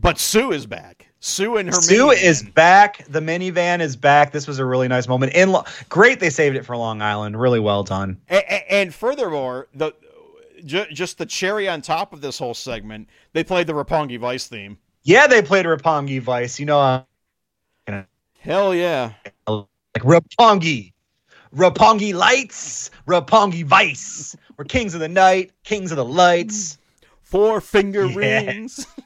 But 0.00 0.20
Sue 0.20 0.52
is 0.52 0.64
back. 0.64 1.08
Sue 1.18 1.56
and 1.56 1.68
her 1.68 1.72
Sue 1.74 2.06
minivan. 2.06 2.22
is 2.22 2.42
back. 2.44 3.04
The 3.08 3.18
minivan 3.18 3.80
is 3.80 3.96
back. 3.96 4.30
This 4.30 4.46
was 4.46 4.60
a 4.60 4.64
really 4.64 4.86
nice 4.86 5.08
moment. 5.08 5.32
In 5.32 5.50
Lo- 5.50 5.64
great, 5.88 6.20
they 6.20 6.30
saved 6.30 6.54
it 6.56 6.64
for 6.64 6.76
Long 6.76 7.02
Island. 7.02 7.38
Really 7.40 7.58
well 7.58 7.82
done. 7.82 8.16
A- 8.30 8.36
a- 8.36 8.72
and, 8.72 8.94
furthermore, 8.94 9.66
the 9.74 9.90
ju- 10.64 10.86
just 10.92 11.18
the 11.18 11.26
cherry 11.26 11.68
on 11.68 11.82
top 11.82 12.12
of 12.12 12.20
this 12.20 12.38
whole 12.38 12.54
segment, 12.54 13.08
they 13.32 13.42
played 13.42 13.66
the 13.66 13.72
Roppongi 13.72 14.20
Vice 14.20 14.46
theme. 14.46 14.78
Yeah, 15.02 15.26
they 15.26 15.42
played 15.42 15.66
Roppongi 15.66 16.20
Vice. 16.22 16.60
You 16.60 16.66
know, 16.66 16.78
uh, 17.88 18.02
Hell 18.38 18.72
yeah. 18.72 19.14
like 19.48 19.66
Roppongi, 19.96 20.92
Roppongi 21.54 22.14
Lights, 22.14 22.90
Roppongi 23.06 23.64
Vice. 23.64 24.36
We're 24.56 24.64
kings 24.64 24.94
of 24.94 25.00
the 25.00 25.08
night, 25.08 25.52
kings 25.64 25.90
of 25.92 25.96
the 25.96 26.04
lights. 26.04 26.78
Four 27.22 27.60
finger 27.60 28.06
Yeah. 28.06 28.14
rings. 28.16 28.86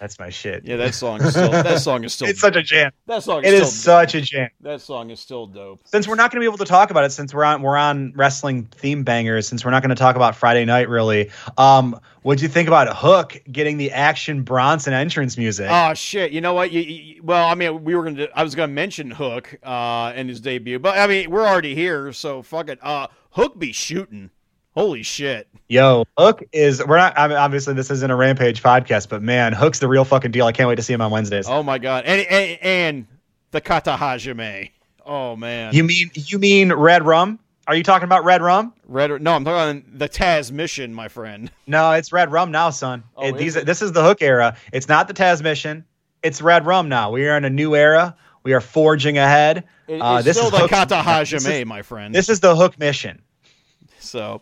That's 0.00 0.18
my 0.18 0.28
shit. 0.30 0.64
Yeah, 0.64 0.76
that 0.76 0.94
song 0.94 1.22
is 1.22 1.30
still 1.30 1.50
that 1.50 1.80
song 1.80 2.04
is 2.04 2.12
still 2.12 2.28
it's 2.30 2.40
such 2.40 2.56
a 2.56 2.62
jam. 2.62 2.90
that 3.06 3.22
song 3.22 3.44
It 3.44 3.54
is 3.54 3.62
is 3.68 3.68
still 3.80 3.92
such 3.94 4.14
a 4.14 4.20
jam. 4.20 4.50
that 4.60 4.80
song 4.80 5.10
is 5.10 5.20
still 5.20 5.46
dope. 5.46 5.80
since 5.84 6.06
we're 6.06 6.14
not 6.16 6.30
going 6.30 6.40
to 6.40 6.44
be 6.44 6.46
able 6.52 6.58
to 6.58 6.66
talk 6.70 6.90
about 6.90 7.04
it 7.04 7.12
since 7.12 7.32
we're 7.32 7.44
on 7.44 7.62
we're 7.62 7.76
on 7.76 8.12
wrestling 8.14 8.64
theme 8.64 9.04
bangers 9.04 9.48
since 9.48 9.64
we're 9.64 9.70
not 9.70 9.82
going 9.82 9.88
to 9.90 9.94
talk 9.96 10.14
about 10.16 10.36
friday 10.36 10.64
night 10.66 10.88
really 10.88 11.30
um 11.56 11.98
what'd 12.22 12.42
you 12.42 12.48
think 12.48 12.68
about 12.68 12.94
hook 12.96 13.40
getting 13.50 13.78
the 13.78 13.90
action 13.92 14.42
bronson 14.42 14.92
entrance 14.92 15.38
music 15.38 15.66
Oh 15.70 15.94
shit! 15.94 16.30
You 16.32 16.40
know 16.42 16.52
what? 16.54 16.70
You, 16.72 16.80
you, 16.82 17.22
well, 17.22 17.48
I 17.48 17.54
mean, 17.54 17.82
we 17.84 17.94
were 17.94 18.04
gonna. 18.04 18.28
I 18.34 18.42
was 18.42 18.54
gonna 18.54 18.72
mention 18.72 19.10
Hook 19.10 19.56
uh, 19.62 20.12
in 20.14 20.28
his 20.28 20.40
debut, 20.40 20.78
but 20.78 20.98
I 20.98 21.06
mean, 21.06 21.30
we're 21.30 21.46
already 21.46 21.74
here, 21.74 22.12
so 22.12 22.42
fuck 22.42 22.68
it. 22.68 22.78
Uh, 22.82 23.06
Hook 23.30 23.58
be 23.58 23.72
shooting. 23.72 24.30
Holy 24.76 25.02
shit! 25.02 25.48
yo 25.68 26.04
hook 26.16 26.44
is 26.52 26.84
we're 26.86 26.96
not 26.98 27.18
I 27.18 27.26
mean, 27.26 27.36
obviously 27.36 27.74
this 27.74 27.90
isn't 27.90 28.08
a 28.10 28.14
rampage 28.14 28.62
podcast 28.62 29.08
but 29.08 29.20
man 29.20 29.52
hook's 29.52 29.80
the 29.80 29.88
real 29.88 30.04
fucking 30.04 30.30
deal 30.30 30.46
i 30.46 30.52
can't 30.52 30.68
wait 30.68 30.76
to 30.76 30.82
see 30.82 30.92
him 30.92 31.00
on 31.00 31.10
wednesdays 31.10 31.48
Oh 31.48 31.62
my 31.64 31.78
god! 31.78 32.04
And 32.04 32.20
and, 32.28 32.58
and 32.62 33.06
the 33.50 33.60
Kata 33.60 33.96
Hajime. 33.98 34.70
Oh 35.04 35.34
man. 35.34 35.74
you 35.74 35.82
mean 35.82 36.10
you 36.14 36.38
mean 36.38 36.72
red 36.72 37.04
rum 37.04 37.40
are 37.66 37.74
you 37.74 37.82
talking 37.82 38.04
about 38.04 38.24
red 38.24 38.42
rum 38.42 38.72
Red? 38.86 39.20
No, 39.20 39.34
I'm 39.34 39.44
talking 39.44 39.78
about 39.78 39.98
the 39.98 40.08
Taz 40.08 40.52
mission, 40.52 40.94
my 40.94 41.08
friend. 41.08 41.50
no 41.66 41.90
it's 41.92 42.12
red 42.12 42.30
rum 42.30 42.52
now 42.52 42.70
son 42.70 43.02
Oh, 43.16 43.26
It- 43.26 43.36
these 43.38 43.56
it? 43.56 43.66
this 43.66 43.82
is 43.82 43.90
the 43.92 44.04
hook 44.04 44.22
era 44.22 44.56
it's 44.72 44.88
not 44.88 45.08
the 45.08 45.14
taz 45.14 45.42
mission 45.42 45.84
it's 46.22 46.40
red 46.40 46.64
rum 46.64 46.88
now 46.88 47.10
we 47.10 47.26
are 47.26 47.36
in 47.36 47.44
a 47.44 47.50
new 47.50 47.74
era 47.74 48.14
we 48.44 48.52
are 48.52 48.60
forging 48.60 49.18
ahead 49.18 49.64
It- 49.88 50.00
uh, 50.00 50.22
this 50.22 50.36
still 50.36 50.46
is 50.46 50.52
the 50.52 50.58
Hook's- 50.58 50.70
Kata 50.70 51.02
Hajime, 51.04 51.64
my 51.66 51.82
friend. 51.82 52.14
This 52.14 52.28
is 52.28 52.38
the 52.38 52.54
hook 52.54 52.78
mission. 52.78 53.20
So, 54.16 54.40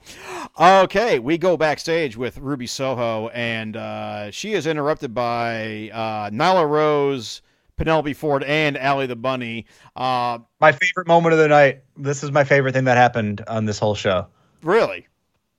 okay, 0.57 1.19
we 1.19 1.37
go 1.37 1.57
backstage 1.57 2.17
with 2.17 2.39
Ruby 2.39 2.69
Soho, 2.69 3.27
and 3.31 3.77
uh, 3.77 4.31
she 4.31 4.53
is 4.53 4.69
interrupted 4.69 5.13
by 5.13 5.91
uh, 5.93 6.31
Nyla 6.31 6.69
Rose, 6.69 7.43
Penelope 7.77 8.13
Ford, 8.15 8.45
and 8.45 8.79
Allie 8.79 9.07
the 9.09 9.17
Bunny. 9.17 9.67
Uh, 9.97 10.39
My 10.61 10.71
favorite 10.71 11.09
moment 11.09 11.33
of 11.33 11.41
the 11.41 11.49
night. 11.49 11.83
This 11.97 12.23
is 12.23 12.31
my 12.31 12.45
favorite 12.45 12.71
thing 12.73 12.85
that 12.85 12.97
happened 12.97 13.43
on 13.49 13.65
this 13.65 13.81
whole 13.81 13.97
show. 13.97 14.29
really? 14.63 15.09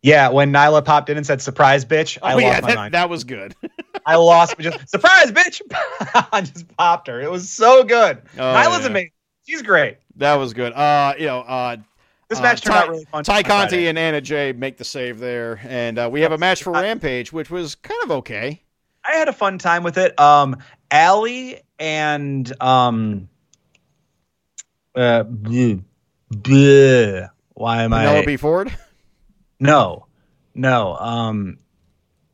Yeah, 0.02 0.30
when 0.30 0.54
Nyla 0.54 0.86
popped 0.86 1.10
in 1.10 1.18
and 1.18 1.26
said 1.26 1.42
"surprise, 1.42 1.84
bitch," 1.84 2.18
I 2.24 2.36
oh, 2.36 2.38
lost 2.38 2.46
yeah, 2.46 2.60
my 2.62 2.68
that, 2.68 2.76
mind. 2.76 2.94
that 2.94 3.10
was 3.10 3.26
good. 3.26 3.54
I 4.06 4.16
lost 4.16 4.58
just 4.60 4.88
surprise, 4.88 5.30
bitch. 5.34 5.62
I 6.32 6.40
just 6.40 6.70
popped 6.78 7.08
her. 7.08 7.20
It 7.20 7.30
was 7.30 7.50
so 7.50 7.84
good. 7.84 8.22
Oh, 8.38 8.42
Nyla's 8.42 8.84
yeah. 8.84 8.88
amazing. 8.88 9.12
She's 9.46 9.62
great. 9.62 9.98
that 10.16 10.36
was 10.36 10.54
good. 10.54 10.72
Uh, 10.72 11.16
you 11.20 11.26
know, 11.26 11.40
uh, 11.42 11.78
This 12.30 12.40
uh, 12.40 12.42
match 12.44 12.62
turned 12.62 12.74
Ty, 12.76 12.82
out 12.82 12.90
really 12.90 13.06
fun. 13.06 13.24
Tay 13.24 13.44
Conti 13.44 13.88
and 13.88 13.98
Anna 14.00 14.20
Jay 14.22 14.52
make 14.54 14.78
the 14.78 14.84
save 14.84 15.20
there, 15.20 15.60
and 15.64 16.00
uh, 16.00 16.10
we 16.12 16.22
have 16.22 16.32
a 16.32 16.38
match 16.38 16.64
for 16.64 16.74
Rampage, 16.74 17.32
which 17.32 17.50
was 17.52 17.76
kind 17.76 18.02
of 18.04 18.12
okay. 18.12 18.62
I 19.04 19.14
had 19.14 19.28
a 19.28 19.34
fun 19.34 19.60
time 19.60 19.84
with 19.84 19.98
it. 19.98 20.20
Um, 20.20 20.58
Allie 20.90 21.60
and 21.78 22.52
um, 22.62 23.30
uh, 24.96 25.24
bleh, 25.24 25.84
bleh. 26.34 27.30
why 27.54 27.84
am 27.84 27.94
I? 27.94 28.06
Penelope 28.06 28.38
Ford. 28.38 28.76
No, 29.60 30.08
no. 30.56 30.96
Um, 30.96 31.60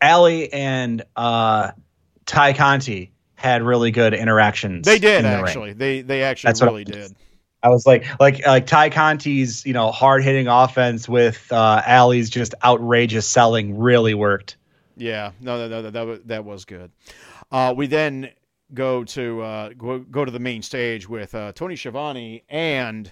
Allie 0.01 0.51
and 0.53 1.03
uh, 1.15 1.71
Tay 2.25 2.53
Conti 2.53 3.11
had 3.35 3.61
really 3.63 3.91
good 3.91 4.13
interactions. 4.13 4.85
They 4.85 4.99
did 4.99 5.25
in 5.25 5.31
the 5.31 5.37
ring. 5.37 5.45
actually. 5.45 5.73
They 5.73 6.01
they 6.01 6.23
actually 6.23 6.49
That's 6.49 6.61
really 6.61 6.81
I- 6.81 6.91
did. 6.91 7.15
I 7.63 7.69
was 7.69 7.85
like, 7.85 8.05
like, 8.19 8.45
like 8.45 8.65
Tay 8.65 8.89
Conti's, 8.89 9.65
you 9.65 9.73
know, 9.73 9.91
hard 9.91 10.23
hitting 10.23 10.47
offense 10.47 11.07
with 11.07 11.51
uh, 11.51 11.81
Allie's 11.85 12.29
just 12.29 12.55
outrageous 12.63 13.27
selling 13.27 13.77
really 13.77 14.13
worked. 14.13 14.57
Yeah, 14.97 15.31
no, 15.39 15.57
no, 15.57 15.67
no, 15.67 15.81
that 15.83 15.93
that 15.93 16.05
was, 16.05 16.19
that 16.25 16.45
was 16.45 16.65
good. 16.65 16.91
Uh, 17.51 17.73
we 17.75 17.87
then 17.87 18.29
go 18.73 19.03
to 19.03 19.41
uh, 19.41 19.69
go, 19.77 19.99
go 19.99 20.25
to 20.25 20.31
the 20.31 20.39
main 20.39 20.61
stage 20.61 21.07
with 21.07 21.35
uh, 21.35 21.51
Tony 21.53 21.75
Schiavone 21.75 22.43
and 22.49 23.11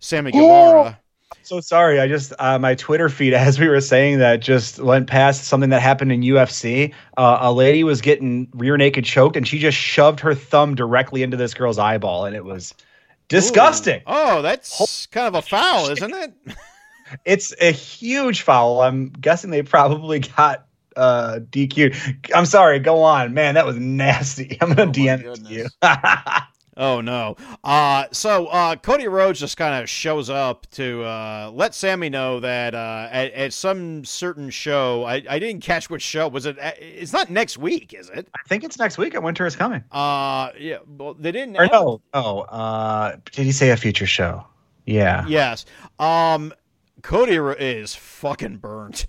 Sammy 0.00 0.32
Guevara. 0.32 0.98
So 1.42 1.60
sorry, 1.60 2.00
I 2.00 2.08
just 2.08 2.32
uh, 2.38 2.58
my 2.58 2.74
Twitter 2.74 3.08
feed 3.08 3.34
as 3.34 3.58
we 3.58 3.68
were 3.68 3.80
saying 3.80 4.18
that 4.18 4.40
just 4.40 4.78
went 4.78 5.08
past 5.08 5.44
something 5.44 5.70
that 5.70 5.82
happened 5.82 6.12
in 6.12 6.22
UFC. 6.22 6.92
Uh, 7.16 7.38
a 7.40 7.52
lady 7.52 7.84
was 7.84 8.00
getting 8.00 8.48
rear 8.54 8.76
naked 8.76 9.04
choked, 9.04 9.36
and 9.36 9.46
she 9.46 9.58
just 9.58 9.76
shoved 9.76 10.20
her 10.20 10.34
thumb 10.34 10.74
directly 10.74 11.22
into 11.22 11.36
this 11.36 11.54
girl's 11.54 11.78
eyeball, 11.78 12.24
and 12.24 12.36
it 12.36 12.44
was 12.44 12.74
disgusting. 13.28 14.00
Ooh. 14.00 14.06
Oh, 14.06 14.42
that's 14.42 15.06
kind 15.06 15.28
of 15.28 15.34
a 15.34 15.42
foul, 15.42 15.90
isn't 15.90 16.14
it? 16.14 16.34
It's 17.24 17.54
a 17.60 17.70
huge 17.70 18.40
foul. 18.40 18.80
I'm 18.80 19.10
guessing 19.10 19.50
they 19.50 19.62
probably 19.62 20.20
got 20.20 20.66
uh 20.96 21.40
DQ'd. 21.50 22.32
I'm 22.34 22.46
sorry, 22.46 22.78
go 22.78 23.02
on. 23.02 23.34
Man, 23.34 23.54
that 23.54 23.66
was 23.66 23.76
nasty. 23.76 24.56
I'm 24.60 24.70
gonna 24.70 24.86
my 24.86 24.92
DM 24.92 25.20
it 25.20 25.44
to 25.44 25.52
you. 25.52 25.68
Oh 26.76 27.00
no. 27.00 27.36
Uh, 27.62 28.06
so 28.10 28.46
uh, 28.46 28.76
Cody 28.76 29.06
Rhodes 29.06 29.38
just 29.38 29.56
kind 29.56 29.82
of 29.82 29.88
shows 29.88 30.28
up 30.28 30.68
to 30.72 31.04
uh, 31.04 31.50
let 31.54 31.74
Sammy 31.74 32.08
know 32.08 32.40
that 32.40 32.74
uh, 32.74 33.08
at, 33.10 33.32
at 33.32 33.52
some 33.52 34.04
certain 34.04 34.50
show, 34.50 35.04
I, 35.04 35.22
I 35.28 35.38
didn't 35.38 35.62
catch 35.62 35.88
which 35.88 36.02
show 36.02 36.28
was 36.28 36.46
it. 36.46 36.56
It's 36.58 37.12
not 37.12 37.30
next 37.30 37.58
week, 37.58 37.94
is 37.94 38.10
it? 38.10 38.28
I 38.34 38.48
think 38.48 38.64
it's 38.64 38.78
next 38.78 38.98
week 38.98 39.14
at 39.14 39.22
Winter 39.22 39.46
is 39.46 39.54
Coming. 39.54 39.84
Uh, 39.92 40.50
yeah. 40.58 40.78
Well, 40.86 41.14
they 41.14 41.32
didn't. 41.32 41.56
Or 41.56 41.66
no, 41.66 42.00
oh, 42.12 42.40
uh 42.40 43.16
did 43.32 43.44
he 43.44 43.52
say 43.52 43.70
a 43.70 43.76
future 43.76 44.06
show? 44.06 44.44
Yeah. 44.86 45.24
Yes. 45.28 45.64
Um, 45.98 46.52
Cody 47.02 47.36
is 47.36 47.94
fucking 47.94 48.56
burnt. 48.56 49.06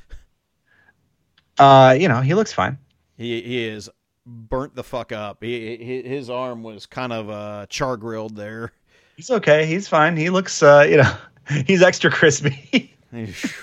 Uh, 1.58 1.95
you 1.97 2.08
know, 2.08 2.21
he 2.21 2.34
looks 2.34 2.54
fine. 2.54 2.78
He 3.17 3.42
he 3.42 3.65
is 3.65 3.90
burnt 4.26 4.76
the 4.76 4.84
fuck 4.84 5.12
up. 5.12 5.44
He, 5.44 5.78
he 5.78 6.02
his 6.02 6.30
arm 6.30 6.63
was 6.63 6.86
kind 6.86 7.13
of 7.13 7.30
uh 7.30 7.65
char 7.69 7.98
grilled 7.98 8.36
there. 8.36 8.71
He's 9.15 9.30
okay. 9.30 9.65
He's 9.65 9.88
fine. 9.88 10.17
He 10.17 10.30
looks 10.30 10.62
uh, 10.62 10.86
you 10.90 10.98
know, 10.98 11.15
he's 11.67 11.82
extra 11.82 12.12
crispy. 12.12 12.96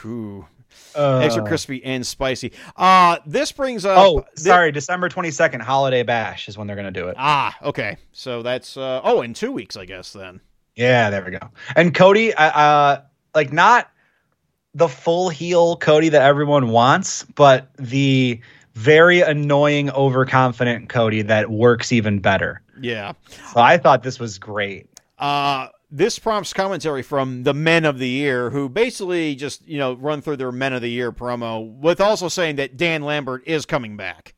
Ooh. 0.04 0.46
extra 0.94 1.44
crispy 1.44 1.82
and 1.84 2.06
spicy. 2.06 2.52
Uh 2.76 3.18
this 3.26 3.52
brings 3.52 3.84
up. 3.84 3.98
Oh, 3.98 4.24
sorry, 4.36 4.72
December 4.72 5.08
22nd, 5.08 5.60
Holiday 5.60 6.02
Bash 6.02 6.48
is 6.48 6.56
when 6.58 6.66
they're 6.66 6.76
going 6.76 6.92
to 6.92 7.00
do 7.00 7.08
it. 7.08 7.16
Ah, 7.18 7.56
okay. 7.62 7.96
So 8.12 8.42
that's 8.42 8.76
uh 8.76 9.00
oh, 9.02 9.22
in 9.22 9.34
two 9.34 9.52
weeks, 9.52 9.76
I 9.76 9.84
guess 9.84 10.12
then. 10.12 10.40
Yeah, 10.76 11.10
there 11.10 11.24
we 11.24 11.32
go. 11.32 11.50
And 11.76 11.94
Cody, 11.94 12.32
uh, 12.32 12.44
uh, 12.44 13.02
like 13.34 13.52
not 13.52 13.90
the 14.74 14.88
full 14.88 15.28
heel 15.28 15.76
Cody 15.76 16.08
that 16.10 16.22
everyone 16.22 16.68
wants, 16.70 17.24
but 17.24 17.68
the 17.76 18.40
very 18.74 19.20
annoying, 19.20 19.90
overconfident 19.90 20.88
Cody 20.88 21.22
that 21.22 21.50
works 21.50 21.92
even 21.92 22.18
better. 22.18 22.62
Yeah. 22.80 23.12
So 23.52 23.60
I 23.60 23.78
thought 23.78 24.02
this 24.02 24.18
was 24.18 24.38
great. 24.38 24.88
Uh, 25.18 25.68
this 25.90 26.18
prompts 26.18 26.52
commentary 26.52 27.02
from 27.02 27.42
the 27.42 27.54
men 27.54 27.84
of 27.84 27.98
the 27.98 28.08
year 28.08 28.50
who 28.50 28.68
basically 28.68 29.34
just, 29.34 29.66
you 29.68 29.78
know, 29.78 29.92
run 29.94 30.22
through 30.22 30.38
their 30.38 30.50
men 30.50 30.72
of 30.72 30.80
the 30.80 30.90
year 30.90 31.12
promo 31.12 31.70
with 31.78 32.00
also 32.00 32.28
saying 32.28 32.56
that 32.56 32.76
Dan 32.76 33.02
Lambert 33.02 33.42
is 33.46 33.66
coming 33.66 33.96
back. 33.96 34.34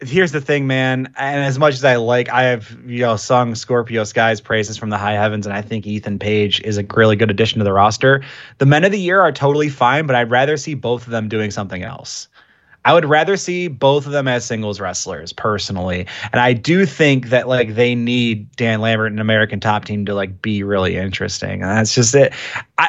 Here's 0.00 0.32
the 0.32 0.40
thing, 0.40 0.66
man. 0.66 1.12
And 1.16 1.44
as 1.44 1.58
much 1.58 1.74
as 1.74 1.84
I 1.84 1.96
like, 1.96 2.28
I 2.30 2.44
have 2.44 2.76
you 2.86 3.00
know 3.00 3.16
sung 3.16 3.54
Scorpio 3.54 4.04
Sky's 4.04 4.40
praises 4.40 4.76
from 4.76 4.90
the 4.90 4.96
high 4.96 5.12
heavens, 5.12 5.46
and 5.46 5.54
I 5.54 5.60
think 5.60 5.86
Ethan 5.86 6.18
Page 6.18 6.60
is 6.62 6.78
a 6.78 6.86
really 6.94 7.16
good 7.16 7.30
addition 7.30 7.58
to 7.58 7.64
the 7.64 7.72
roster. 7.72 8.22
The 8.56 8.66
men 8.66 8.84
of 8.84 8.92
the 8.92 8.98
year 8.98 9.20
are 9.20 9.30
totally 9.30 9.68
fine, 9.68 10.06
but 10.06 10.16
I'd 10.16 10.30
rather 10.30 10.56
see 10.56 10.74
both 10.74 11.06
of 11.06 11.10
them 11.10 11.28
doing 11.28 11.50
something 11.50 11.82
else. 11.82 12.28
I 12.88 12.94
would 12.94 13.04
rather 13.04 13.36
see 13.36 13.68
both 13.68 14.06
of 14.06 14.12
them 14.12 14.26
as 14.28 14.46
singles 14.46 14.80
wrestlers 14.80 15.34
personally. 15.34 16.06
And 16.32 16.40
I 16.40 16.54
do 16.54 16.86
think 16.86 17.28
that 17.28 17.46
like 17.46 17.74
they 17.74 17.94
need 17.94 18.50
Dan 18.56 18.80
Lambert 18.80 19.12
and 19.12 19.20
American 19.20 19.60
Top 19.60 19.84
Team 19.84 20.06
to 20.06 20.14
like 20.14 20.40
be 20.40 20.62
really 20.62 20.96
interesting. 20.96 21.60
And 21.60 21.70
that's 21.70 21.94
just 21.94 22.14
it. 22.14 22.32
I 22.78 22.88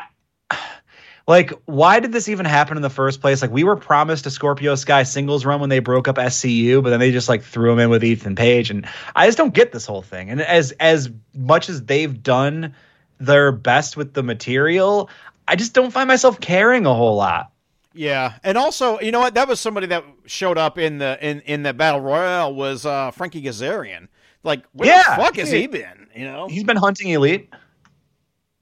like 1.28 1.52
why 1.66 2.00
did 2.00 2.14
this 2.14 2.30
even 2.30 2.46
happen 2.46 2.78
in 2.78 2.82
the 2.82 2.90
first 2.90 3.20
place? 3.20 3.42
Like 3.42 3.52
we 3.52 3.66
were 3.66 3.76
promised 3.76 4.26
a 4.26 4.32
Scorpio 4.32 4.76
Sky 4.76 5.04
singles 5.04 5.44
run 5.44 5.60
when 5.60 5.70
they 5.70 5.80
broke 5.80 6.08
up 6.08 6.16
SCU, 6.16 6.82
but 6.82 6.92
then 6.92 7.02
they 7.02 7.12
just 7.12 7.28
like 7.28 7.44
threw 7.44 7.74
him 7.74 7.80
in 7.80 7.90
with 7.90 8.02
Ethan 8.02 8.38
Page 8.38 8.70
and 8.70 8.88
I 9.18 9.26
just 9.26 9.38
don't 9.38 9.54
get 9.54 9.74
this 9.74 9.86
whole 9.86 10.02
thing. 10.02 10.30
And 10.30 10.42
as 10.42 10.72
as 10.80 11.10
much 11.36 11.68
as 11.68 11.84
they've 11.84 12.24
done 12.24 12.74
their 13.20 13.52
best 13.52 13.98
with 13.98 14.14
the 14.14 14.24
material, 14.24 15.10
I 15.46 15.58
just 15.58 15.74
don't 15.74 15.92
find 15.92 16.08
myself 16.08 16.40
caring 16.40 16.86
a 16.86 16.94
whole 16.94 17.18
lot. 17.18 17.52
Yeah, 18.00 18.36
and 18.46 18.58
also, 18.58 18.98
you 19.02 19.12
know 19.12 19.20
what? 19.20 19.34
That 19.34 19.50
was 19.50 19.60
somebody 19.60 19.88
that 19.88 20.06
showed 20.26 20.58
up 20.58 20.78
in 20.78 21.00
the 21.00 21.18
in 21.22 21.42
in 21.42 21.64
the 21.64 21.74
battle 21.74 22.00
royale 22.00 22.56
was 22.56 22.86
uh, 22.86 23.12
Frankie 23.12 23.42
Kazarian. 23.42 24.08
Like, 24.42 24.64
where 24.72 24.88
Yeah, 24.88 25.18
the 25.18 25.22
fuck 25.22 25.36
has 25.36 25.52
he- 25.52 25.62
he 25.62 25.68
been? 25.68 26.08
You 26.16 26.24
know, 26.24 26.48
He's 26.48 26.64
been 26.64 26.78
hunting 26.78 27.10
Elite. 27.10 27.54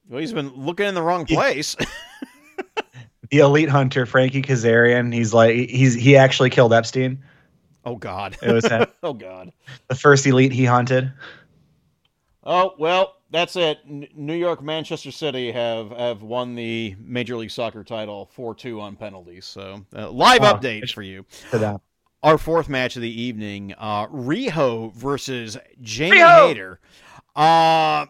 well, 0.09 0.19
he's 0.19 0.33
been 0.33 0.49
looking 0.55 0.87
in 0.87 0.95
the 0.95 1.03
wrong 1.03 1.27
place. 1.27 1.75
the 3.29 3.37
elite 3.37 3.69
hunter 3.69 4.07
Frankie 4.07 4.41
Kazarian. 4.41 5.13
He's 5.13 5.35
like 5.35 5.53
he's 5.69 5.93
he 5.93 6.17
actually 6.17 6.49
killed 6.49 6.73
Epstein. 6.73 7.23
oh 7.85 7.95
God. 7.95 8.37
It 8.41 8.51
was 8.51 8.65
him. 8.65 8.87
oh 9.03 9.13
God. 9.13 9.51
the 9.87 9.93
first 9.95 10.25
elite 10.25 10.51
he 10.51 10.65
hunted. 10.65 11.13
Oh 12.43 12.73
well, 12.79 13.16
that's 13.37 13.55
it. 13.55 13.79
N- 13.87 14.07
New 14.15 14.33
York, 14.33 14.63
Manchester 14.63 15.11
City 15.11 15.51
have 15.51 15.91
have 15.91 16.23
won 16.23 16.55
the 16.55 16.95
Major 16.99 17.35
League 17.37 17.51
Soccer 17.51 17.83
title 17.83 18.25
four 18.33 18.55
two 18.55 18.81
on 18.81 18.95
penalties. 18.95 19.45
So 19.45 19.85
uh, 19.95 20.09
live 20.09 20.41
Oh, 20.41 20.53
update 20.55 20.91
for 20.91 21.03
you. 21.03 21.25
To 21.51 21.59
them. 21.59 21.79
Our 22.23 22.39
fourth 22.39 22.67
match 22.67 22.95
of 22.95 23.03
the 23.03 23.21
evening: 23.21 23.75
uh, 23.77 24.07
Riho 24.07 24.91
versus 24.93 25.55
Jamie 25.81 26.17
Riho! 26.17 26.47
Hayter. 26.47 26.79
Uh, 27.35 28.07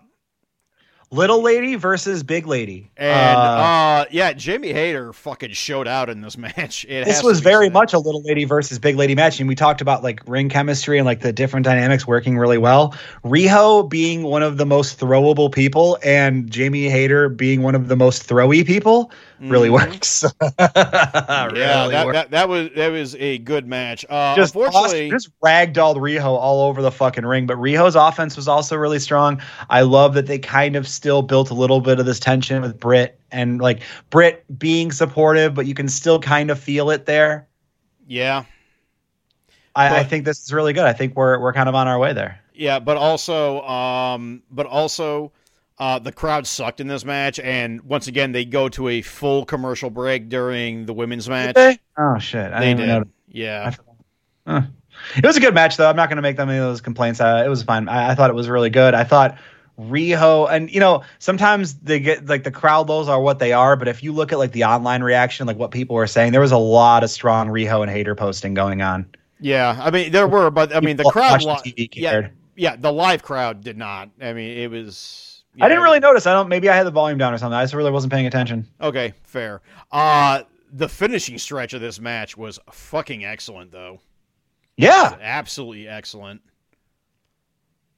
Little 1.09 1.41
lady 1.41 1.75
versus 1.75 2.21
big 2.21 2.47
lady. 2.47 2.91
and 2.97 3.37
Uh, 3.37 3.41
uh, 3.41 4.05
yeah, 4.11 4.33
Jamie 4.33 4.73
Hayter 4.73 5.13
fucking 5.13 5.51
showed 5.51 5.87
out 5.87 6.09
in 6.09 6.19
this 6.19 6.37
match. 6.37 6.85
It 6.89 7.05
this 7.05 7.23
was 7.23 7.39
very 7.39 7.67
said. 7.67 7.73
much 7.73 7.93
a 7.93 7.97
little 7.99 8.21
lady 8.23 8.43
versus 8.43 8.77
big 8.77 8.97
lady 8.97 9.15
match, 9.15 9.39
and 9.39 9.47
we 9.47 9.55
talked 9.55 9.79
about 9.79 10.03
like 10.03 10.19
ring 10.27 10.49
chemistry 10.49 10.97
and 10.97 11.05
like 11.05 11.21
the 11.21 11.31
different 11.31 11.63
dynamics 11.63 12.05
working 12.05 12.37
really 12.37 12.57
well. 12.57 12.93
Riho 13.23 13.89
being 13.89 14.23
one 14.23 14.43
of 14.43 14.57
the 14.57 14.65
most 14.65 14.99
throwable 14.99 15.49
people, 15.49 15.97
and 16.03 16.51
Jamie 16.51 16.89
Hayter 16.89 17.29
being 17.29 17.61
one 17.61 17.75
of 17.75 17.87
the 17.87 17.95
most 17.95 18.27
throwy 18.27 18.65
people, 18.67 19.09
really 19.39 19.69
Mhm. 19.69 19.73
works. 19.73 20.23
Yeah, 20.59 21.87
that, 21.87 22.05
works. 22.05 22.15
that 22.15 22.31
that 22.31 22.49
was 22.49 22.69
that 22.75 22.89
was 22.91 23.15
a 23.15 23.37
good 23.39 23.67
match. 23.67 24.05
Uh, 24.09 24.35
just 24.35 24.55
unfortunately, 24.55 25.07
awesome- 25.07 25.09
just 25.11 25.39
ragdolled 25.41 25.95
Riho 25.97 26.23
all 26.25 26.67
over 26.67 26.81
the 26.81 26.91
fucking 26.91 27.25
ring. 27.25 27.45
But 27.47 27.57
Riho's 27.57 27.95
offense 27.95 28.35
was 28.35 28.47
also 28.47 28.75
really 28.75 28.99
strong. 28.99 29.41
I 29.69 29.81
love 29.81 30.13
that 30.15 30.27
they 30.27 30.39
kind 30.39 30.75
of 30.75 30.87
still 30.87 31.21
built 31.21 31.49
a 31.49 31.53
little 31.53 31.81
bit 31.81 31.99
of 31.99 32.05
this 32.05 32.19
tension 32.19 32.61
with 32.61 32.79
Britt 32.79 33.19
and 33.31 33.59
like 33.61 33.81
Britt 34.09 34.43
being 34.57 34.91
supportive, 34.91 35.53
but 35.53 35.65
you 35.65 35.73
can 35.73 35.87
still 35.89 36.19
kind 36.19 36.49
of 36.51 36.59
feel 36.59 36.89
it 36.89 37.05
there. 37.05 37.47
yeah, 38.07 38.43
I, 39.75 39.99
I 39.99 40.03
think 40.03 40.25
this 40.25 40.43
is 40.43 40.51
really 40.53 40.73
good. 40.73 40.85
I 40.85 40.93
think 40.93 41.15
we're 41.15 41.39
we're 41.39 41.53
kind 41.53 41.69
of 41.69 41.75
on 41.75 41.87
our 41.87 41.99
way 41.99 42.13
there. 42.13 42.39
Yeah, 42.53 42.79
but 42.79 42.97
also, 42.97 43.61
um, 43.61 44.41
but 44.49 44.65
also, 44.65 45.31
uh, 45.79 45.99
the 45.99 46.11
crowd 46.11 46.47
sucked 46.47 46.79
in 46.79 46.87
this 46.87 47.05
match, 47.05 47.39
and 47.39 47.81
once 47.81 48.07
again, 48.07 48.31
they 48.31 48.45
go 48.45 48.67
to 48.69 48.87
a 48.89 49.01
full 49.01 49.45
commercial 49.45 49.89
break 49.89 50.29
during 50.29 50.85
the 50.85 50.93
women's 50.93 51.29
match. 51.29 51.55
Oh 51.97 52.17
shit! 52.19 52.51
I 52.51 52.59
They 52.59 52.73
didn't 52.73 52.77
did, 52.77 52.87
know. 52.87 53.03
yeah, 53.29 53.71
Huh. 54.47 54.61
It 55.15 55.25
was 55.25 55.37
a 55.37 55.39
good 55.39 55.53
match, 55.53 55.77
though. 55.77 55.87
I'm 55.89 55.95
not 55.95 56.09
going 56.09 56.15
to 56.15 56.21
make 56.23 56.37
them 56.37 56.49
any 56.49 56.57
of 56.57 56.65
those 56.65 56.81
complaints. 56.81 57.21
Uh, 57.21 57.43
it 57.45 57.49
was 57.49 57.61
fine. 57.63 57.87
I, 57.87 58.11
I 58.11 58.15
thought 58.15 58.29
it 58.31 58.35
was 58.35 58.49
really 58.49 58.71
good. 58.71 58.95
I 58.95 59.03
thought 59.03 59.37
Riho, 59.79 60.49
and 60.49 60.71
you 60.73 60.79
know, 60.79 61.03
sometimes 61.19 61.75
they 61.75 61.99
get 61.99 62.25
like 62.25 62.43
the 62.43 62.51
crowd 62.51 62.89
lows 62.89 63.07
are 63.07 63.21
what 63.21 63.37
they 63.37 63.53
are, 63.53 63.75
but 63.75 63.87
if 63.87 64.01
you 64.01 64.11
look 64.11 64.31
at 64.31 64.39
like 64.39 64.53
the 64.53 64.63
online 64.63 65.03
reaction, 65.03 65.45
like 65.45 65.57
what 65.57 65.69
people 65.69 65.95
were 65.95 66.07
saying, 66.07 66.31
there 66.31 66.41
was 66.41 66.51
a 66.51 66.57
lot 66.57 67.03
of 67.03 67.11
strong 67.11 67.49
Riho 67.49 67.81
and 67.83 67.91
Hayter 67.91 68.15
posting 68.15 68.55
going 68.55 68.81
on. 68.81 69.05
yeah. 69.39 69.79
I 69.79 69.91
mean, 69.91 70.11
there 70.11 70.27
were, 70.27 70.49
but 70.49 70.75
I 70.75 70.79
mean, 70.79 70.97
the 70.97 71.03
People 71.03 71.11
crowd, 71.11 71.43
li- 71.43 71.61
TV 71.63 71.89
yeah, 71.93 72.29
yeah, 72.55 72.75
the 72.75 72.91
live 72.91 73.21
crowd 73.21 73.63
did 73.63 73.77
not. 73.77 74.09
I 74.19 74.33
mean, 74.33 74.57
it 74.57 74.71
was. 74.71 75.26
I 75.61 75.67
didn't 75.69 75.83
really 75.83 75.99
notice. 75.99 76.27
I 76.27 76.33
don't. 76.33 76.49
Maybe 76.49 76.69
I 76.69 76.75
had 76.75 76.85
the 76.85 76.91
volume 76.91 77.17
down 77.17 77.33
or 77.33 77.37
something. 77.37 77.55
I 77.57 77.63
just 77.63 77.73
really 77.73 77.91
wasn't 77.91 78.13
paying 78.13 78.25
attention. 78.27 78.67
Okay, 78.81 79.13
fair. 79.23 79.61
Uh 79.91 80.43
the 80.71 80.89
finishing 80.89 81.37
stretch 81.37 81.73
of 81.73 81.81
this 81.81 81.99
match 81.99 82.35
was 82.37 82.59
fucking 82.71 83.23
excellent, 83.23 83.71
though. 83.71 83.99
Yeah, 84.75 85.15
Absolutely 85.21 85.87
excellent. 85.87 86.41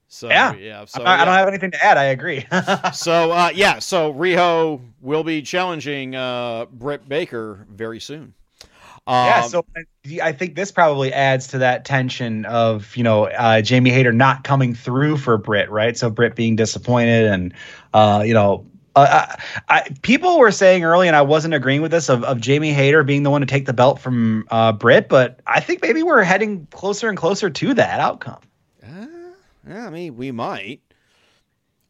So 0.08 0.28
Yeah. 0.30 0.56
yeah. 0.56 0.86
So 0.86 1.04
I 1.04 1.18
yeah. 1.18 1.26
don't 1.26 1.34
have 1.34 1.48
anything 1.48 1.72
to 1.72 1.84
add. 1.84 1.98
I 1.98 2.06
agree. 2.06 2.46
So 2.94 3.32
uh, 3.32 3.52
yeah, 3.54 3.80
so 3.80 4.14
Riho 4.14 4.82
will 5.02 5.24
be 5.24 5.42
challenging 5.42 6.16
uh, 6.16 6.66
Britt 6.72 7.08
Baker 7.08 7.66
very 7.70 8.00
soon. 8.00 8.34
Um, 9.10 9.26
yeah, 9.26 9.42
so 9.42 9.66
I- 9.76 10.20
I 10.22 10.32
think 10.32 10.56
this 10.56 10.72
probably 10.72 11.12
adds 11.12 11.48
to 11.48 11.58
that 11.60 11.84
tension 11.84 12.46
of 12.46 12.96
you 12.96 13.04
know 13.04 13.26
uh, 13.26 13.62
Jamie 13.62 13.90
Hayter 13.90 14.14
not 14.14 14.44
coming 14.44 14.74
through 14.76 15.18
for 15.18 15.38
Britt, 15.38 15.70
right? 15.72 15.98
So 15.98 16.10
Britt 16.12 16.36
being 16.36 16.56
disappointed, 16.56 17.26
and 17.26 17.54
uh, 17.94 18.24
you 18.26 18.34
know, 18.36 18.66
uh, 18.96 19.26
I, 19.68 19.78
I, 19.80 19.90
people 20.04 20.38
were 20.40 20.52
saying 20.52 20.84
early, 20.84 21.08
and 21.08 21.16
I 21.16 21.24
wasn't 21.24 21.54
agreeing 21.56 21.82
with 21.82 21.90
this 21.92 22.08
of, 22.10 22.24
of 22.24 22.40
Jamie 22.40 22.72
Hayter 22.72 23.02
being 23.04 23.24
the 23.24 23.30
one 23.32 23.42
to 23.42 23.48
take 23.48 23.66
the 23.66 23.74
belt 23.74 24.00
from 24.00 24.46
uh, 24.52 24.72
Britt, 24.74 25.10
but 25.10 25.40
I 25.48 25.60
think 25.60 25.82
maybe 25.82 26.04
we're 26.04 26.22
heading 26.24 26.68
closer 26.72 27.10
and 27.10 27.18
closer 27.18 27.50
to 27.50 27.74
that 27.76 28.00
outcome. 28.00 28.42
uh, 28.84 29.06
yeah, 29.68 29.88
I 29.88 29.90
mean, 29.90 30.18
we 30.18 30.32
might. 30.32 30.82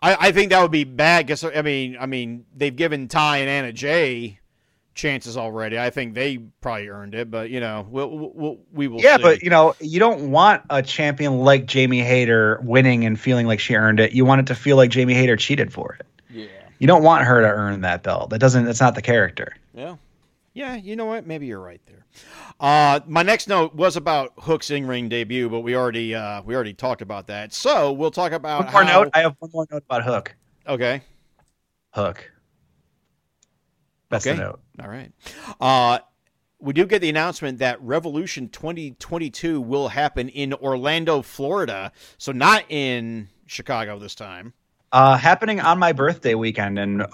I, 0.02 0.28
I 0.28 0.32
think 0.32 0.52
that 0.52 0.62
would 0.62 0.72
be 0.72 0.86
bad. 0.86 1.28
Cause 1.28 1.44
I 1.44 1.62
mean, 1.62 1.98
I 2.00 2.06
mean, 2.06 2.46
they've 2.56 2.76
given 2.76 3.08
Ty 3.10 3.38
and 3.40 3.50
Anna 3.50 3.74
Jay 3.74 4.40
chances 5.00 5.38
already. 5.38 5.80
I 5.80 5.90
think 5.90 6.14
they 6.14 6.38
probably 6.62 6.90
earned 6.90 7.16
it, 7.16 7.32
but 7.32 7.50
you 7.50 7.60
know, 7.60 7.88
we'll, 7.90 8.10
we'll 8.34 8.58
we 8.74 8.88
will. 8.88 9.00
Yeah, 9.02 9.18
see. 9.18 9.24
but 9.24 9.42
you 9.42 9.50
know, 9.50 9.76
you 9.80 10.00
don't 10.00 10.30
want 10.32 10.62
a 10.70 10.82
champion 10.84 11.40
like 11.40 11.66
Jamie 11.66 12.02
Hayter 12.02 12.60
winning 12.64 13.06
and 13.06 13.20
feeling 13.20 13.48
like 13.48 13.60
she 13.60 13.76
earned 13.76 14.00
it. 14.00 14.12
You 14.12 14.26
want 14.26 14.42
it 14.42 14.48
to 14.48 14.56
feel 14.56 14.78
like 14.78 14.90
Jamie 14.92 15.14
Hayter 15.16 15.36
cheated 15.36 15.72
for 15.74 15.98
it. 16.00 16.06
yeah, 16.30 16.46
You 16.80 16.88
don't 16.88 17.02
want 17.04 17.24
her 17.26 17.42
to 17.42 17.48
earn 17.48 17.82
that 17.82 18.04
belt. 18.04 18.30
That 18.30 18.40
doesn't. 18.40 18.66
That's 18.66 18.82
not 18.82 18.96
the 18.96 19.02
character. 19.02 19.56
yeah, 19.74 19.96
yeah. 20.54 20.76
You 20.76 20.96
know 20.96 21.06
what? 21.06 21.26
Maybe 21.26 21.48
you're 21.48 21.60
right 21.62 21.82
there. 21.86 21.96
Uh, 22.60 23.00
my 23.08 23.24
next 23.24 23.48
note 23.48 23.74
was 23.76 23.96
about 23.96 24.34
Hook's 24.40 24.70
in 24.72 24.86
ring 24.88 25.08
debut, 25.10 25.48
but 25.50 25.62
we 25.62 25.76
already 25.76 26.14
uh, 26.14 26.42
we 26.42 26.54
already 26.56 26.74
talked 26.74 27.02
about 27.02 27.28
that. 27.28 27.54
So 27.54 27.92
we'll 27.94 28.12
talk 28.12 28.32
about 28.34 28.66
One 28.66 28.74
more 28.74 28.84
how- 28.84 29.04
note. 29.04 29.12
I 29.14 29.20
have 29.22 29.36
one 29.40 29.52
more 29.54 29.66
note 29.72 29.84
about 29.86 30.04
Hook. 30.04 30.36
Okay. 30.68 31.02
Hook. 31.92 32.30
That's 34.10 34.26
Okay. 34.28 34.38
note. 34.40 34.60
All 34.82 34.90
right. 34.90 35.12
Uh, 35.62 36.00
we 36.60 36.74
do 36.74 36.86
get 36.86 37.00
the 37.00 37.10
announcement 37.10 37.60
that 37.60 37.82
Revolution 37.82 38.50
2022 38.50 39.62
will 39.62 39.88
happen 39.90 40.30
in 40.30 40.54
Orlando, 40.54 41.22
Florida. 41.22 41.92
So 42.18 42.32
not 42.32 42.66
in 42.70 43.30
Chicago 43.46 43.98
this 44.00 44.16
time. 44.16 44.54
Uh, 44.92 45.18
happening 45.18 45.60
on 45.60 45.78
my 45.80 45.94
birthday 45.94 46.34
weekend, 46.34 46.80
and 46.80 47.06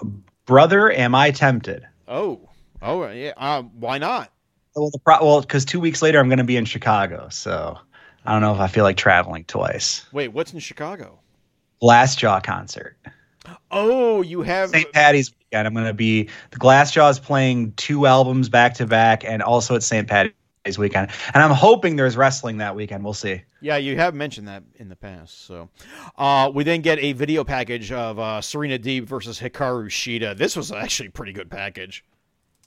brother, 0.46 0.90
am 0.90 1.14
I 1.14 1.30
tempted? 1.30 1.86
Oh, 2.08 2.48
oh 2.80 3.06
yeah. 3.10 3.32
Uh, 3.36 3.62
why 3.62 3.98
not? 3.98 4.32
Well, 4.74 4.90
the 4.90 4.98
pro- 4.98 5.22
well, 5.24 5.40
because 5.42 5.64
two 5.64 5.80
weeks 5.80 6.00
later 6.02 6.18
I'm 6.18 6.28
going 6.28 6.38
to 6.38 6.44
be 6.44 6.56
in 6.56 6.64
Chicago, 6.64 7.28
so 7.30 7.78
I 8.24 8.32
don't 8.32 8.40
know 8.40 8.54
if 8.54 8.60
I 8.60 8.66
feel 8.66 8.84
like 8.84 8.96
traveling 8.96 9.44
twice. 9.44 10.06
Wait, 10.12 10.28
what's 10.28 10.52
in 10.54 10.58
Chicago? 10.60 11.20
Glassjaw 11.82 12.42
concert. 12.42 12.96
Oh, 13.70 14.22
you 14.22 14.42
have 14.42 14.70
St. 14.70 14.92
Patty's 14.92 15.30
weekend. 15.30 15.66
I'm 15.66 15.74
going 15.74 15.86
to 15.86 15.94
be 15.94 16.28
the 16.50 16.58
Glassjaw's 16.58 17.18
playing 17.18 17.72
two 17.72 18.06
albums 18.06 18.48
back 18.48 18.74
to 18.74 18.86
back, 18.86 19.24
and 19.24 19.42
also 19.42 19.74
it's 19.74 19.86
St. 19.86 20.08
Patty's 20.08 20.32
weekend. 20.78 21.10
And 21.34 21.42
I'm 21.42 21.50
hoping 21.50 21.96
there's 21.96 22.16
wrestling 22.16 22.58
that 22.58 22.74
weekend. 22.74 23.04
We'll 23.04 23.14
see. 23.14 23.42
Yeah, 23.60 23.76
you 23.76 23.96
have 23.96 24.14
mentioned 24.14 24.48
that 24.48 24.62
in 24.76 24.88
the 24.88 24.96
past. 24.96 25.46
So, 25.46 25.68
uh, 26.16 26.50
we 26.54 26.64
then 26.64 26.82
get 26.82 26.98
a 26.98 27.12
video 27.12 27.44
package 27.44 27.92
of 27.92 28.18
uh, 28.18 28.40
Serena 28.40 28.78
Deeb 28.78 29.04
versus 29.04 29.40
Hikaru 29.40 29.86
Shida. 29.86 30.36
This 30.36 30.56
was 30.56 30.72
actually 30.72 31.08
a 31.08 31.12
pretty 31.12 31.32
good 31.32 31.50
package. 31.50 32.04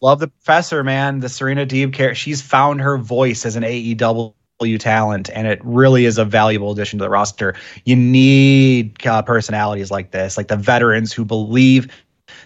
Love 0.02 0.20
the 0.20 0.30
professor, 0.30 0.84
man. 0.84 1.20
The 1.20 1.30
Serena 1.30 1.66
Deeb 1.66 1.94
character. 1.94 2.16
She's 2.16 2.42
found 2.42 2.82
her 2.82 2.98
voice 2.98 3.46
as 3.46 3.56
an 3.56 3.64
AEW 3.64 4.34
talent, 4.60 5.30
and 5.34 5.48
it 5.48 5.62
really 5.64 6.06
is 6.06 6.18
a 6.18 6.26
valuable 6.26 6.72
addition 6.72 7.00
to 7.00 7.06
the 7.06 7.10
roster. 7.10 7.56
You 7.86 7.96
need 7.96 9.06
uh, 9.08 9.22
personalities 9.22 9.90
like 9.90 10.12
this, 10.12 10.36
like 10.36 10.50
the 10.50 10.58
veterans 10.58 11.14
who 11.14 11.24
believe 11.24 11.88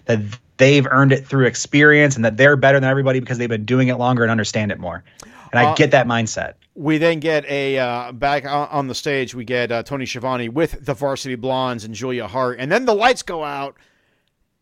that 0.04 0.20
they've 0.56 0.86
earned 0.86 1.12
it 1.12 1.26
through 1.26 1.46
experience 1.46 2.14
and 2.14 2.24
that 2.24 2.36
they're 2.36 2.56
better 2.56 2.78
than 2.78 2.88
everybody 2.88 3.18
because 3.18 3.38
they've 3.38 3.48
been 3.48 3.64
doing 3.64 3.88
it 3.88 3.96
longer 3.96 4.22
and 4.22 4.30
understand 4.30 4.70
it 4.70 4.78
more. 4.78 5.02
And 5.50 5.58
I 5.58 5.66
Uh, 5.66 5.74
get 5.74 5.90
that 5.90 6.06
mindset. 6.06 6.54
We 6.76 6.98
then 6.98 7.18
get 7.18 7.44
a 7.46 7.78
uh, 7.78 8.12
back 8.12 8.44
on, 8.44 8.68
on 8.68 8.86
the 8.86 8.94
stage. 8.94 9.34
We 9.34 9.44
get 9.44 9.72
uh, 9.72 9.82
Tony 9.82 10.06
Schiavone 10.06 10.48
with 10.48 10.84
the 10.84 10.94
Varsity 10.94 11.34
Blondes 11.34 11.84
and 11.84 11.94
Julia 11.94 12.28
Hart, 12.28 12.58
and 12.60 12.70
then 12.70 12.84
the 12.84 12.94
lights 12.94 13.22
go 13.22 13.42
out, 13.42 13.76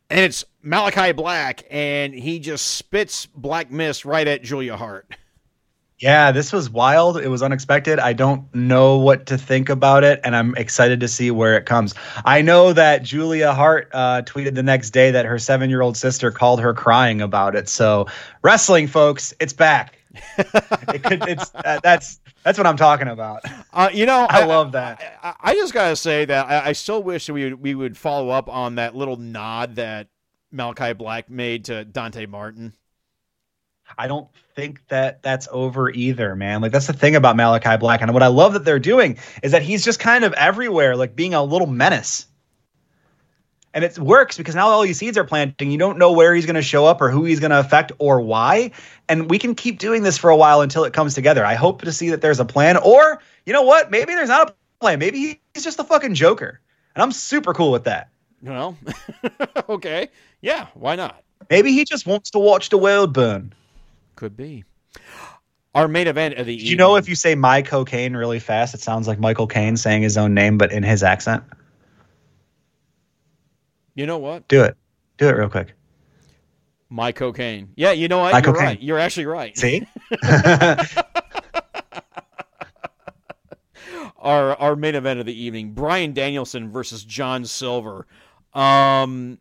and 0.08 0.20
it's 0.20 0.44
Malakai 0.64 1.14
Black, 1.14 1.64
and 1.70 2.14
he 2.14 2.38
just 2.38 2.66
spits 2.66 3.26
black 3.26 3.70
mist 3.70 4.04
right 4.06 4.26
at 4.26 4.42
Julia 4.42 4.76
Hart. 4.76 5.14
Yeah, 6.02 6.32
this 6.32 6.52
was 6.52 6.68
wild. 6.68 7.16
It 7.16 7.28
was 7.28 7.44
unexpected. 7.44 8.00
I 8.00 8.12
don't 8.12 8.52
know 8.52 8.98
what 8.98 9.26
to 9.26 9.38
think 9.38 9.68
about 9.68 10.02
it, 10.02 10.20
and 10.24 10.34
I'm 10.34 10.52
excited 10.56 10.98
to 10.98 11.06
see 11.06 11.30
where 11.30 11.56
it 11.56 11.64
comes. 11.64 11.94
I 12.24 12.42
know 12.42 12.72
that 12.72 13.04
Julia 13.04 13.52
Hart 13.52 13.88
uh, 13.92 14.22
tweeted 14.22 14.56
the 14.56 14.64
next 14.64 14.90
day 14.90 15.12
that 15.12 15.26
her 15.26 15.38
seven 15.38 15.70
year 15.70 15.80
old 15.80 15.96
sister 15.96 16.32
called 16.32 16.60
her 16.60 16.74
crying 16.74 17.20
about 17.20 17.54
it. 17.54 17.68
So, 17.68 18.08
wrestling, 18.42 18.88
folks, 18.88 19.32
it's 19.38 19.52
back. 19.52 19.96
it 20.36 21.04
could, 21.04 21.22
it's 21.28 21.54
uh, 21.54 21.78
that's 21.84 22.18
that's 22.42 22.58
what 22.58 22.66
I'm 22.66 22.76
talking 22.76 23.06
about. 23.06 23.44
Uh, 23.72 23.88
you 23.92 24.04
know, 24.04 24.26
I 24.28 24.44
love 24.44 24.72
that. 24.72 25.20
I, 25.22 25.34
I 25.40 25.54
just 25.54 25.72
gotta 25.72 25.94
say 25.94 26.24
that 26.24 26.46
I, 26.46 26.70
I 26.70 26.72
still 26.72 27.00
wish 27.00 27.30
we 27.30 27.44
would, 27.44 27.62
we 27.62 27.76
would 27.76 27.96
follow 27.96 28.30
up 28.30 28.48
on 28.48 28.74
that 28.74 28.96
little 28.96 29.18
nod 29.18 29.76
that 29.76 30.08
Malakai 30.52 30.98
Black 30.98 31.30
made 31.30 31.66
to 31.66 31.84
Dante 31.84 32.26
Martin. 32.26 32.72
I 33.98 34.06
don't 34.06 34.28
think 34.54 34.86
that 34.88 35.22
that's 35.22 35.48
over 35.50 35.90
either, 35.90 36.36
man. 36.36 36.60
Like 36.60 36.72
that's 36.72 36.86
the 36.86 36.92
thing 36.92 37.16
about 37.16 37.36
Malakai 37.36 37.78
Black, 37.78 38.02
and 38.02 38.12
what 38.12 38.22
I 38.22 38.28
love 38.28 38.54
that 38.54 38.64
they're 38.64 38.78
doing 38.78 39.18
is 39.42 39.52
that 39.52 39.62
he's 39.62 39.84
just 39.84 39.98
kind 39.98 40.24
of 40.24 40.32
everywhere, 40.34 40.96
like 40.96 41.16
being 41.16 41.34
a 41.34 41.42
little 41.42 41.66
menace. 41.66 42.26
And 43.74 43.84
it 43.84 43.98
works 43.98 44.36
because 44.36 44.54
now 44.54 44.68
all 44.68 44.82
these 44.82 44.98
seeds 44.98 45.16
are 45.16 45.24
planting. 45.24 45.70
You 45.70 45.78
don't 45.78 45.96
know 45.96 46.12
where 46.12 46.34
he's 46.34 46.44
going 46.44 46.56
to 46.56 46.62
show 46.62 46.84
up 46.84 47.00
or 47.00 47.10
who 47.10 47.24
he's 47.24 47.40
going 47.40 47.52
to 47.52 47.58
affect 47.58 47.90
or 47.98 48.20
why. 48.20 48.72
And 49.08 49.30
we 49.30 49.38
can 49.38 49.54
keep 49.54 49.78
doing 49.78 50.02
this 50.02 50.18
for 50.18 50.28
a 50.28 50.36
while 50.36 50.60
until 50.60 50.84
it 50.84 50.92
comes 50.92 51.14
together. 51.14 51.42
I 51.42 51.54
hope 51.54 51.80
to 51.82 51.92
see 51.92 52.10
that 52.10 52.20
there's 52.20 52.38
a 52.38 52.44
plan, 52.44 52.76
or 52.76 53.22
you 53.46 53.52
know 53.54 53.62
what? 53.62 53.90
Maybe 53.90 54.14
there's 54.14 54.28
not 54.28 54.50
a 54.50 54.54
plan. 54.80 54.98
Maybe 54.98 55.40
he's 55.54 55.64
just 55.64 55.78
a 55.78 55.84
fucking 55.84 56.14
joker, 56.14 56.60
and 56.94 57.02
I'm 57.02 57.12
super 57.12 57.54
cool 57.54 57.72
with 57.72 57.84
that. 57.84 58.10
You 58.42 58.50
know, 58.50 58.76
okay, 59.68 60.08
yeah, 60.40 60.66
why 60.74 60.96
not? 60.96 61.22
Maybe 61.48 61.72
he 61.72 61.84
just 61.84 62.06
wants 62.06 62.30
to 62.30 62.38
watch 62.38 62.70
the 62.70 62.78
world 62.78 63.12
burn. 63.12 63.54
Could 64.16 64.36
be. 64.36 64.64
Our 65.74 65.88
main 65.88 66.06
event 66.06 66.34
of 66.34 66.46
the 66.46 66.56
Do 66.56 66.64
you 66.64 66.76
know 66.76 66.96
if 66.96 67.08
you 67.08 67.14
say 67.14 67.34
my 67.34 67.62
cocaine 67.62 68.14
really 68.14 68.38
fast, 68.38 68.74
it 68.74 68.80
sounds 68.80 69.08
like 69.08 69.18
Michael 69.18 69.46
Caine 69.46 69.76
saying 69.78 70.02
his 70.02 70.18
own 70.18 70.34
name, 70.34 70.58
but 70.58 70.70
in 70.72 70.82
his 70.82 71.02
accent? 71.02 71.44
you 73.94 74.06
know 74.06 74.18
what 74.18 74.48
Do 74.48 74.62
it. 74.64 74.76
Do 75.18 75.28
it 75.28 75.32
real 75.32 75.48
quick. 75.48 75.72
my 76.90 77.10
cocaine? 77.12 77.70
Yeah, 77.76 77.92
you 77.92 78.08
know 78.08 78.18
what? 78.18 78.32
My 78.32 78.38
You're 78.38 78.52
cocaine. 78.52 78.66
right. 78.66 78.82
You're 78.82 78.98
actually 78.98 79.26
right. 79.26 79.56
See? 79.56 79.86
our 84.18 84.54
our 84.56 84.76
main 84.76 84.94
event 84.94 85.20
of 85.20 85.26
the 85.26 85.38
evening: 85.42 85.72
Bryan 85.72 86.12
Danielson 86.12 86.70
versus 86.70 87.04
John 87.04 87.44
Silver. 87.44 88.06
Um, 88.54 89.38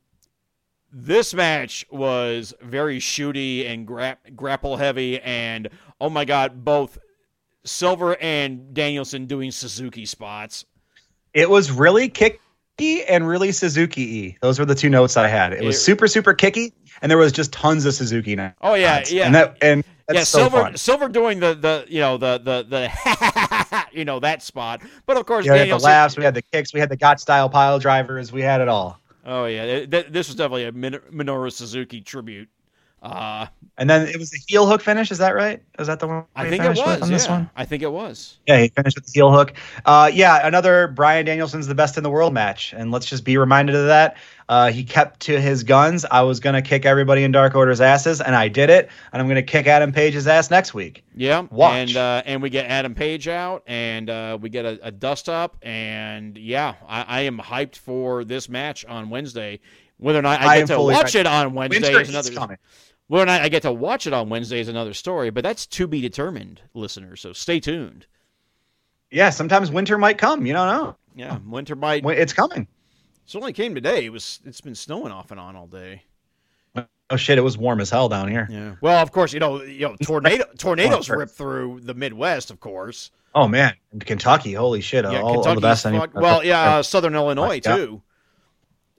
this 0.91 1.33
match 1.33 1.85
was 1.91 2.53
very 2.61 2.99
shooty 2.99 3.65
and 3.69 3.85
gra- 3.87 4.17
grapple 4.35 4.77
heavy, 4.77 5.19
and 5.21 5.69
oh 5.99 6.09
my 6.09 6.25
god, 6.25 6.63
both 6.65 6.97
Silver 7.63 8.15
and 8.21 8.73
Danielson 8.73 9.25
doing 9.27 9.51
Suzuki 9.51 10.05
spots. 10.05 10.65
it 11.33 11.49
was 11.49 11.71
really 11.71 12.09
kicky 12.09 12.39
and 13.07 13.27
really 13.27 13.51
Suzuki 13.51 14.29
y. 14.31 14.37
Those 14.41 14.59
were 14.59 14.65
the 14.65 14.75
two 14.75 14.89
notes 14.89 15.15
I 15.17 15.27
had. 15.27 15.53
It 15.53 15.63
was 15.63 15.75
It- 15.75 15.79
super, 15.79 16.07
super 16.07 16.33
kicky, 16.33 16.73
and 17.01 17.09
there 17.09 17.17
was 17.17 17.31
just 17.31 17.53
tons 17.53 17.85
of 17.85 17.93
Suzuki 17.93 18.35
now. 18.35 18.53
Oh 18.61 18.73
yeah, 18.73 19.03
yeah. 19.07 19.25
And 19.27 19.35
that 19.35 19.57
and 19.61 19.83
that's 20.07 20.17
yeah, 20.17 20.23
so 20.23 20.39
Silver 20.39 20.61
fun. 20.63 20.77
Silver 20.77 21.07
doing 21.09 21.39
the 21.39 21.53
the 21.53 21.85
you 21.87 21.99
know 22.01 22.17
the 22.17 22.39
the 22.39 22.63
the 22.67 23.85
you 23.93 24.03
know 24.05 24.19
that 24.19 24.41
spot, 24.41 24.81
but 25.05 25.15
of 25.17 25.25
course 25.25 25.45
Yeah, 25.45 25.53
we 25.53 25.59
had 25.59 25.69
the 25.69 25.77
laughs, 25.79 26.17
we 26.17 26.23
had 26.23 26.33
the 26.33 26.41
kicks, 26.41 26.73
we 26.73 26.79
had 26.79 26.89
the 26.89 26.97
Gotch 26.97 27.19
style 27.19 27.47
pile 27.49 27.79
drivers, 27.79 28.31
we 28.31 28.41
had 28.41 28.59
it 28.61 28.67
all. 28.67 28.99
Oh 29.25 29.45
yeah, 29.45 29.65
th- 29.65 29.89
th- 29.89 30.07
this 30.07 30.27
was 30.27 30.35
definitely 30.35 30.65
a 30.65 30.71
Minoru 30.71 31.51
Suzuki 31.51 32.01
tribute. 32.01 32.49
Uh, 33.01 33.47
And 33.77 33.89
then 33.89 34.07
it 34.07 34.17
was 34.17 34.29
the 34.29 34.37
heel 34.47 34.67
hook 34.67 34.81
finish. 34.81 35.09
Is 35.09 35.17
that 35.17 35.33
right? 35.33 35.59
Is 35.79 35.87
that 35.87 35.99
the 35.99 36.07
one? 36.07 36.25
I 36.35 36.47
think 36.49 36.63
it 36.63 36.69
was. 36.69 37.01
on 37.01 37.09
this 37.09 37.25
Yeah, 37.25 37.31
one? 37.31 37.49
I 37.55 37.65
think 37.65 37.81
it 37.81 37.91
was. 37.91 38.37
Yeah, 38.45 38.61
he 38.61 38.67
finished 38.67 38.95
with 38.95 39.07
the 39.07 39.11
heel 39.11 39.31
hook. 39.31 39.53
Uh, 39.85 40.11
yeah, 40.13 40.45
another 40.45 40.87
Bryan 40.89 41.25
Danielson's 41.25 41.65
the 41.65 41.73
best 41.73 41.97
in 41.97 42.03
the 42.03 42.11
world 42.11 42.31
match, 42.31 42.73
and 42.77 42.91
let's 42.91 43.07
just 43.07 43.23
be 43.23 43.37
reminded 43.37 43.75
of 43.75 43.87
that. 43.87 44.17
Uh, 44.49 44.69
he 44.69 44.83
kept 44.83 45.21
to 45.21 45.39
his 45.41 45.63
guns. 45.63 46.05
I 46.11 46.21
was 46.21 46.39
gonna 46.39 46.61
kick 46.61 46.85
everybody 46.85 47.23
in 47.23 47.31
Dark 47.31 47.55
Order's 47.55 47.81
asses, 47.81 48.21
and 48.21 48.35
I 48.35 48.49
did 48.49 48.69
it. 48.69 48.89
And 49.13 49.19
I'm 49.21 49.27
gonna 49.27 49.41
kick 49.41 49.65
Adam 49.65 49.91
Page's 49.91 50.27
ass 50.27 50.51
next 50.51 50.75
week. 50.75 51.03
Yeah, 51.15 51.47
Watch. 51.49 51.73
and 51.73 51.97
uh, 51.97 52.21
and 52.27 52.41
we 52.43 52.51
get 52.51 52.67
Adam 52.67 52.93
Page 52.93 53.27
out, 53.27 53.63
and 53.65 54.11
uh, 54.11 54.37
we 54.39 54.49
get 54.49 54.65
a, 54.65 54.79
a 54.83 54.91
dust 54.91 55.27
up, 55.27 55.55
and 55.63 56.37
yeah, 56.37 56.75
I, 56.87 57.01
I 57.07 57.21
am 57.21 57.39
hyped 57.39 57.77
for 57.77 58.23
this 58.25 58.47
match 58.47 58.85
on 58.85 59.09
Wednesday. 59.09 59.59
Whether 59.97 60.19
or 60.19 60.23
not 60.23 60.41
I 60.41 60.47
I 60.47 60.57
get 60.59 60.67
to 60.67 60.81
watch 60.81 61.13
hyped. 61.13 61.19
it 61.21 61.27
on 61.27 61.53
Wednesday 61.53 61.79
Winter 61.81 62.01
is 62.01 62.09
is 62.09 62.13
another. 62.15 62.31
coming. 62.33 62.57
Whether 63.11 63.23
or 63.23 63.25
not 63.25 63.41
I 63.41 63.49
get 63.49 63.63
to 63.63 63.73
watch 63.73 64.07
it 64.07 64.13
on 64.13 64.29
Wednesday 64.29 64.61
is 64.61 64.69
another 64.69 64.93
story, 64.93 65.31
but 65.31 65.43
that's 65.43 65.65
to 65.65 65.85
be 65.85 65.99
determined, 65.99 66.61
listeners. 66.73 67.19
So 67.19 67.33
stay 67.33 67.59
tuned. 67.59 68.05
Yeah, 69.09 69.31
sometimes 69.31 69.69
winter 69.69 69.97
might 69.97 70.17
come. 70.17 70.45
You 70.45 70.53
don't 70.53 70.67
know. 70.67 70.95
Yeah, 71.13 71.39
winter 71.45 71.75
might. 71.75 72.05
It's 72.05 72.31
coming. 72.31 72.69
It 73.27 73.35
only 73.35 73.51
came 73.51 73.75
today. 73.75 74.05
It 74.05 74.13
was. 74.13 74.39
It's 74.45 74.61
been 74.61 74.75
snowing 74.75 75.11
off 75.11 75.29
and 75.29 75.41
on 75.41 75.57
all 75.57 75.67
day. 75.67 76.03
Oh 77.09 77.17
shit! 77.17 77.37
It 77.37 77.41
was 77.41 77.57
warm 77.57 77.81
as 77.81 77.89
hell 77.89 78.07
down 78.07 78.29
here. 78.29 78.47
Yeah. 78.49 78.75
Well, 78.79 79.03
of 79.03 79.11
course, 79.11 79.33
you 79.33 79.41
know, 79.41 79.61
you 79.61 79.89
know, 79.89 79.97
tornado 80.01 80.45
tornadoes 80.57 81.09
Well, 81.09 81.19
rip 81.19 81.31
through 81.31 81.81
the 81.83 81.93
Midwest, 81.93 82.49
of 82.49 82.61
course. 82.61 83.11
Oh 83.35 83.49
man, 83.49 83.73
Kentucky, 83.99 84.53
holy 84.53 84.79
shit! 84.79 85.03
Yeah, 85.03 85.19
all, 85.19 85.45
all 85.45 85.55
the 85.55 85.59
best. 85.59 85.83
fuck- 85.83 86.13
well, 86.13 86.45
yeah, 86.45 86.77
uh, 86.77 86.83
Southern 86.83 87.15
Illinois 87.15 87.59
too. 87.59 88.01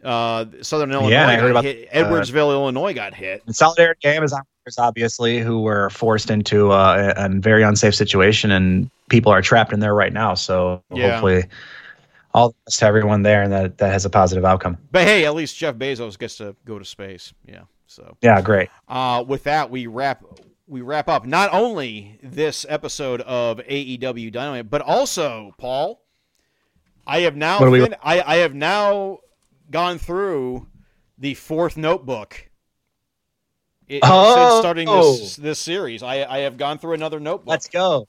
Uh, 0.03 0.47
Southern 0.63 0.91
Illinois. 0.93 1.11
Yeah, 1.11 1.29
I 1.29 1.37
heard 1.37 1.51
about, 1.53 1.65
hit. 1.65 1.89
uh, 1.93 1.97
Edwardsville, 2.05 2.51
Illinois, 2.53 2.93
got 2.95 3.15
hit. 3.15 3.43
And 3.47 3.55
solidarity 3.55 4.09
Amazon 4.09 4.41
workers, 4.65 4.79
obviously, 4.79 5.39
who 5.39 5.61
were 5.61 5.91
forced 5.91 6.31
into 6.31 6.71
uh, 6.73 7.13
a, 7.17 7.27
a 7.27 7.29
very 7.29 7.63
unsafe 7.63 7.95
situation, 7.95 8.51
and 8.51 8.91
people 9.09 9.31
are 9.33 9.43
trapped 9.43 9.73
in 9.73 9.81
there 9.81 9.95
right 9.95 10.13
now. 10.13 10.35
So 10.35 10.83
Yeah. 10.93 11.13
hopefully, 11.13 11.45
all 12.35 12.49
the 12.51 12.55
best 12.67 12.79
to 12.81 12.87
everyone 12.87 13.23
there, 13.23 13.43
and 13.43 13.53
that 13.53 13.79
that 13.79 13.93
has 13.93 14.05
a 14.05 14.11
positive 14.11 14.45
outcome. 14.45 14.79
But 14.91 15.05
hey, 15.07 15.25
at 15.27 15.35
least 15.35 15.57
Jeff 15.57 15.77
Bezos 15.77 16.19
gets 16.19 16.37
to 16.39 16.57
go 16.65 16.79
to 16.79 16.85
space. 16.85 17.33
Yeah. 17.47 17.63
So 17.87 18.17
Yeah, 18.23 18.41
great. 18.41 18.71
uh, 18.89 19.23
with 19.27 19.45
that, 19.45 19.71
we 19.71 19.87
wrap 19.87 20.25
we 20.67 20.81
wrap 20.81 21.09
up 21.09 21.27
not 21.27 21.53
only 21.53 22.19
this 22.23 22.65
episode 22.69 23.21
of 23.21 23.59
AEW 23.59 24.33
Dynamite, 24.33 24.71
but 24.71 24.81
also 24.81 25.53
Paul. 25.59 26.01
I 27.07 27.21
have 27.21 27.37
now 27.37 27.59
do 27.59 27.71
we- 27.71 27.85
I, 28.03 28.23
I 28.23 28.37
have 28.37 28.55
now 28.55 29.19
gone 29.73 29.99
through 29.99 30.69
the 31.19 31.35
fourth 31.35 31.77
notebook. 31.77 32.49
It, 33.89 34.01
Oh! 34.05 34.51
since 34.53 34.61
starting 34.61 34.87
this 34.89 35.37
this 35.37 35.59
series, 35.59 36.03
I 36.05 36.23
I 36.25 36.39
have 36.41 36.57
gone 36.57 36.79
through 36.79 36.93
another 36.95 37.19
notebook. 37.19 37.49
Let's 37.51 37.69
go. 37.69 38.07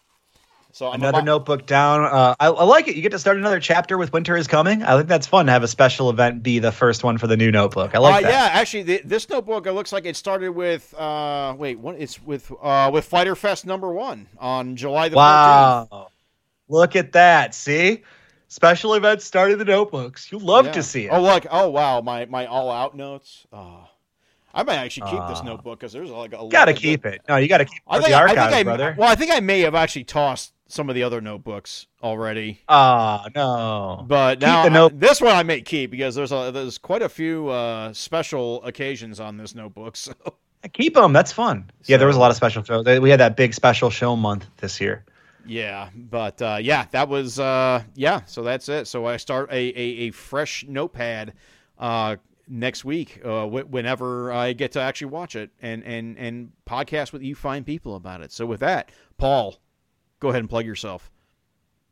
so 0.71 0.87
I'm 0.87 0.95
Another 0.95 1.17
about- 1.17 1.25
notebook 1.25 1.65
down. 1.65 2.03
Uh, 2.05 2.35
I, 2.39 2.47
I 2.47 2.63
like 2.63 2.87
it. 2.87 2.95
You 2.95 3.01
get 3.01 3.11
to 3.11 3.19
start 3.19 3.37
another 3.37 3.59
chapter 3.59 3.97
with 3.97 4.13
Winter 4.13 4.37
is 4.37 4.47
Coming. 4.47 4.83
I 4.83 4.95
think 4.95 5.07
that's 5.09 5.27
fun 5.27 5.47
to 5.47 5.51
have 5.51 5.63
a 5.63 5.67
special 5.67 6.09
event 6.09 6.41
be 6.43 6.59
the 6.59 6.71
first 6.71 7.03
one 7.03 7.17
for 7.17 7.27
the 7.27 7.35
new 7.37 7.51
notebook. 7.51 7.95
I 7.95 7.99
like 7.99 8.23
uh, 8.23 8.27
that. 8.27 8.53
Yeah, 8.53 8.59
actually, 8.59 8.83
the, 8.83 9.01
this 9.03 9.27
notebook 9.29 9.65
it 9.67 9.73
looks 9.73 9.91
like 9.91 10.05
it 10.05 10.15
started 10.15 10.49
with 10.51 10.93
uh, 10.97 11.55
wait, 11.57 11.79
what? 11.79 11.95
It's 11.99 12.21
with 12.21 12.51
uh, 12.61 12.89
with 12.93 13.05
Fyter 13.05 13.35
Fest 13.35 13.65
number 13.65 13.91
one 13.91 14.27
on 14.39 14.75
July 14.75 15.09
the 15.09 15.15
14th. 15.15 15.89
Wow. 15.91 16.07
Look 16.69 16.95
at 16.95 17.11
that. 17.11 17.53
See? 17.55 18.03
Special 18.53 18.93
events 18.93 19.25
started 19.25 19.57
the 19.57 19.65
notebooks. 19.65 20.31
You 20.31 20.37
love 20.37 20.67
Yeah. 20.67 20.71
to 20.73 20.83
see 20.83 21.05
it. 21.05 21.09
Oh 21.11 21.19
look! 21.21 21.45
Oh 21.49 21.69
wow! 21.69 22.01
My 22.01 22.25
my 22.25 22.45
all 22.45 22.69
out 22.69 22.95
notes. 22.95 23.47
Oh, 23.51 23.87
I 24.53 24.61
might 24.61 24.75
actually 24.77 25.09
keep 25.09 25.19
this 25.27 25.39
Ah. 25.39 25.43
notebook 25.43 25.79
because 25.79 25.91
there's 25.91 26.11
like 26.11 26.33
a 26.33 26.41
lot 26.41 26.51
gotta 26.51 26.73
keep 26.73 27.01
good- 27.01 27.15
it. 27.15 27.21
No, 27.27 27.37
you 27.37 27.47
gotta 27.47 27.65
keep 27.65 27.81
I 27.87 27.97
think 27.97 28.09
the 28.09 28.15
I 28.15 28.27
think 28.27 28.39
I, 28.39 28.63
brother. 28.63 28.95
Well, 28.97 29.09
I 29.09 29.15
think 29.15 29.31
I 29.31 29.39
may 29.39 29.61
have 29.61 29.73
actually 29.73 30.03
tossed 30.03 30.53
some 30.67 30.87
of 30.87 30.93
the 30.93 31.01
other 31.01 31.19
notebooks 31.19 31.87
already. 32.03 32.61
Oh 32.69 33.25
no. 33.33 34.05
But 34.07 34.35
Keep 34.39 34.47
now 34.47 34.63
the 34.65 34.69
note- 34.69 34.93
I- 34.93 34.97
this 34.97 35.19
one 35.19 35.35
I 35.35 35.41
may 35.41 35.61
keep 35.61 35.89
because 35.89 36.13
there's 36.13 36.31
a 36.31 36.51
there's 36.53 36.77
quite 36.77 37.01
a 37.01 37.09
few 37.09 37.49
uh, 37.49 37.91
special 37.93 38.63
occasions 38.63 39.19
on 39.19 39.37
this 39.37 39.55
notebook. 39.55 39.97
So 40.03 40.13
Keep 40.73 40.93
them. 40.93 41.11
That's 41.11 41.31
fun. 41.33 41.69
Yeah, 41.87 41.97
there 41.97 42.07
was 42.07 42.15
a 42.15 42.19
lot 42.19 42.29
of 42.31 42.37
special 42.37 42.63
shows. 42.63 42.85
We 42.99 43.09
had 43.09 43.19
that 43.19 43.35
big 43.35 43.53
special 43.53 43.89
show 43.89 44.15
month 44.15 44.45
this 44.57 44.79
year. 44.79 45.03
Yeah, 45.45 45.89
but 45.95 46.41
uh, 46.41 46.57
yeah, 46.61 46.85
that 46.91 47.09
was 47.09 47.39
uh, 47.39 47.83
yeah. 47.95 48.21
So 48.25 48.43
that's 48.43 48.69
it. 48.69 48.87
So 48.87 49.05
I 49.05 49.17
start 49.17 49.49
a 49.51 49.55
a, 49.55 49.83
a 50.07 50.11
fresh 50.11 50.65
notepad 50.67 51.33
uh, 51.77 52.17
next 52.47 52.85
week 52.85 53.21
uh, 53.23 53.45
wh- 53.47 53.69
whenever 53.69 54.31
I 54.31 54.53
get 54.53 54.73
to 54.73 54.81
actually 54.81 55.07
watch 55.07 55.35
it 55.35 55.51
and 55.61 55.83
and 55.83 56.17
and 56.17 56.51
podcast 56.65 57.13
with 57.13 57.21
you 57.21 57.35
fine 57.35 57.63
people 57.63 57.95
about 57.95 58.21
it. 58.21 58.31
So 58.31 58.45
with 58.45 58.61
that, 58.61 58.89
Paul, 59.17 59.55
go 60.19 60.29
ahead 60.29 60.39
and 60.39 60.49
plug 60.49 60.65
yourself. 60.65 61.11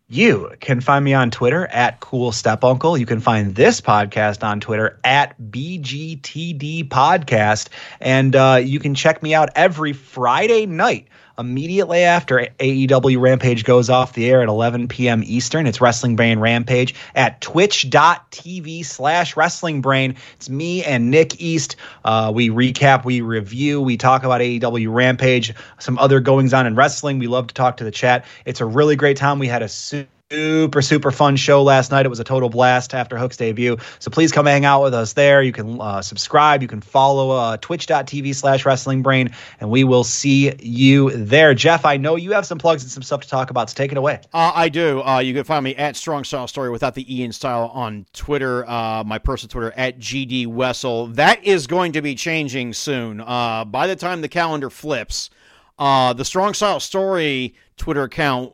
You 0.07 0.51
can 0.59 0.81
find 0.81 1.05
me 1.05 1.13
on 1.13 1.31
Twitter 1.31 1.67
at 1.67 2.01
Cool 2.01 2.33
Step 2.33 2.65
Uncle. 2.65 2.97
You 2.97 3.05
can 3.05 3.21
find 3.21 3.55
this 3.55 3.79
podcast 3.79 4.43
on 4.43 4.59
Twitter 4.59 4.99
at 5.05 5.39
BGTD 5.39 6.89
Podcast. 6.89 7.69
And 8.01 8.35
uh, 8.35 8.59
you 8.61 8.79
can 8.81 8.93
check 8.93 9.23
me 9.23 9.33
out 9.33 9.51
every 9.55 9.93
Friday 9.93 10.65
night 10.65 11.07
immediately 11.37 12.03
after 12.03 12.47
AEW 12.59 13.19
Rampage 13.19 13.63
goes 13.63 13.89
off 13.89 14.13
the 14.13 14.29
air 14.29 14.41
at 14.41 14.49
11 14.49 14.87
p.m. 14.87 15.23
Eastern. 15.25 15.67
It's 15.67 15.81
Wrestling 15.81 16.15
Brain 16.15 16.39
Rampage 16.39 16.95
at 17.15 17.41
twitch.tv 17.41 18.85
slash 18.85 19.35
Wrestling 19.35 19.81
Brain. 19.81 20.15
It's 20.35 20.49
me 20.49 20.83
and 20.83 21.11
Nick 21.11 21.41
East. 21.41 21.75
Uh, 22.03 22.31
we 22.33 22.49
recap, 22.49 23.05
we 23.05 23.21
review, 23.21 23.81
we 23.81 23.97
talk 23.97 24.23
about 24.23 24.41
AEW 24.41 24.93
Rampage, 24.93 25.53
some 25.79 25.97
other 25.97 26.19
goings 26.19 26.53
on 26.53 26.67
in 26.67 26.75
wrestling. 26.75 27.19
We 27.19 27.27
love 27.27 27.47
to 27.47 27.53
talk 27.53 27.77
to 27.77 27.83
the 27.83 27.91
chat. 27.91 28.25
It's 28.45 28.61
a 28.61 28.65
really 28.65 28.95
great 28.95 29.17
time. 29.17 29.39
We 29.39 29.47
had 29.47 29.61
a 29.61 29.69
super 29.69 30.09
super 30.31 30.81
super 30.81 31.11
fun 31.11 31.35
show 31.35 31.61
last 31.61 31.91
night 31.91 32.05
it 32.05 32.09
was 32.09 32.21
a 32.21 32.23
total 32.23 32.47
blast 32.47 32.93
after 32.93 33.17
hook's 33.17 33.35
debut 33.35 33.75
so 33.99 34.09
please 34.09 34.31
come 34.31 34.45
hang 34.45 34.63
out 34.63 34.81
with 34.81 34.93
us 34.93 35.11
there 35.11 35.41
you 35.41 35.51
can 35.51 35.79
uh, 35.81 36.01
subscribe 36.01 36.61
you 36.61 36.69
can 36.69 36.79
follow 36.79 37.31
uh, 37.31 37.57
twitch.tv 37.57 38.33
slash 38.33 38.65
wrestling 38.65 39.01
brain 39.01 39.29
and 39.59 39.69
we 39.69 39.83
will 39.83 40.05
see 40.05 40.53
you 40.61 41.09
there 41.11 41.53
jeff 41.53 41.83
i 41.83 41.97
know 41.97 42.15
you 42.15 42.31
have 42.31 42.45
some 42.45 42.57
plugs 42.57 42.81
and 42.81 42.89
some 42.89 43.03
stuff 43.03 43.19
to 43.19 43.27
talk 43.27 43.49
about 43.49 43.69
so 43.69 43.75
take 43.75 43.91
it 43.91 43.97
away 43.97 44.21
Uh, 44.33 44.53
I 44.55 44.69
do. 44.69 45.01
Uh, 45.01 45.19
you 45.19 45.33
can 45.33 45.43
find 45.43 45.63
me 45.65 45.75
at 45.75 45.95
Strong 45.97 46.23
Style 46.23 46.47
Story 46.47 46.69
without 46.69 46.95
the 46.95 47.13
E 47.13 47.23
in 47.23 47.33
style 47.33 47.69
on 47.73 48.05
Twitter. 48.13 48.67
Uh, 48.69 49.03
my 49.03 49.19
personal 49.19 49.49
Twitter 49.49 49.73
at 49.75 49.99
GD 49.99 50.47
Wessel. 50.47 51.07
That 51.07 51.43
is 51.43 51.67
going 51.67 51.91
to 51.93 52.01
be 52.01 52.15
changing 52.15 52.73
soon. 52.73 53.19
Uh, 53.19 53.65
by 53.65 53.87
the 53.87 53.95
time 53.97 54.21
the 54.21 54.29
calendar 54.29 54.69
flips, 54.69 55.29
the 55.77 56.23
Strong 56.23 56.53
Style 56.53 56.79
Story 56.79 57.53
Twitter 57.77 58.03
account 58.03 58.53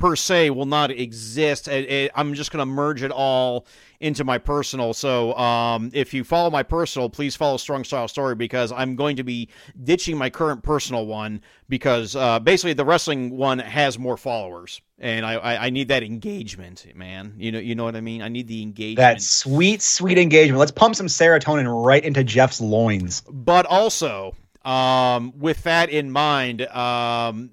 per 0.00 0.16
se 0.16 0.50
will 0.50 0.66
not 0.66 0.90
exist. 0.90 1.68
It, 1.68 1.88
it- 1.90 2.10
I'm 2.14 2.34
just 2.34 2.50
going 2.50 2.60
to 2.60 2.66
merge 2.66 3.02
it 3.02 3.10
all 3.12 3.66
into 4.00 4.24
my 4.24 4.38
personal. 4.38 4.94
So 4.94 5.34
um, 5.34 5.90
if 5.92 6.14
you 6.14 6.24
follow 6.24 6.50
my 6.50 6.62
personal, 6.62 7.10
please 7.10 7.36
follow 7.36 7.58
Strong 7.58 7.84
Style 7.84 8.08
Story 8.08 8.34
because 8.34 8.72
I'm 8.72 8.96
going 8.96 9.16
to 9.16 9.22
be 9.22 9.48
ditching 9.84 10.16
my 10.16 10.30
current 10.30 10.62
personal 10.62 11.06
one 11.06 11.42
because 11.68 12.16
uh, 12.16 12.38
basically 12.40 12.72
the 12.72 12.84
wrestling 12.84 13.36
one 13.36 13.58
has 13.58 13.98
more 13.98 14.16
followers. 14.16 14.80
And 14.98 15.24
I, 15.26 15.34
I, 15.34 15.66
I 15.66 15.70
need 15.70 15.88
that 15.88 16.02
engagement, 16.02 16.86
man. 16.94 17.34
You 17.38 17.52
know, 17.52 17.58
you 17.58 17.74
know 17.74 17.84
what 17.84 17.94
I 17.96 18.00
mean. 18.00 18.22
I 18.22 18.28
need 18.28 18.48
the 18.48 18.62
engagement. 18.62 18.96
that 18.96 19.20
sweet 19.22 19.82
sweet 19.82 20.18
engagement 20.18 20.58
let's 20.58 20.72
pump 20.72 20.94
some 20.96 21.06
serotonin 21.06 21.84
right 21.84 22.04
into 22.04 22.22
jeff's 22.24 22.60
loins 22.60 23.22
but 23.30 23.64
also 23.66 24.34
um, 24.64 25.32
with 25.38 25.62
that 25.62 25.88
in 25.88 26.10
mind 26.10 26.62
um, 26.68 27.50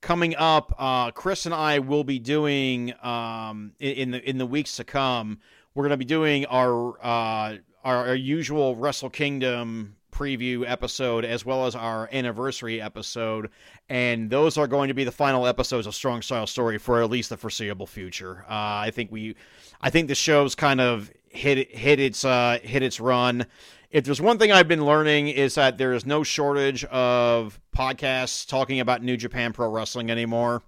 coming 0.00 0.34
up 0.36 0.74
uh, 0.78 1.10
chris 1.10 1.46
and 1.46 1.54
i 1.54 1.78
will 1.78 2.04
be 2.04 2.18
doing 2.18 2.92
um, 3.02 3.72
in, 3.78 4.10
the 4.12 4.28
in 4.28 4.38
the 4.38 4.46
weeks 4.46 4.76
to 4.76 4.84
come 4.84 5.38
we're 5.74 5.82
going 5.82 5.90
to 5.90 5.96
be 5.96 6.04
doing 6.04 6.44
our, 6.46 6.98
uh, 7.04 7.56
our 7.84 8.08
our 8.08 8.14
usual 8.14 8.74
wrestle 8.76 9.10
kingdom 9.10 9.94
preview 10.18 10.68
episode 10.68 11.24
as 11.24 11.46
well 11.46 11.66
as 11.66 11.76
our 11.76 12.08
anniversary 12.12 12.82
episode. 12.82 13.50
And 13.88 14.28
those 14.30 14.58
are 14.58 14.66
going 14.66 14.88
to 14.88 14.94
be 14.94 15.04
the 15.04 15.12
final 15.12 15.46
episodes 15.46 15.86
of 15.86 15.94
strong 15.94 16.22
style 16.22 16.48
story 16.48 16.78
for 16.78 17.00
at 17.00 17.08
least 17.08 17.30
the 17.30 17.36
foreseeable 17.36 17.86
future. 17.86 18.44
Uh, 18.48 18.82
i 18.88 18.90
think 18.92 19.12
we 19.12 19.36
i 19.80 19.90
think 19.90 20.08
the 20.08 20.14
show's 20.14 20.54
kind 20.54 20.80
of 20.80 21.12
hit 21.28 21.70
hit 21.70 22.00
its 22.00 22.24
uh, 22.24 22.58
hit 22.62 22.82
its 22.82 22.98
run 22.98 23.46
if 23.90 24.04
there's 24.04 24.20
one 24.20 24.38
thing 24.38 24.52
I've 24.52 24.68
been 24.68 24.84
learning 24.84 25.28
is 25.28 25.54
that 25.54 25.78
there 25.78 25.92
is 25.94 26.04
no 26.04 26.22
shortage 26.22 26.84
of 26.84 27.58
podcasts 27.76 28.46
talking 28.46 28.80
about 28.80 29.02
New 29.02 29.16
Japan 29.16 29.52
Pro 29.52 29.68
Wrestling 29.70 30.10
anymore. 30.10 30.62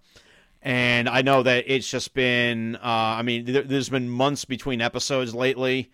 And 0.62 1.08
I 1.08 1.22
know 1.22 1.42
that 1.42 1.64
it's 1.66 1.90
just 1.90 2.12
been, 2.14 2.76
uh, 2.76 2.80
I 2.82 3.22
mean, 3.22 3.44
there, 3.46 3.62
there's 3.62 3.88
been 3.88 4.08
months 4.08 4.44
between 4.44 4.80
episodes 4.80 5.34
lately, 5.34 5.90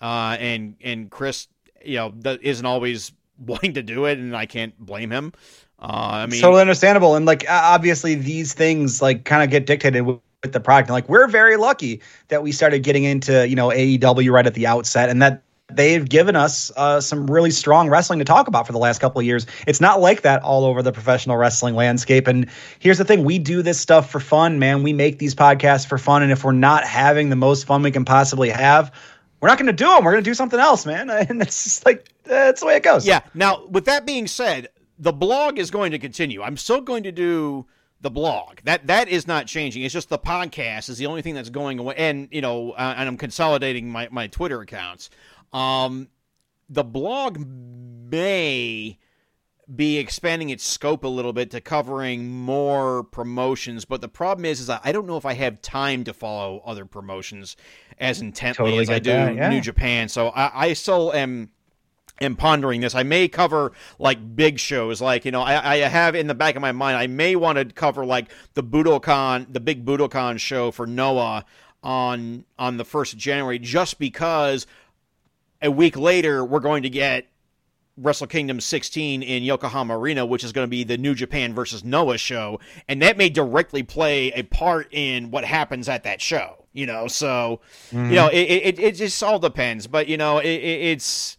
uh, 0.00 0.36
and 0.40 0.76
and 0.82 1.10
Chris, 1.10 1.48
you 1.84 1.96
know, 1.96 2.14
isn't 2.40 2.64
always 2.64 3.12
wanting 3.38 3.74
to 3.74 3.82
do 3.82 4.06
it, 4.06 4.18
and 4.18 4.34
I 4.34 4.46
can't 4.46 4.78
blame 4.78 5.10
him. 5.10 5.32
Uh, 5.78 6.24
I 6.24 6.26
mean, 6.26 6.40
totally 6.40 6.62
understandable 6.62 7.16
and 7.16 7.26
like 7.26 7.44
obviously 7.50 8.14
these 8.14 8.54
things 8.54 9.02
like 9.02 9.26
kind 9.26 9.42
of 9.42 9.50
get 9.50 9.66
dictated 9.66 10.06
with, 10.06 10.18
with 10.42 10.54
the 10.54 10.60
product 10.60 10.88
and 10.88 10.94
like 10.94 11.06
we're 11.06 11.28
very 11.28 11.58
lucky 11.58 12.00
that 12.28 12.42
we 12.42 12.50
started 12.50 12.82
getting 12.82 13.04
into 13.04 13.46
you 13.46 13.54
know 13.54 13.68
aew 13.68 14.32
right 14.32 14.46
at 14.46 14.54
the 14.54 14.66
outset 14.66 15.10
and 15.10 15.20
that 15.20 15.42
they've 15.72 16.08
given 16.08 16.36
us 16.36 16.70
uh, 16.76 17.00
some 17.00 17.26
really 17.26 17.50
strong 17.50 17.88
wrestling 17.88 18.18
to 18.18 18.24
talk 18.24 18.46
about 18.46 18.66
for 18.66 18.72
the 18.72 18.78
last 18.78 19.00
couple 19.00 19.18
of 19.18 19.26
years 19.26 19.46
it's 19.66 19.80
not 19.80 20.00
like 20.00 20.22
that 20.22 20.42
all 20.42 20.64
over 20.64 20.82
the 20.82 20.92
professional 20.92 21.36
wrestling 21.36 21.74
landscape 21.74 22.28
and 22.28 22.48
here's 22.78 22.98
the 22.98 23.04
thing 23.04 23.24
we 23.24 23.38
do 23.38 23.62
this 23.62 23.80
stuff 23.80 24.08
for 24.10 24.20
fun 24.20 24.58
man 24.58 24.82
we 24.82 24.92
make 24.92 25.18
these 25.18 25.34
podcasts 25.34 25.86
for 25.86 25.98
fun 25.98 26.22
and 26.22 26.30
if 26.30 26.44
we're 26.44 26.52
not 26.52 26.84
having 26.84 27.30
the 27.30 27.36
most 27.36 27.66
fun 27.66 27.82
we 27.82 27.90
can 27.90 28.04
possibly 28.04 28.48
have 28.48 28.92
we're 29.40 29.48
not 29.48 29.58
going 29.58 29.66
to 29.66 29.72
do 29.72 29.86
them 29.86 30.04
we're 30.04 30.12
going 30.12 30.22
to 30.22 30.30
do 30.30 30.34
something 30.34 30.60
else 30.60 30.86
man 30.86 31.10
and 31.28 31.42
it's 31.42 31.64
just 31.64 31.84
like 31.84 32.12
that's 32.26 32.60
the 32.60 32.66
way 32.66 32.76
it 32.76 32.82
goes 32.82 33.06
Yeah. 33.06 33.20
Now, 33.34 33.64
with 33.66 33.84
that 33.84 34.04
being 34.06 34.26
said, 34.26 34.68
the 34.98 35.12
blog 35.12 35.58
is 35.58 35.70
going 35.70 35.92
to 35.92 35.98
continue. 35.98 36.42
I'm 36.42 36.56
still 36.56 36.80
going 36.80 37.04
to 37.04 37.12
do 37.12 37.66
the 38.00 38.10
blog. 38.10 38.58
That 38.64 38.86
that 38.88 39.08
is 39.08 39.26
not 39.26 39.46
changing. 39.46 39.82
It's 39.82 39.94
just 39.94 40.08
the 40.08 40.18
podcast 40.18 40.88
is 40.88 40.98
the 40.98 41.06
only 41.06 41.22
thing 41.22 41.34
that's 41.34 41.50
going 41.50 41.78
away. 41.78 41.94
And 41.96 42.28
you 42.30 42.40
know, 42.40 42.72
uh, 42.72 42.94
and 42.96 43.08
I'm 43.08 43.16
consolidating 43.16 43.88
my 43.90 44.08
my 44.10 44.26
Twitter 44.26 44.60
accounts. 44.60 45.10
Um, 45.52 46.08
the 46.68 46.84
blog 46.84 47.38
may 47.38 48.98
be 49.74 49.98
expanding 49.98 50.50
its 50.50 50.64
scope 50.64 51.02
a 51.02 51.08
little 51.08 51.32
bit 51.32 51.50
to 51.50 51.60
covering 51.60 52.30
more 52.30 53.02
promotions 53.02 53.84
but 53.84 54.00
the 54.00 54.08
problem 54.08 54.44
is 54.44 54.60
is 54.60 54.70
i 54.70 54.92
don't 54.92 55.06
know 55.06 55.16
if 55.16 55.26
i 55.26 55.32
have 55.32 55.60
time 55.60 56.04
to 56.04 56.12
follow 56.12 56.62
other 56.64 56.84
promotions 56.84 57.56
as 57.98 58.20
intently 58.20 58.64
Totally 58.64 58.82
as 58.82 58.90
i 58.90 58.98
do 59.00 59.10
that, 59.10 59.34
yeah. 59.34 59.48
new 59.48 59.60
japan 59.60 60.08
so 60.08 60.28
i, 60.28 60.68
I 60.68 60.72
still 60.74 61.12
am 61.12 61.50
am 62.20 62.36
pondering 62.36 62.80
this 62.80 62.94
i 62.94 63.02
may 63.02 63.26
cover 63.26 63.72
like 63.98 64.36
big 64.36 64.60
shows 64.60 65.00
like 65.00 65.24
you 65.24 65.32
know 65.32 65.42
I, 65.42 65.72
I 65.72 65.76
have 65.78 66.14
in 66.14 66.28
the 66.28 66.34
back 66.34 66.54
of 66.54 66.62
my 66.62 66.72
mind 66.72 66.96
i 66.96 67.08
may 67.08 67.34
want 67.34 67.58
to 67.58 67.64
cover 67.64 68.06
like 68.06 68.30
the 68.54 68.62
budokan 68.62 69.52
the 69.52 69.60
big 69.60 69.84
budokan 69.84 70.38
show 70.38 70.70
for 70.70 70.86
noah 70.86 71.44
on 71.82 72.44
on 72.56 72.76
the 72.76 72.84
1st 72.84 73.14
of 73.14 73.18
january 73.18 73.58
just 73.58 73.98
because 73.98 74.66
a 75.62 75.70
week 75.70 75.96
later 75.96 76.44
we're 76.44 76.60
going 76.60 76.82
to 76.82 76.90
get 76.90 77.26
Wrestle 77.98 78.26
Kingdom 78.26 78.60
16 78.60 79.22
in 79.22 79.42
Yokohama 79.42 79.98
Arena, 79.98 80.26
which 80.26 80.44
is 80.44 80.52
going 80.52 80.66
to 80.66 80.70
be 80.70 80.84
the 80.84 80.98
New 80.98 81.14
Japan 81.14 81.54
versus 81.54 81.82
Noah 81.82 82.18
show, 82.18 82.60
and 82.88 83.00
that 83.00 83.16
may 83.16 83.30
directly 83.30 83.82
play 83.82 84.30
a 84.32 84.42
part 84.42 84.88
in 84.92 85.30
what 85.30 85.44
happens 85.44 85.88
at 85.88 86.04
that 86.04 86.20
show. 86.20 86.66
You 86.74 86.84
know, 86.84 87.08
so 87.08 87.60
you 88.10 88.16
know, 88.16 88.28
it, 88.28 88.36
it 88.36 88.78
it 88.78 88.92
just 88.96 89.22
all 89.22 89.38
depends. 89.38 89.86
But 89.86 90.08
you 90.08 90.18
know, 90.18 90.40
it, 90.40 90.48
it, 90.48 90.80
it's 90.82 91.38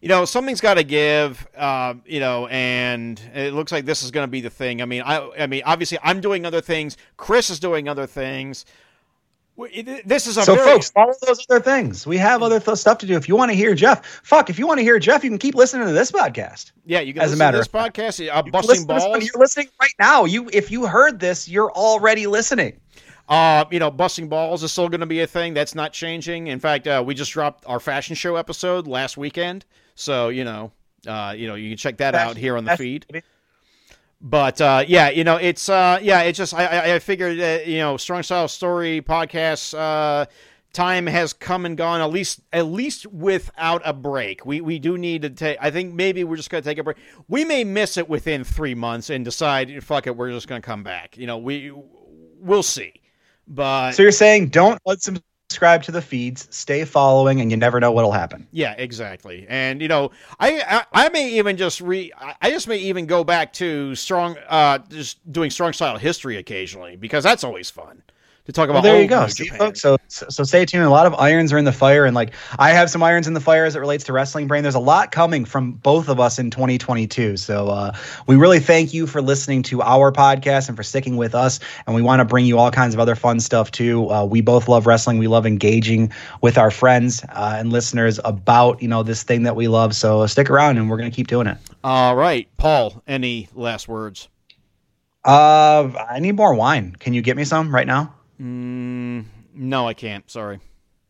you 0.00 0.08
know 0.08 0.24
something's 0.24 0.60
got 0.60 0.74
to 0.74 0.84
give. 0.84 1.44
Uh, 1.56 1.94
you 2.04 2.20
know, 2.20 2.46
and 2.46 3.20
it 3.34 3.52
looks 3.52 3.72
like 3.72 3.84
this 3.84 4.04
is 4.04 4.12
going 4.12 4.28
to 4.28 4.30
be 4.30 4.40
the 4.40 4.50
thing. 4.50 4.80
I 4.80 4.84
mean, 4.84 5.02
I 5.02 5.28
I 5.40 5.48
mean, 5.48 5.62
obviously, 5.66 5.98
I'm 6.04 6.20
doing 6.20 6.46
other 6.46 6.60
things. 6.60 6.96
Chris 7.16 7.50
is 7.50 7.58
doing 7.58 7.88
other 7.88 8.06
things. 8.06 8.64
It- 9.58 10.06
This 10.06 10.26
is 10.26 10.36
a 10.36 10.42
So, 10.42 10.54
very, 10.54 10.66
folks, 10.66 10.90
follow 10.90 11.14
those 11.26 11.44
other 11.48 11.60
things. 11.60 12.06
We 12.06 12.18
have 12.18 12.42
other 12.42 12.60
th- 12.60 12.76
stuff 12.76 12.98
to 12.98 13.06
do. 13.06 13.16
If 13.16 13.28
you 13.28 13.36
want 13.36 13.50
to 13.50 13.56
hear 13.56 13.74
Jeff, 13.74 14.04
fuck, 14.22 14.50
if 14.50 14.58
you 14.58 14.66
want 14.66 14.78
to 14.78 14.82
hear 14.84 14.98
Jeff, 14.98 15.24
you 15.24 15.30
can 15.30 15.38
keep 15.38 15.54
listening 15.54 15.86
to 15.86 15.92
this 15.92 16.12
podcast. 16.12 16.72
yeah. 16.84 17.00
You 17.00 17.14
can 17.14 17.22
as 17.22 17.32
a 17.32 17.36
matter 17.36 17.56
to 17.56 17.60
this 17.60 17.66
of 17.68 17.72
podcast, 17.72 18.28
uh, 18.30 18.42
busting 18.42 18.68
listen 18.68 18.86
this 18.86 19.04
balls. 19.04 19.24
You're 19.24 19.40
listening 19.40 19.68
right 19.80 19.94
now. 19.98 20.24
You, 20.26 20.50
if 20.52 20.70
you 20.70 20.86
heard 20.86 21.20
this, 21.20 21.48
you're 21.48 21.72
already 21.72 22.26
listening. 22.26 22.78
Uh, 23.28 23.64
you 23.72 23.78
know, 23.80 23.90
busting 23.90 24.28
balls 24.28 24.62
is 24.62 24.70
still 24.72 24.88
going 24.88 25.00
to 25.00 25.06
be 25.06 25.20
a 25.20 25.26
thing. 25.26 25.52
That's 25.54 25.74
not 25.74 25.92
changing. 25.92 26.46
In 26.48 26.60
fact, 26.60 26.86
uh, 26.86 27.02
we 27.04 27.14
just 27.14 27.32
dropped 27.32 27.64
our 27.66 27.80
fashion 27.80 28.14
show 28.14 28.36
episode 28.36 28.86
last 28.86 29.16
weekend, 29.16 29.64
so 29.96 30.28
you 30.28 30.44
know, 30.44 30.70
uh, 31.08 31.34
you 31.36 31.48
know, 31.48 31.56
you 31.56 31.70
can 31.70 31.76
check 31.76 31.96
that 31.96 32.14
out 32.14 32.36
here 32.36 32.56
on 32.56 32.64
the 32.64 32.68
That's- 32.68 32.78
feed. 32.78 33.06
But 34.20 34.60
uh, 34.60 34.84
yeah, 34.86 35.10
you 35.10 35.24
know, 35.24 35.36
it's 35.36 35.68
uh, 35.68 35.98
yeah, 36.02 36.22
it's 36.22 36.38
just 36.38 36.54
I, 36.54 36.94
I, 36.94 36.98
figured 37.00 37.38
that 37.38 37.66
you 37.66 37.78
know, 37.78 37.96
strong 37.96 38.22
style 38.22 38.48
story 38.48 39.02
podcasts. 39.02 39.76
Uh, 39.76 40.26
time 40.72 41.06
has 41.06 41.32
come 41.32 41.66
and 41.66 41.76
gone. 41.76 42.00
At 42.00 42.10
least 42.10 42.40
at 42.52 42.66
least 42.66 43.06
without 43.06 43.82
a 43.84 43.92
break. 43.92 44.46
We 44.46 44.60
we 44.60 44.78
do 44.78 44.96
need 44.96 45.22
to 45.22 45.30
take. 45.30 45.58
I 45.60 45.70
think 45.70 45.94
maybe 45.94 46.24
we're 46.24 46.36
just 46.36 46.50
to 46.50 46.70
take 46.70 46.78
a 46.78 46.84
break. 46.84 46.96
We 47.28 47.44
may 47.44 47.64
miss 47.64 47.96
it 47.98 48.08
within 48.08 48.42
three 48.42 48.74
months 48.74 49.10
and 49.10 49.24
decide 49.24 49.82
fuck 49.84 50.06
it, 50.06 50.16
we're 50.16 50.30
just 50.30 50.48
to 50.48 50.60
come 50.60 50.82
back. 50.82 51.18
You 51.18 51.26
know, 51.26 51.36
we 51.36 51.72
we'll 52.40 52.62
see. 52.62 52.94
But 53.46 53.92
So 53.92 54.02
you're 54.02 54.12
saying 54.12 54.48
don't 54.48 54.80
unsubscribe 55.48 55.82
to 55.82 55.92
the 55.92 56.02
feeds, 56.02 56.48
stay 56.50 56.84
following, 56.84 57.40
and 57.40 57.50
you 57.50 57.56
never 57.56 57.80
know 57.80 57.92
what'll 57.92 58.12
happen. 58.12 58.46
Yeah, 58.52 58.74
exactly. 58.78 59.46
And 59.48 59.80
you 59.80 59.88
know, 59.88 60.10
I 60.38 60.62
I, 60.92 61.06
I 61.06 61.08
may 61.10 61.30
even 61.34 61.56
just 61.56 61.80
re 61.80 62.12
I 62.40 62.50
just 62.50 62.68
may 62.68 62.78
even 62.78 63.06
go 63.06 63.24
back 63.24 63.52
to 63.54 63.94
strong 63.94 64.36
uh 64.48 64.78
just 64.88 65.30
doing 65.32 65.50
strong 65.50 65.72
style 65.72 65.98
history 65.98 66.36
occasionally 66.36 66.96
because 66.96 67.24
that's 67.24 67.44
always 67.44 67.70
fun 67.70 68.02
to 68.46 68.52
talk 68.52 68.68
Well, 68.68 68.78
about. 68.78 68.82
there 68.82 69.00
you 69.00 69.08
go. 69.08 69.26
See, 69.28 69.48
folks. 69.48 69.80
So, 69.80 69.96
so 70.08 70.26
so 70.28 70.44
stay 70.44 70.64
tuned. 70.64 70.84
A 70.84 70.90
lot 70.90 71.06
of 71.06 71.14
irons 71.14 71.52
are 71.52 71.58
in 71.58 71.64
the 71.64 71.72
fire, 71.72 72.04
and 72.04 72.14
like 72.14 72.32
I 72.58 72.70
have 72.70 72.88
some 72.90 73.02
irons 73.02 73.26
in 73.26 73.34
the 73.34 73.40
fire 73.40 73.64
as 73.64 73.76
it 73.76 73.80
relates 73.80 74.04
to 74.04 74.12
wrestling 74.12 74.46
brain. 74.46 74.62
There's 74.62 74.74
a 74.74 74.80
lot 74.80 75.10
coming 75.12 75.44
from 75.44 75.72
both 75.72 76.08
of 76.08 76.18
us 76.20 76.38
in 76.38 76.50
2022. 76.50 77.36
So 77.36 77.68
uh, 77.68 77.92
we 78.26 78.36
really 78.36 78.60
thank 78.60 78.94
you 78.94 79.06
for 79.06 79.20
listening 79.20 79.62
to 79.64 79.82
our 79.82 80.12
podcast 80.12 80.68
and 80.68 80.76
for 80.76 80.82
sticking 80.82 81.16
with 81.16 81.34
us. 81.34 81.60
And 81.86 81.94
we 81.94 82.02
want 82.02 82.20
to 82.20 82.24
bring 82.24 82.46
you 82.46 82.58
all 82.58 82.70
kinds 82.70 82.94
of 82.94 83.00
other 83.00 83.14
fun 83.14 83.40
stuff 83.40 83.70
too. 83.70 84.10
Uh, 84.10 84.24
we 84.24 84.40
both 84.40 84.68
love 84.68 84.86
wrestling. 84.86 85.18
We 85.18 85.26
love 85.28 85.46
engaging 85.46 86.12
with 86.40 86.56
our 86.58 86.70
friends 86.70 87.24
uh, 87.30 87.56
and 87.58 87.72
listeners 87.72 88.18
about 88.24 88.80
you 88.80 88.88
know 88.88 89.02
this 89.02 89.22
thing 89.22 89.42
that 89.42 89.56
we 89.56 89.68
love. 89.68 89.94
So 89.94 90.26
stick 90.26 90.50
around, 90.50 90.78
and 90.78 90.88
we're 90.88 90.98
gonna 90.98 91.10
keep 91.10 91.26
doing 91.26 91.46
it. 91.46 91.58
All 91.84 92.16
right, 92.16 92.48
Paul. 92.56 93.02
Any 93.06 93.48
last 93.54 93.88
words? 93.88 94.28
Uh, 95.24 95.90
I 96.08 96.20
need 96.20 96.36
more 96.36 96.54
wine. 96.54 96.94
Can 96.98 97.12
you 97.12 97.20
get 97.22 97.36
me 97.36 97.44
some 97.44 97.74
right 97.74 97.86
now? 97.86 98.14
Mm, 98.40 99.24
no, 99.54 99.88
I 99.88 99.94
can't. 99.94 100.28
Sorry, 100.30 100.60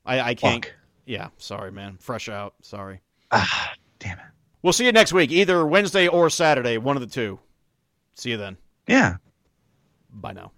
I 0.04 0.20
I 0.20 0.34
can't. 0.34 0.64
Fuck. 0.64 0.74
Yeah, 1.06 1.28
sorry, 1.38 1.72
man. 1.72 1.98
Fresh 2.00 2.28
out. 2.28 2.54
Sorry. 2.62 3.00
Ah, 3.30 3.72
damn 3.98 4.18
it. 4.18 4.24
We'll 4.62 4.72
see 4.72 4.86
you 4.86 4.92
next 4.92 5.12
week, 5.12 5.30
either 5.30 5.64
Wednesday 5.66 6.08
or 6.08 6.28
Saturday, 6.30 6.78
one 6.78 6.96
of 6.96 7.00
the 7.00 7.06
two. 7.06 7.38
See 8.14 8.30
you 8.30 8.36
then. 8.36 8.56
Yeah. 8.88 9.16
Bye 10.10 10.32
now. 10.32 10.52